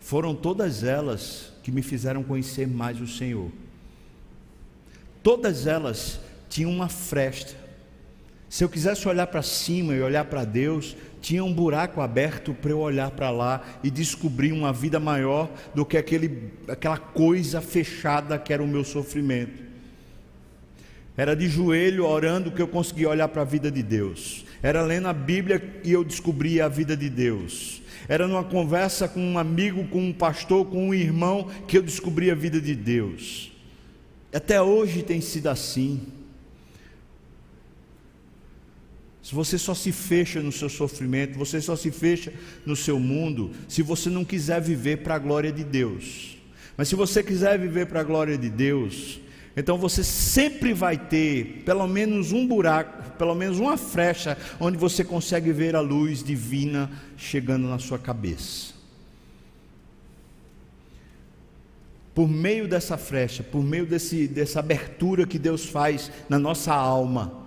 Foram 0.00 0.34
todas 0.34 0.82
elas 0.82 1.52
que 1.62 1.70
me 1.70 1.82
fizeram 1.82 2.24
conhecer 2.24 2.66
mais 2.66 3.00
o 3.00 3.06
Senhor. 3.06 3.52
Todas 5.22 5.68
elas 5.68 6.18
tinham 6.50 6.72
uma 6.72 6.88
fresta. 6.88 7.54
Se 8.48 8.64
eu 8.64 8.68
quisesse 8.68 9.06
olhar 9.06 9.28
para 9.28 9.40
cima 9.40 9.94
e 9.94 10.02
olhar 10.02 10.24
para 10.24 10.44
Deus, 10.44 10.96
tinha 11.20 11.44
um 11.44 11.54
buraco 11.54 12.00
aberto 12.00 12.52
para 12.52 12.72
eu 12.72 12.80
olhar 12.80 13.12
para 13.12 13.30
lá 13.30 13.64
e 13.84 13.90
descobrir 13.90 14.50
uma 14.52 14.72
vida 14.72 14.98
maior 14.98 15.48
do 15.72 15.86
que 15.86 15.96
aquele, 15.96 16.52
aquela 16.66 16.98
coisa 16.98 17.60
fechada 17.60 18.36
que 18.36 18.52
era 18.52 18.62
o 18.62 18.66
meu 18.66 18.84
sofrimento. 18.84 19.71
Era 21.16 21.36
de 21.36 21.46
joelho 21.48 22.06
orando 22.06 22.50
que 22.50 22.62
eu 22.62 22.68
conseguia 22.68 23.08
olhar 23.08 23.28
para 23.28 23.42
a 23.42 23.44
vida 23.44 23.70
de 23.70 23.82
Deus. 23.82 24.44
Era 24.62 24.82
lendo 24.82 25.08
a 25.08 25.12
Bíblia 25.12 25.80
e 25.84 25.92
eu 25.92 26.02
descobria 26.02 26.64
a 26.64 26.68
vida 26.68 26.96
de 26.96 27.10
Deus. 27.10 27.82
Era 28.08 28.26
numa 28.26 28.44
conversa 28.44 29.06
com 29.06 29.20
um 29.20 29.38
amigo, 29.38 29.86
com 29.88 30.02
um 30.02 30.12
pastor, 30.12 30.66
com 30.66 30.88
um 30.88 30.94
irmão 30.94 31.50
que 31.68 31.76
eu 31.76 31.82
descobria 31.82 32.32
a 32.32 32.36
vida 32.36 32.60
de 32.60 32.74
Deus. 32.74 33.52
Até 34.32 34.60
hoje 34.60 35.02
tem 35.02 35.20
sido 35.20 35.48
assim. 35.48 36.00
Se 39.22 39.34
você 39.34 39.56
só 39.56 39.74
se 39.74 39.92
fecha 39.92 40.40
no 40.40 40.50
seu 40.50 40.68
sofrimento, 40.68 41.38
você 41.38 41.60
só 41.60 41.76
se 41.76 41.90
fecha 41.90 42.32
no 42.66 42.74
seu 42.74 42.98
mundo, 42.98 43.52
se 43.68 43.82
você 43.82 44.10
não 44.10 44.24
quiser 44.24 44.60
viver 44.60 44.98
para 44.98 45.14
a 45.14 45.18
glória 45.18 45.52
de 45.52 45.62
Deus. 45.62 46.36
Mas 46.76 46.88
se 46.88 46.96
você 46.96 47.22
quiser 47.22 47.58
viver 47.58 47.86
para 47.86 48.00
a 48.00 48.04
glória 48.04 48.36
de 48.36 48.50
Deus, 48.50 49.20
então 49.56 49.76
você 49.76 50.02
sempre 50.02 50.72
vai 50.72 50.96
ter 50.96 51.62
pelo 51.64 51.86
menos 51.86 52.32
um 52.32 52.46
buraco, 52.46 53.10
pelo 53.18 53.34
menos 53.34 53.58
uma 53.58 53.76
frecha, 53.76 54.36
onde 54.58 54.78
você 54.78 55.04
consegue 55.04 55.52
ver 55.52 55.76
a 55.76 55.80
luz 55.80 56.22
divina 56.22 56.90
chegando 57.16 57.68
na 57.68 57.78
sua 57.78 57.98
cabeça. 57.98 58.72
Por 62.14 62.28
meio 62.28 62.68
dessa 62.68 62.96
frecha, 62.96 63.42
por 63.42 63.62
meio 63.62 63.86
desse, 63.86 64.26
dessa 64.26 64.60
abertura 64.60 65.26
que 65.26 65.38
Deus 65.38 65.66
faz 65.66 66.10
na 66.28 66.38
nossa 66.38 66.74
alma, 66.74 67.40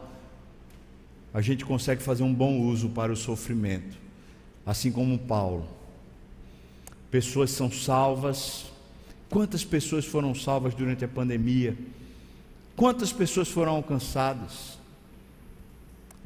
a 1.33 1.41
gente 1.41 1.65
consegue 1.65 2.01
fazer 2.01 2.23
um 2.23 2.33
bom 2.33 2.59
uso 2.61 2.89
para 2.89 3.11
o 3.11 3.15
sofrimento, 3.15 3.97
assim 4.65 4.91
como 4.91 5.17
Paulo. 5.19 5.67
Pessoas 7.11 7.51
são 7.51 7.71
salvas, 7.71 8.65
Quantas 9.29 9.65
pessoas 9.65 10.05
foram 10.05 10.33
salvas 10.35 10.73
durante 10.73 11.03
a 11.03 11.07
pandemia? 11.07 11.75
Quantas 12.75 13.13
pessoas 13.13 13.47
foram 13.47 13.73
alcançadas? 13.73 14.77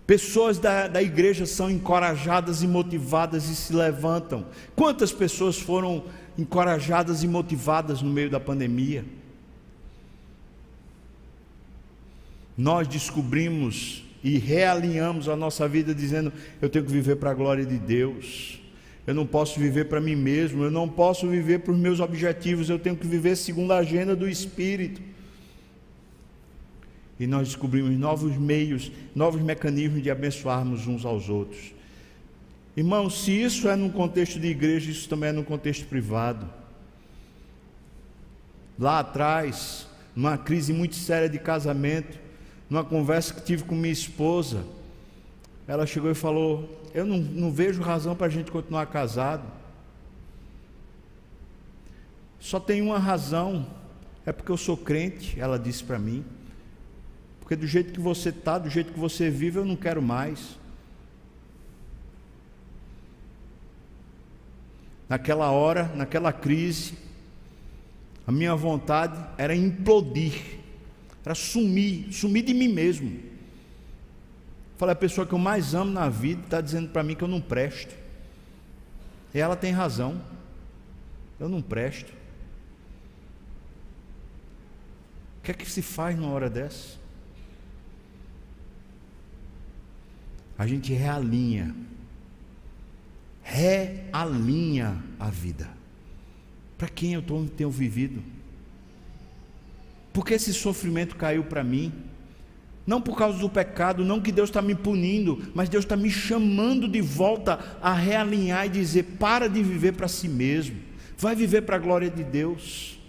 Pessoas 0.07 0.57
da, 0.57 0.87
da 0.87 1.03
igreja 1.03 1.45
são 1.45 1.69
encorajadas 1.69 2.63
e 2.63 2.67
motivadas 2.67 3.47
e 3.47 3.55
se 3.55 3.71
levantam. 3.71 4.43
Quantas 4.75 5.11
pessoas 5.11 5.59
foram 5.59 6.03
encorajadas 6.35 7.21
e 7.21 7.27
motivadas 7.27 8.01
no 8.01 8.09
meio 8.09 8.27
da 8.27 8.39
pandemia? 8.39 9.05
Nós 12.57 12.87
descobrimos 12.87 14.03
e 14.23 14.39
realinhamos 14.39 15.29
a 15.29 15.35
nossa 15.35 15.67
vida 15.67 15.93
dizendo: 15.93 16.33
eu 16.59 16.69
tenho 16.69 16.85
que 16.85 16.91
viver 16.91 17.17
para 17.17 17.29
a 17.29 17.35
glória 17.35 17.65
de 17.65 17.77
Deus. 17.77 18.59
Eu 19.05 19.13
não 19.13 19.25
posso 19.25 19.59
viver 19.59 19.85
para 19.85 20.01
mim 20.01 20.15
mesmo, 20.15 20.63
eu 20.63 20.71
não 20.71 20.89
posso 20.89 21.27
viver 21.27 21.59
para 21.59 21.71
os 21.71 21.79
meus 21.79 21.99
objetivos, 21.99 22.69
eu 22.69 22.77
tenho 22.77 22.95
que 22.95 23.07
viver 23.07 23.35
segundo 23.35 23.73
a 23.73 23.77
agenda 23.77 24.15
do 24.15 24.27
Espírito. 24.27 25.08
E 27.19 27.27
nós 27.27 27.49
descobrimos 27.49 27.97
novos 27.97 28.37
meios, 28.37 28.91
novos 29.13 29.41
mecanismos 29.41 30.01
de 30.01 30.09
abençoarmos 30.09 30.87
uns 30.87 31.03
aos 31.03 31.27
outros. 31.27 31.73
Irmãos, 32.77 33.23
se 33.23 33.31
isso 33.31 33.67
é 33.67 33.75
num 33.75 33.89
contexto 33.89 34.39
de 34.39 34.47
igreja, 34.47 34.89
isso 34.89 35.09
também 35.09 35.29
é 35.29 35.33
num 35.33 35.43
contexto 35.43 35.85
privado. 35.85 36.47
Lá 38.79 38.99
atrás, 38.99 39.85
numa 40.15 40.37
crise 40.37 40.71
muito 40.71 40.95
séria 40.95 41.27
de 41.27 41.37
casamento, 41.37 42.17
numa 42.69 42.85
conversa 42.85 43.33
que 43.33 43.41
tive 43.41 43.63
com 43.63 43.75
minha 43.75 43.91
esposa, 43.91 44.63
ela 45.67 45.85
chegou 45.85 46.09
e 46.09 46.15
falou: 46.15 46.81
Eu 46.93 47.05
não, 47.05 47.17
não 47.17 47.51
vejo 47.51 47.81
razão 47.81 48.15
para 48.15 48.27
a 48.27 48.29
gente 48.29 48.49
continuar 48.49 48.85
casado. 48.85 49.43
Só 52.39 52.59
tem 52.59 52.81
uma 52.81 52.97
razão, 52.97 53.67
é 54.25 54.31
porque 54.31 54.51
eu 54.51 54.57
sou 54.57 54.77
crente, 54.77 55.37
ela 55.37 55.59
disse 55.59 55.83
para 55.83 55.99
mim. 55.99 56.23
Porque 57.49 57.55
do 57.55 57.65
jeito 57.65 57.91
que 57.91 57.99
você 57.99 58.29
está, 58.29 58.59
do 58.59 58.69
jeito 58.69 58.93
que 58.93 58.99
você 58.99 59.27
vive, 59.27 59.57
eu 59.57 59.65
não 59.65 59.75
quero 59.75 60.03
mais. 60.03 60.59
naquela 65.09 65.49
hora, 65.49 65.91
naquela 65.95 66.31
crise, 66.31 66.93
a 68.27 68.31
minha 68.31 68.55
vontade 68.55 69.19
era 69.39 69.55
implodir, 69.55 70.59
era 71.25 71.33
sumir, 71.33 72.13
sumir 72.13 72.43
de 72.43 72.53
mim 72.53 72.67
mesmo. 72.67 73.19
Falei, 74.77 74.93
a 74.93 74.95
pessoa 74.95 75.25
que 75.25 75.33
eu 75.33 75.39
mais 75.39 75.73
amo 75.73 75.91
na 75.91 76.07
vida 76.07 76.43
está 76.43 76.61
dizendo 76.61 76.89
para 76.89 77.01
mim 77.01 77.15
que 77.15 77.23
eu 77.23 77.27
não 77.27 77.41
presto. 77.41 77.93
E 79.33 79.39
ela 79.39 79.55
tem 79.55 79.71
razão. 79.71 80.21
Eu 81.39 81.49
não 81.49 81.63
presto. 81.63 82.13
O 85.39 85.41
que 85.41 85.49
é 85.49 85.53
que 85.55 85.67
se 85.67 85.81
faz 85.81 86.15
numa 86.15 86.31
hora 86.31 86.51
dessa? 86.51 86.98
A 90.59 90.67
gente 90.67 90.93
realinha 90.93 91.73
realinha 93.49 95.03
a 95.19 95.29
vida. 95.29 95.67
Para 96.77 96.87
quem 96.87 97.13
eu 97.13 97.21
tô, 97.21 97.43
tenho 97.45 97.71
vivido? 97.71 98.21
Porque 100.13 100.35
esse 100.35 100.53
sofrimento 100.53 101.15
caiu 101.15 101.43
para 101.43 101.63
mim? 101.63 101.91
Não 102.85 103.01
por 103.01 103.17
causa 103.17 103.37
do 103.39 103.49
pecado, 103.49 104.05
não 104.05 104.21
que 104.21 104.31
Deus 104.31 104.49
está 104.49 104.61
me 104.61 104.75
punindo, 104.75 105.51
mas 105.53 105.69
Deus 105.69 105.83
está 105.83 105.95
me 105.95 106.09
chamando 106.09 106.87
de 106.87 107.01
volta 107.01 107.77
a 107.81 107.93
realinhar 107.93 108.65
e 108.65 108.69
dizer: 108.69 109.03
para 109.19 109.47
de 109.47 109.61
viver 109.61 109.93
para 109.93 110.07
si 110.07 110.27
mesmo, 110.27 110.77
vai 111.17 111.35
viver 111.35 111.61
para 111.63 111.75
a 111.75 111.79
glória 111.79 112.09
de 112.09 112.23
Deus. 112.23 112.99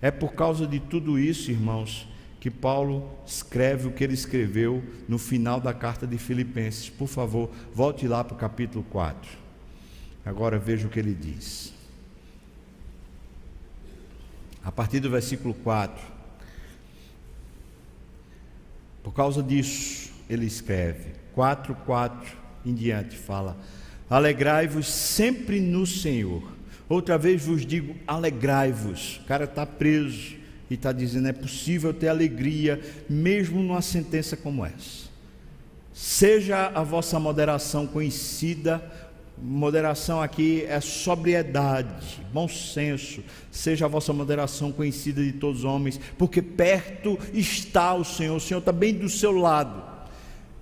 É 0.00 0.10
por 0.10 0.32
causa 0.34 0.66
de 0.66 0.78
tudo 0.78 1.18
isso, 1.18 1.50
irmãos, 1.50 2.06
que 2.40 2.50
Paulo 2.50 3.08
escreve 3.26 3.88
o 3.88 3.92
que 3.92 4.04
ele 4.04 4.14
escreveu 4.14 4.82
no 5.08 5.18
final 5.18 5.60
da 5.60 5.74
carta 5.74 6.06
de 6.06 6.16
Filipenses. 6.18 6.88
Por 6.88 7.08
favor, 7.08 7.50
volte 7.74 8.06
lá 8.06 8.22
para 8.22 8.34
o 8.34 8.38
capítulo 8.38 8.84
4. 8.90 9.30
Agora 10.24 10.58
veja 10.58 10.86
o 10.86 10.90
que 10.90 10.98
ele 10.98 11.14
diz. 11.14 11.72
A 14.64 14.70
partir 14.70 15.00
do 15.00 15.10
versículo 15.10 15.54
4. 15.54 16.18
Por 19.02 19.12
causa 19.12 19.42
disso, 19.42 20.12
ele 20.28 20.46
escreve, 20.46 21.12
4, 21.32 21.74
4 21.86 22.36
em 22.66 22.74
diante, 22.74 23.16
fala: 23.16 23.56
Alegrai-vos 24.08 24.86
sempre 24.86 25.60
no 25.60 25.86
Senhor. 25.86 26.42
Outra 26.88 27.18
vez 27.18 27.44
vos 27.44 27.64
digo: 27.64 27.96
alegrai-vos. 28.06 29.16
O 29.18 29.24
cara 29.24 29.44
está 29.44 29.66
preso 29.66 30.37
e 30.70 30.74
está 30.74 30.92
dizendo: 30.92 31.28
é 31.28 31.32
possível 31.32 31.92
ter 31.92 32.08
alegria, 32.08 32.80
mesmo 33.08 33.62
numa 33.62 33.82
sentença 33.82 34.36
como 34.36 34.64
essa. 34.64 35.08
Seja 35.92 36.70
a 36.74 36.82
vossa 36.82 37.18
moderação 37.18 37.86
conhecida, 37.86 38.82
moderação 39.36 40.22
aqui 40.22 40.64
é 40.68 40.80
sobriedade, 40.80 42.20
bom 42.32 42.48
senso, 42.48 43.22
seja 43.50 43.86
a 43.86 43.88
vossa 43.88 44.12
moderação 44.12 44.70
conhecida 44.70 45.22
de 45.22 45.32
todos 45.32 45.60
os 45.60 45.64
homens, 45.64 46.00
porque 46.16 46.40
perto 46.40 47.18
está 47.32 47.94
o 47.94 48.04
Senhor, 48.04 48.36
o 48.36 48.40
Senhor 48.40 48.60
está 48.60 48.72
bem 48.72 48.94
do 48.94 49.08
seu 49.08 49.32
lado 49.32 49.97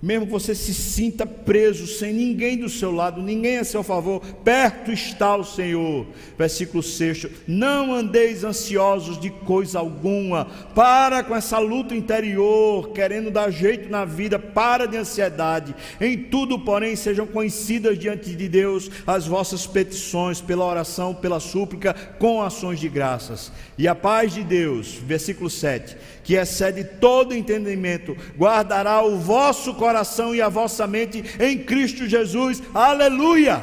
mesmo 0.01 0.27
que 0.27 0.33
você 0.33 0.55
se 0.55 0.75
sinta 0.75 1.25
preso, 1.25 1.87
sem 1.87 2.13
ninguém 2.13 2.59
do 2.59 2.69
seu 2.69 2.93
lado, 2.93 3.23
ninguém 3.23 3.57
a 3.57 3.65
seu 3.65 3.83
favor, 3.83 4.21
perto 4.45 4.93
está 4.93 5.35
o 5.35 5.45
Senhor. 5.45 6.07
Versículo 6.39 6.83
6: 6.83 7.27
Não 7.47 7.95
andeis 7.95 8.45
ansiosos 8.45 9.19
de 9.19 9.31
coisa 9.31 9.79
alguma, 9.79 10.47
para 10.75 11.25
com 11.25 11.35
essa 11.35 11.59
luta 11.59 11.95
interior, 11.95 12.91
querendo 12.91 13.31
dar 13.31 13.51
jeito 13.51 13.89
na 13.89 14.05
vida, 14.05 14.39
para 14.39 14.87
de 14.87 14.99
ansiedade. 14.99 15.75
Em 15.99 16.25
tudo, 16.25 16.59
porém, 16.59 16.95
sejam 16.95 17.27
conhecidas 17.27 17.99
diante 17.99 18.35
de 18.35 18.49
Deus 18.49 18.91
as 19.07 19.27
vossas 19.27 19.67
petições, 19.67 20.43
pela 20.43 20.67
oração, 20.67 21.15
pela 21.15 21.41
súplica, 21.41 21.95
com 22.19 22.43
ações 22.43 22.79
de 22.79 22.89
graças. 22.89 23.51
E 23.79 23.89
a 23.89 23.95
paz 23.95 24.35
de 24.35 24.45
Deus, 24.45 25.01
versículo 25.03 25.49
7 25.49 25.97
que 26.27 26.35
excede 26.35 26.83
todo 26.83 27.33
entendimento, 27.33 28.17
guardará 28.37 29.01
o 29.01 29.17
vosso 29.17 29.73
coração 29.75 29.86
e 30.35 30.43
a 30.43 30.49
vossa 30.49 30.87
mente 30.87 31.25
em 31.39 31.59
Cristo 31.59 32.07
Jesus. 32.07 32.63
Aleluia! 32.75 33.63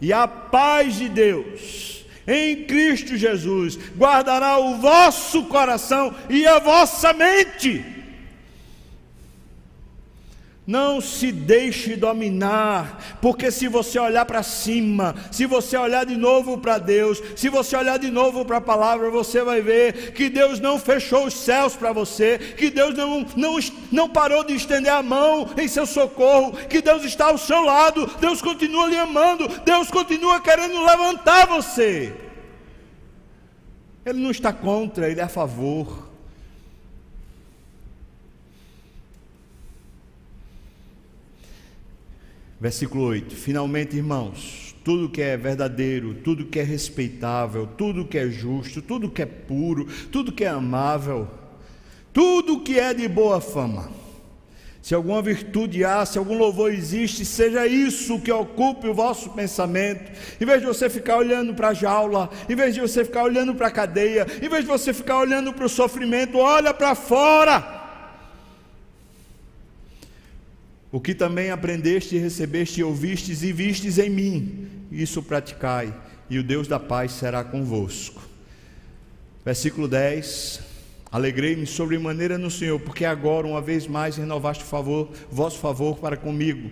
E 0.00 0.12
a 0.12 0.26
paz 0.28 0.96
de 0.96 1.08
Deus 1.08 2.04
em 2.26 2.64
Cristo 2.64 3.16
Jesus 3.16 3.78
guardará 3.96 4.58
o 4.58 4.76
vosso 4.78 5.44
coração 5.44 6.14
e 6.28 6.46
a 6.46 6.58
vossa 6.58 7.12
mente 7.12 7.84
não 10.66 11.00
se 11.00 11.30
deixe 11.30 11.94
dominar, 11.94 13.18
porque 13.22 13.52
se 13.52 13.68
você 13.68 13.98
olhar 13.98 14.24
para 14.24 14.42
cima, 14.42 15.14
se 15.30 15.46
você 15.46 15.76
olhar 15.76 16.04
de 16.04 16.16
novo 16.16 16.58
para 16.58 16.78
Deus, 16.78 17.22
se 17.36 17.48
você 17.48 17.76
olhar 17.76 17.98
de 17.98 18.10
novo 18.10 18.44
para 18.44 18.56
a 18.56 18.60
palavra, 18.60 19.08
você 19.08 19.44
vai 19.44 19.60
ver 19.60 20.12
que 20.12 20.28
Deus 20.28 20.58
não 20.58 20.78
fechou 20.78 21.26
os 21.26 21.34
céus 21.34 21.76
para 21.76 21.92
você, 21.92 22.38
que 22.38 22.68
Deus 22.68 22.96
não, 22.96 23.24
não, 23.36 23.58
não 23.92 24.08
parou 24.08 24.42
de 24.42 24.54
estender 24.54 24.92
a 24.92 25.02
mão 25.02 25.48
em 25.56 25.68
seu 25.68 25.86
socorro, 25.86 26.52
que 26.68 26.82
Deus 26.82 27.04
está 27.04 27.26
ao 27.26 27.38
seu 27.38 27.62
lado, 27.62 28.10
Deus 28.20 28.42
continua 28.42 28.88
lhe 28.88 28.98
amando, 28.98 29.46
Deus 29.64 29.88
continua 29.88 30.40
querendo 30.40 30.84
levantar 30.84 31.46
você. 31.46 32.12
Ele 34.04 34.20
não 34.20 34.30
está 34.30 34.52
contra, 34.52 35.08
ele 35.08 35.20
é 35.20 35.24
a 35.24 35.28
favor. 35.28 36.15
Versículo 42.66 43.04
8: 43.04 43.36
Finalmente, 43.36 43.96
irmãos, 43.96 44.74
tudo 44.82 45.08
que 45.08 45.22
é 45.22 45.36
verdadeiro, 45.36 46.14
tudo 46.14 46.46
que 46.46 46.58
é 46.58 46.64
respeitável, 46.64 47.64
tudo 47.64 48.04
que 48.04 48.18
é 48.18 48.28
justo, 48.28 48.82
tudo 48.82 49.08
que 49.08 49.22
é 49.22 49.26
puro, 49.26 49.86
tudo 50.10 50.32
que 50.32 50.42
é 50.44 50.48
amável, 50.48 51.28
tudo 52.12 52.58
que 52.58 52.76
é 52.76 52.92
de 52.92 53.06
boa 53.06 53.40
fama. 53.40 53.88
Se 54.82 54.96
alguma 54.96 55.22
virtude 55.22 55.84
há, 55.84 56.04
se 56.04 56.18
algum 56.18 56.36
louvor 56.36 56.72
existe, 56.72 57.24
seja 57.24 57.68
isso 57.68 58.18
que 58.18 58.32
ocupe 58.32 58.88
o 58.88 58.94
vosso 58.94 59.30
pensamento. 59.30 60.10
Em 60.40 60.44
vez 60.44 60.60
de 60.60 60.66
você 60.66 60.90
ficar 60.90 61.18
olhando 61.18 61.54
para 61.54 61.68
a 61.68 61.74
jaula, 61.74 62.28
em 62.48 62.56
vez 62.56 62.74
de 62.74 62.80
você 62.80 63.04
ficar 63.04 63.22
olhando 63.22 63.54
para 63.54 63.68
a 63.68 63.70
cadeia, 63.70 64.26
em 64.42 64.48
vez 64.48 64.64
de 64.64 64.68
você 64.68 64.92
ficar 64.92 65.18
olhando 65.18 65.52
para 65.52 65.66
o 65.66 65.68
sofrimento, 65.68 66.36
olha 66.38 66.74
para 66.74 66.96
fora 66.96 67.75
O 70.90 71.00
que 71.00 71.14
também 71.14 71.50
aprendeste, 71.50 72.16
recebeste, 72.16 72.82
ouvistes 72.82 73.42
e 73.42 73.52
vistes 73.52 73.98
em 73.98 74.08
mim, 74.08 74.68
isso 74.90 75.22
praticai, 75.22 75.92
e 76.30 76.38
o 76.38 76.44
Deus 76.44 76.68
da 76.68 76.78
paz 76.78 77.12
será 77.12 77.42
convosco. 77.42 78.22
Versículo 79.44 79.88
10: 79.88 80.60
Alegrei-me 81.10 81.66
sobremaneira 81.66 82.38
no 82.38 82.50
Senhor, 82.50 82.78
porque 82.80 83.04
agora, 83.04 83.46
uma 83.46 83.60
vez 83.60 83.86
mais, 83.86 84.16
renovaste 84.16 84.62
o 84.62 84.66
favor, 84.66 85.10
vosso 85.30 85.58
favor 85.58 85.98
para 85.98 86.16
comigo, 86.16 86.70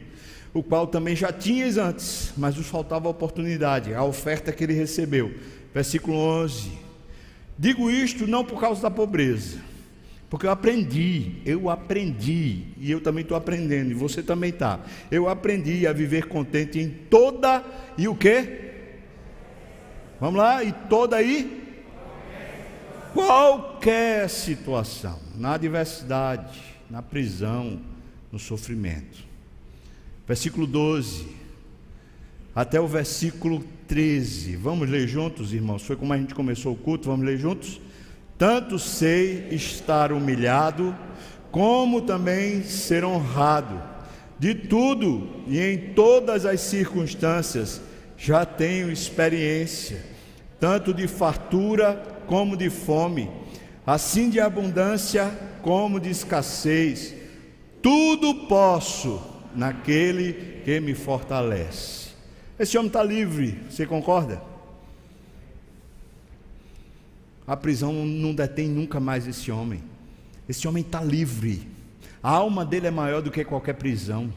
o 0.53 0.62
qual 0.62 0.87
também 0.87 1.17
já 1.17 1.33
tinhas 1.33 1.77
antes, 1.77 2.33
mas 2.37 2.55
vos 2.55 2.69
faltava 2.69 3.09
a 3.09 3.11
oportunidade, 3.11 3.93
a 3.93 4.05
oferta 4.05 4.53
que 4.53 4.62
ele 4.62 4.75
recebeu. 4.75 5.35
Versículo 5.75 6.17
11: 6.17 6.71
Digo 7.59 7.91
isto 7.91 8.29
não 8.29 8.45
por 8.45 8.61
causa 8.61 8.83
da 8.83 8.91
pobreza 8.91 9.74
porque 10.35 10.47
eu 10.47 10.51
aprendi, 10.51 11.37
eu 11.47 11.70
aprendi, 11.70 12.64
e 12.78 12.91
eu 12.91 13.01
também 13.01 13.22
estou 13.22 13.37
aprendendo, 13.37 13.93
e 13.93 13.95
você 13.95 14.20
também 14.20 14.51
está. 14.51 14.80
Eu 15.09 15.28
aprendi 15.28 15.87
a 15.87 15.93
viver 15.93 16.26
contente 16.26 16.80
em 16.80 16.91
toda 16.91 17.62
e 17.97 18.09
o 18.09 18.16
que? 18.16 18.72
Vamos 20.20 20.35
lá, 20.35 20.64
e 20.64 20.72
toda 20.72 21.14
aí? 21.14 21.62
Qualquer 23.12 24.28
situação. 24.28 25.20
na 25.37 25.55
adversidade, 25.55 26.61
na 26.91 27.01
prisão, 27.01 27.80
no 28.32 28.39
sofrimento. 28.41 29.24
Versículo 30.26 30.66
12 30.66 31.28
até 32.53 32.80
o 32.80 32.89
versículo 32.89 33.64
13. 33.87 34.57
Vamos 34.57 34.91
ler 34.91 35.07
juntos, 35.07 35.53
irmãos? 35.53 35.85
Foi 35.85 35.95
como 35.95 36.12
a 36.12 36.18
gente 36.18 36.35
começou 36.35 36.72
o 36.72 36.76
culto, 36.76 37.09
vamos 37.09 37.24
ler 37.24 37.39
juntos? 37.39 37.80
Tanto 38.37 38.78
sei 38.78 39.49
estar 39.51 40.12
humilhado, 40.12 40.95
como 41.51 42.03
também 42.03 42.62
ser 42.64 43.05
honrado. 43.05 43.80
De 44.39 44.55
tudo 44.55 45.45
e 45.47 45.61
em 45.61 45.95
todas 45.95 46.45
as 46.45 46.61
circunstâncias 46.61 47.80
já 48.16 48.45
tenho 48.45 48.91
experiência, 48.91 50.05
tanto 50.59 50.93
de 50.93 51.07
fartura 51.07 52.03
como 52.26 52.57
de 52.57 52.68
fome, 52.70 53.30
assim 53.87 54.28
de 54.28 54.41
abundância 54.41 55.30
como 55.62 56.01
de 56.01 56.11
escassez. 56.11 57.14
Tudo 57.80 58.47
posso 58.47 59.22
naquele 59.55 60.61
que 60.64 60.80
me 60.80 60.95
fortalece. 60.95 62.09
Esse 62.59 62.76
homem 62.76 62.89
está 62.89 63.03
livre, 63.03 63.61
você 63.68 63.87
concorda? 63.87 64.54
A 67.47 67.57
prisão 67.57 67.93
não 67.93 68.35
detém 68.35 68.69
nunca 68.69 68.99
mais 68.99 69.27
esse 69.27 69.51
homem. 69.51 69.83
Esse 70.49 70.67
homem 70.67 70.83
está 70.83 71.03
livre. 71.03 71.67
A 72.23 72.31
alma 72.31 72.65
dele 72.65 72.87
é 72.87 72.91
maior 72.91 73.21
do 73.21 73.31
que 73.31 73.45
qualquer 73.45 73.75
prisão. 73.75 74.33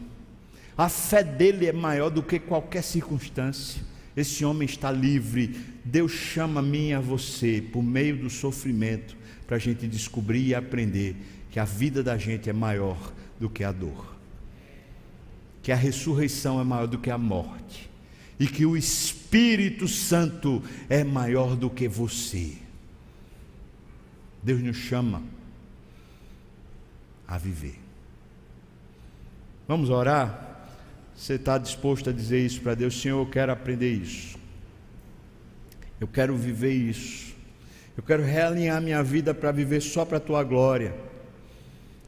A 0.77 0.89
fé 0.89 1.23
dele 1.23 1.65
é 1.65 1.73
maior 1.73 2.09
do 2.09 2.21
que 2.21 2.39
qualquer 2.39 2.83
circunstância. 2.83 3.81
Esse 4.15 4.43
homem 4.43 4.65
está 4.65 4.91
livre. 4.91 5.55
Deus 5.85 6.11
chama 6.11 6.59
a 6.59 6.63
mim 6.63 6.89
e 6.89 6.93
a 6.93 6.99
você, 6.99 7.63
por 7.71 7.81
meio 7.81 8.17
do 8.17 8.29
sofrimento, 8.29 9.15
para 9.45 9.55
a 9.55 9.59
gente 9.59 9.87
descobrir 9.87 10.47
e 10.47 10.55
aprender 10.55 11.15
que 11.49 11.59
a 11.59 11.65
vida 11.65 12.03
da 12.03 12.17
gente 12.17 12.49
é 12.49 12.53
maior 12.53 12.97
do 13.39 13.49
que 13.49 13.63
a 13.63 13.71
dor, 13.71 14.15
que 15.63 15.71
a 15.71 15.75
ressurreição 15.75 16.59
é 16.59 16.63
maior 16.63 16.87
do 16.87 16.97
que 16.97 17.09
a 17.09 17.17
morte, 17.17 17.89
e 18.39 18.45
que 18.47 18.65
o 18.65 18.75
Espírito 18.75 19.87
Santo 19.87 20.61
é 20.89 21.03
maior 21.03 21.55
do 21.55 21.69
que 21.69 21.87
você. 21.87 22.53
Deus 24.47 24.63
nos 24.63 24.77
chama 24.77 25.21
a 27.27 27.37
viver. 27.37 27.77
Vamos 29.67 29.89
orar? 29.89 30.69
Você 31.13 31.33
está 31.33 31.57
disposto 31.57 32.09
a 32.09 32.13
dizer 32.13 32.45
isso 32.45 32.61
para 32.61 32.73
Deus? 32.73 32.97
Senhor, 33.01 33.19
eu 33.19 33.29
quero 33.29 33.51
aprender 33.51 33.91
isso. 33.91 34.37
Eu 35.99 36.07
quero 36.07 36.33
viver 36.37 36.71
isso. 36.71 37.35
Eu 37.97 38.01
quero 38.01 38.23
realinhar 38.23 38.81
minha 38.81 39.03
vida 39.03 39.33
para 39.33 39.51
viver 39.51 39.81
só 39.81 40.05
para 40.05 40.15
a 40.15 40.21
tua 40.21 40.45
glória. 40.45 40.95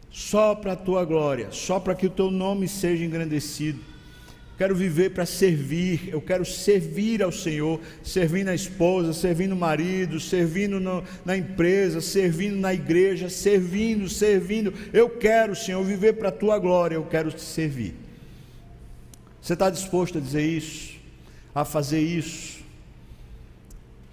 Só 0.10 0.56
para 0.56 0.72
a 0.72 0.78
tua 0.78 1.04
glória. 1.04 1.52
Só 1.52 1.78
para 1.78 1.94
que 1.94 2.08
o 2.08 2.10
teu 2.10 2.32
nome 2.32 2.70
seja 2.70 3.04
engrandecido 3.04 3.82
quero 4.60 4.76
viver 4.76 5.12
para 5.12 5.26
servir, 5.26 6.10
eu 6.10 6.20
quero 6.20 6.44
servir 6.44 7.24
ao 7.24 7.32
Senhor, 7.32 7.80
servindo 8.04 8.50
a 8.50 8.54
esposa, 8.54 9.14
servindo 9.14 9.54
o 9.54 9.56
marido, 9.56 10.20
servindo 10.20 10.82
no, 10.82 11.02
na 11.24 11.38
empresa, 11.38 12.02
servindo 12.02 12.58
na 12.58 12.74
igreja, 12.74 13.30
servindo, 13.30 14.10
servindo. 14.10 14.74
Eu 14.92 15.12
quero, 15.12 15.56
Senhor, 15.56 15.82
viver 15.86 16.18
para 16.18 16.28
a 16.28 16.32
tua 16.34 16.60
glória, 16.60 16.96
eu 16.96 17.06
quero 17.06 17.32
te 17.32 17.40
servir. 17.40 17.96
Você 19.42 19.54
está 19.54 19.70
disposto 19.70 20.18
a 20.18 20.22
dizer 20.22 20.46
isso, 20.46 20.98
a 21.56 21.64
fazer 21.64 22.02
isso? 22.02 22.60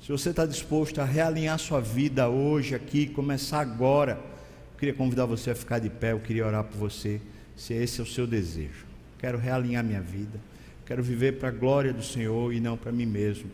Se 0.00 0.12
você 0.12 0.30
está 0.30 0.46
disposto 0.46 1.00
a 1.00 1.04
realinhar 1.04 1.58
sua 1.58 1.80
vida 1.80 2.28
hoje, 2.28 2.72
aqui, 2.72 3.08
começar 3.08 3.58
agora, 3.58 4.12
eu 4.12 4.78
queria 4.78 4.94
convidar 4.94 5.26
você 5.26 5.50
a 5.50 5.56
ficar 5.56 5.80
de 5.80 5.90
pé, 5.90 6.12
eu 6.12 6.20
queria 6.20 6.46
orar 6.46 6.62
por 6.62 6.78
você, 6.78 7.20
se 7.56 7.74
esse 7.74 7.98
é 7.98 8.04
o 8.04 8.06
seu 8.06 8.28
desejo 8.28 8.85
quero 9.18 9.38
realinhar 9.38 9.82
minha 9.82 10.00
vida, 10.00 10.38
quero 10.84 11.02
viver 11.02 11.38
para 11.38 11.48
a 11.48 11.52
glória 11.52 11.92
do 11.92 12.02
Senhor 12.02 12.52
e 12.52 12.60
não 12.60 12.76
para 12.76 12.92
mim 12.92 13.06
mesmo. 13.06 13.50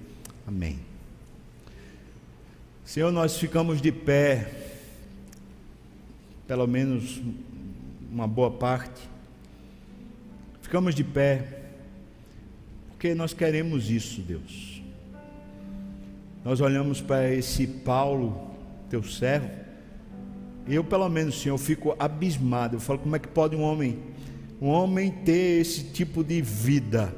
Amém. 0.46 0.78
Senhor, 2.84 3.10
nós 3.12 3.38
ficamos 3.38 3.80
de 3.80 3.92
pé, 3.92 4.50
pelo 6.46 6.66
menos 6.66 7.22
uma 8.10 8.26
boa 8.26 8.50
parte, 8.50 9.08
ficamos 10.60 10.94
de 10.94 11.04
pé, 11.04 11.60
porque 12.90 13.14
nós 13.14 13.32
queremos 13.32 13.88
isso, 13.88 14.20
Deus. 14.20 14.82
Nós 16.44 16.60
olhamos 16.60 17.00
para 17.00 17.32
esse 17.32 17.66
Paulo, 17.66 18.50
teu 18.90 19.02
servo, 19.02 19.62
eu, 20.66 20.84
pelo 20.84 21.08
menos, 21.08 21.40
Senhor, 21.40 21.58
fico 21.58 21.94
abismado. 21.98 22.76
Eu 22.76 22.80
falo, 22.80 22.98
como 22.98 23.16
é 23.16 23.18
que 23.18 23.28
pode 23.28 23.56
um 23.56 23.62
homem 23.62 23.98
um 24.62 24.68
homem 24.68 25.10
ter 25.10 25.60
esse 25.60 25.82
tipo 25.82 26.22
de 26.22 26.40
vida. 26.40 27.12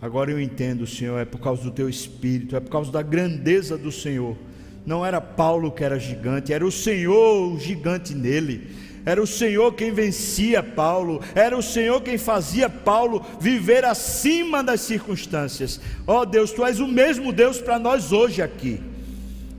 Agora 0.00 0.30
eu 0.30 0.40
entendo, 0.40 0.86
Senhor, 0.86 1.18
é 1.18 1.26
por 1.26 1.38
causa 1.38 1.62
do 1.62 1.70
teu 1.70 1.86
espírito, 1.86 2.56
é 2.56 2.60
por 2.60 2.70
causa 2.70 2.90
da 2.90 3.02
grandeza 3.02 3.76
do 3.76 3.92
Senhor. 3.92 4.38
Não 4.86 5.04
era 5.04 5.20
Paulo 5.20 5.70
que 5.70 5.84
era 5.84 5.98
gigante, 5.98 6.50
era 6.50 6.64
o 6.64 6.72
Senhor 6.72 7.52
o 7.52 7.58
gigante 7.58 8.14
nele. 8.14 8.70
Era 9.04 9.22
o 9.22 9.26
Senhor 9.26 9.74
quem 9.74 9.92
vencia 9.92 10.62
Paulo, 10.62 11.20
era 11.34 11.54
o 11.54 11.62
Senhor 11.62 12.00
quem 12.00 12.16
fazia 12.16 12.70
Paulo 12.70 13.22
viver 13.38 13.84
acima 13.84 14.64
das 14.64 14.80
circunstâncias. 14.80 15.78
Ó 16.06 16.22
oh 16.22 16.24
Deus, 16.24 16.52
tu 16.52 16.64
és 16.64 16.80
o 16.80 16.88
mesmo 16.88 17.34
Deus 17.34 17.60
para 17.60 17.78
nós 17.78 18.12
hoje 18.12 18.40
aqui. 18.40 18.80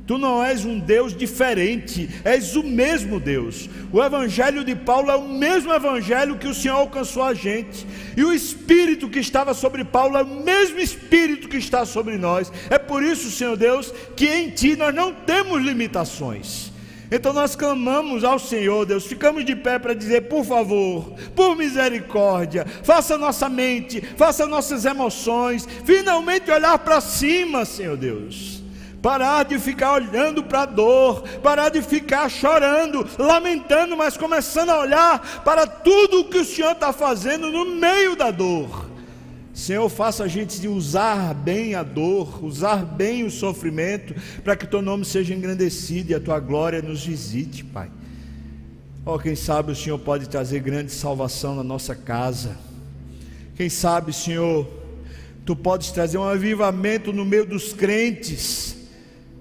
Tu 0.07 0.19
não 0.19 0.43
és 0.43 0.63
um 0.63 0.77
Deus 0.77 1.15
diferente, 1.15 2.07
és 2.23 2.55
o 2.55 2.61
mesmo 2.61 3.19
Deus. 3.19 3.67
O 3.91 4.03
Evangelho 4.03 4.63
de 4.63 4.75
Paulo 4.75 5.09
é 5.09 5.15
o 5.15 5.27
mesmo 5.27 5.73
Evangelho 5.73 6.37
que 6.37 6.47
o 6.47 6.53
Senhor 6.53 6.75
alcançou 6.75 7.23
a 7.23 7.33
gente. 7.33 7.87
E 8.15 8.23
o 8.23 8.31
Espírito 8.31 9.09
que 9.09 9.17
estava 9.17 9.55
sobre 9.55 9.83
Paulo 9.83 10.15
é 10.15 10.21
o 10.21 10.43
mesmo 10.43 10.79
Espírito 10.79 11.49
que 11.49 11.57
está 11.57 11.85
sobre 11.85 12.17
nós. 12.17 12.51
É 12.69 12.77
por 12.77 13.01
isso, 13.01 13.31
Senhor 13.31 13.57
Deus, 13.57 13.91
que 14.15 14.27
em 14.27 14.51
Ti 14.51 14.75
nós 14.75 14.93
não 14.93 15.11
temos 15.11 15.63
limitações. 15.63 16.71
Então 17.09 17.33
nós 17.33 17.55
clamamos 17.55 18.23
ao 18.23 18.37
Senhor, 18.37 18.85
Deus, 18.85 19.05
ficamos 19.05 19.43
de 19.43 19.55
pé 19.55 19.79
para 19.79 19.93
dizer, 19.93 20.27
por 20.27 20.43
favor, 20.43 21.13
por 21.35 21.55
misericórdia, 21.55 22.65
faça 22.83 23.17
nossa 23.17 23.47
mente, 23.47 24.01
faça 24.17 24.45
nossas 24.47 24.85
emoções, 24.85 25.67
finalmente 25.83 26.49
olhar 26.49 26.77
para 26.79 26.99
cima, 27.01 27.63
Senhor 27.63 27.95
Deus 27.95 28.54
parar 29.05 29.45
de 29.45 29.59
ficar 29.59 29.93
olhando 29.93 30.41
para 30.41 30.63
a 30.63 30.65
dor, 30.65 31.21
parar 31.43 31.69
de 31.69 31.79
ficar 31.79 32.27
chorando, 32.27 33.07
lamentando, 33.19 33.95
mas 33.95 34.17
começando 34.17 34.71
a 34.71 34.79
olhar 34.79 35.43
para 35.43 35.67
tudo 35.67 36.21
o 36.21 36.25
que 36.25 36.39
o 36.39 36.43
Senhor 36.43 36.71
está 36.71 36.91
fazendo 36.91 37.51
no 37.51 37.75
meio 37.75 38.15
da 38.15 38.31
dor. 38.31 38.89
Senhor, 39.53 39.87
faça 39.89 40.23
a 40.23 40.27
gente 40.27 40.67
usar 40.67 41.35
bem 41.35 41.75
a 41.75 41.83
dor, 41.83 42.43
usar 42.43 42.77
bem 42.77 43.23
o 43.23 43.29
sofrimento, 43.29 44.15
para 44.43 44.55
que 44.55 44.65
teu 44.65 44.81
nome 44.81 45.05
seja 45.05 45.35
engrandecido 45.35 46.11
e 46.11 46.15
a 46.15 46.19
tua 46.19 46.39
glória 46.39 46.81
nos 46.81 47.05
visite, 47.05 47.63
Pai. 47.63 47.91
Oh, 49.05 49.19
quem 49.19 49.35
sabe 49.35 49.71
o 49.71 49.75
Senhor 49.75 49.99
pode 49.99 50.27
trazer 50.27 50.61
grande 50.61 50.91
salvação 50.91 51.53
na 51.53 51.63
nossa 51.63 51.93
casa. 51.93 52.57
Quem 53.55 53.69
sabe, 53.69 54.11
Senhor, 54.11 54.67
tu 55.45 55.55
podes 55.55 55.91
trazer 55.91 56.17
um 56.17 56.23
avivamento 56.23 57.13
no 57.13 57.23
meio 57.23 57.45
dos 57.45 57.71
crentes 57.71 58.74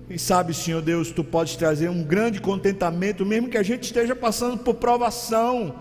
quem 0.07 0.19
sabe, 0.19 0.53
Senhor 0.53 0.83
Deus, 0.83 1.11
tu 1.11 1.25
podes 1.25 1.57
trazer 1.57 1.89
um 1.89 2.03
grande 2.03 2.39
contentamento, 2.39 3.25
mesmo 3.25 3.49
que 3.49 3.57
a 3.57 3.63
gente 3.63 3.85
esteja 3.85 4.15
passando 4.15 4.59
por 4.59 4.75
provação. 4.75 5.77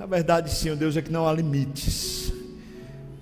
A 0.00 0.06
verdade, 0.06 0.50
Senhor 0.50 0.76
Deus, 0.76 0.96
é 0.96 1.02
que 1.02 1.12
não 1.12 1.28
há 1.28 1.32
limites. 1.32 2.32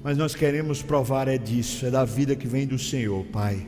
Mas 0.02 0.16
nós 0.16 0.34
queremos 0.34 0.80
provar 0.80 1.26
é 1.26 1.36
disso, 1.36 1.86
é 1.86 1.90
da 1.90 2.04
vida 2.04 2.36
que 2.36 2.46
vem 2.46 2.66
do 2.68 2.78
Senhor, 2.78 3.24
Pai. 3.26 3.66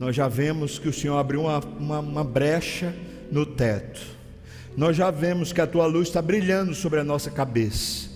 Nós 0.00 0.16
já 0.16 0.26
vemos 0.26 0.80
que 0.80 0.88
o 0.88 0.92
Senhor 0.92 1.16
abriu 1.16 1.42
uma, 1.42 1.60
uma, 1.78 2.00
uma 2.00 2.24
brecha 2.24 2.92
no 3.30 3.46
teto. 3.46 4.00
Nós 4.76 4.96
já 4.96 5.12
vemos 5.12 5.52
que 5.52 5.60
a 5.60 5.66
tua 5.66 5.86
luz 5.86 6.08
está 6.08 6.20
brilhando 6.20 6.74
sobre 6.74 6.98
a 6.98 7.04
nossa 7.04 7.30
cabeça. 7.30 8.08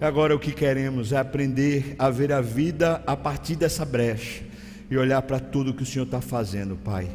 Agora 0.00 0.34
o 0.34 0.38
que 0.38 0.52
queremos 0.52 1.12
é 1.12 1.18
aprender 1.18 1.94
a 1.98 2.08
ver 2.08 2.32
a 2.32 2.40
vida 2.40 3.02
a 3.06 3.16
partir 3.16 3.56
dessa 3.56 3.84
brecha 3.84 4.53
e 4.90 4.96
olhar 4.96 5.22
para 5.22 5.40
tudo 5.40 5.74
que 5.74 5.82
o 5.82 5.86
Senhor 5.86 6.04
está 6.04 6.20
fazendo, 6.20 6.76
Pai. 6.76 7.08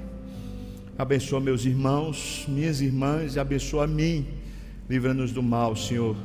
Abençoa 0.97 1.39
meus 1.39 1.65
irmãos, 1.65 2.45
minhas 2.47 2.82
irmãs, 2.82 3.36
e 3.36 3.39
abençoa 3.39 3.86
a 3.86 3.88
mim. 3.88 4.28
Livra-nos 4.89 5.32
do 5.32 5.41
mal, 5.41 5.76
Senhor. 5.76 6.15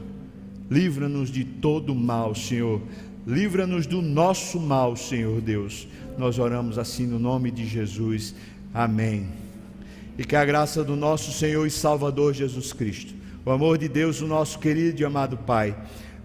Livra-nos 0.71 1.31
de 1.31 1.45
todo 1.45 1.95
mal, 1.95 2.35
Senhor. 2.35 2.83
Livra-nos 3.27 3.87
do 3.87 4.03
nosso 4.03 4.59
mal, 4.59 4.97
Senhor 4.97 5.41
Deus. 5.41 5.87
Nós 6.19 6.39
oramos 6.39 6.79
assim 6.79 7.07
no 7.07 7.19
nome 7.19 7.51
de 7.51 7.67
Jesus. 7.67 8.35
Amém. 8.73 9.29
E 10.19 10.25
que 10.25 10.35
a 10.35 10.45
graça 10.45 10.83
do 10.83 10.97
nosso 10.97 11.33
Senhor 11.33 11.67
e 11.67 11.71
Salvador 11.71 12.35
Jesus 12.35 12.73
Cristo, 12.73 13.15
o 13.45 13.51
amor 13.51 13.79
de 13.79 13.89
Deus, 13.89 14.21
o 14.21 14.27
nosso 14.27 14.59
querido 14.59 15.01
e 15.01 15.05
amado 15.05 15.37
Pai 15.37 15.77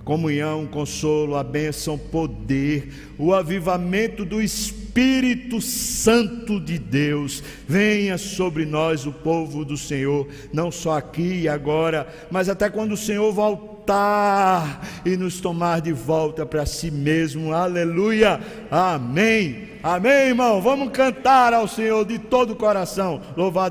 comunhão, 0.09 0.65
consolo, 0.65 1.35
a 1.35 1.43
bênção, 1.43 1.95
poder, 1.95 3.13
o 3.15 3.31
avivamento 3.31 4.25
do 4.25 4.41
Espírito 4.41 4.78
Espírito 4.89 5.61
Santo 5.61 6.59
de 6.59 6.79
Deus 6.79 7.43
venha 7.67 8.17
sobre 8.17 8.65
nós, 8.65 9.05
o 9.05 9.11
povo 9.11 9.63
do 9.63 9.77
Senhor, 9.77 10.27
não 10.51 10.71
só 10.71 10.97
aqui 10.97 11.41
e 11.41 11.47
agora, 11.47 12.07
mas 12.31 12.49
até 12.49 12.71
quando 12.71 12.93
o 12.93 12.97
Senhor 12.97 13.31
voltar 13.31 14.83
e 15.05 15.15
nos 15.15 15.39
tomar 15.39 15.79
de 15.79 15.93
volta 15.93 16.43
para 16.43 16.65
si 16.65 16.89
mesmo. 16.89 17.53
Aleluia. 17.53 18.39
Amém. 18.71 19.69
Amém, 19.83 20.29
irmão. 20.29 20.59
Vamos 20.59 20.91
cantar 20.91 21.53
ao 21.53 21.67
Senhor 21.67 22.03
de 22.03 22.17
todo 22.17 22.53
o 22.53 22.55
coração. 22.55 23.21
Louvado 23.37 23.67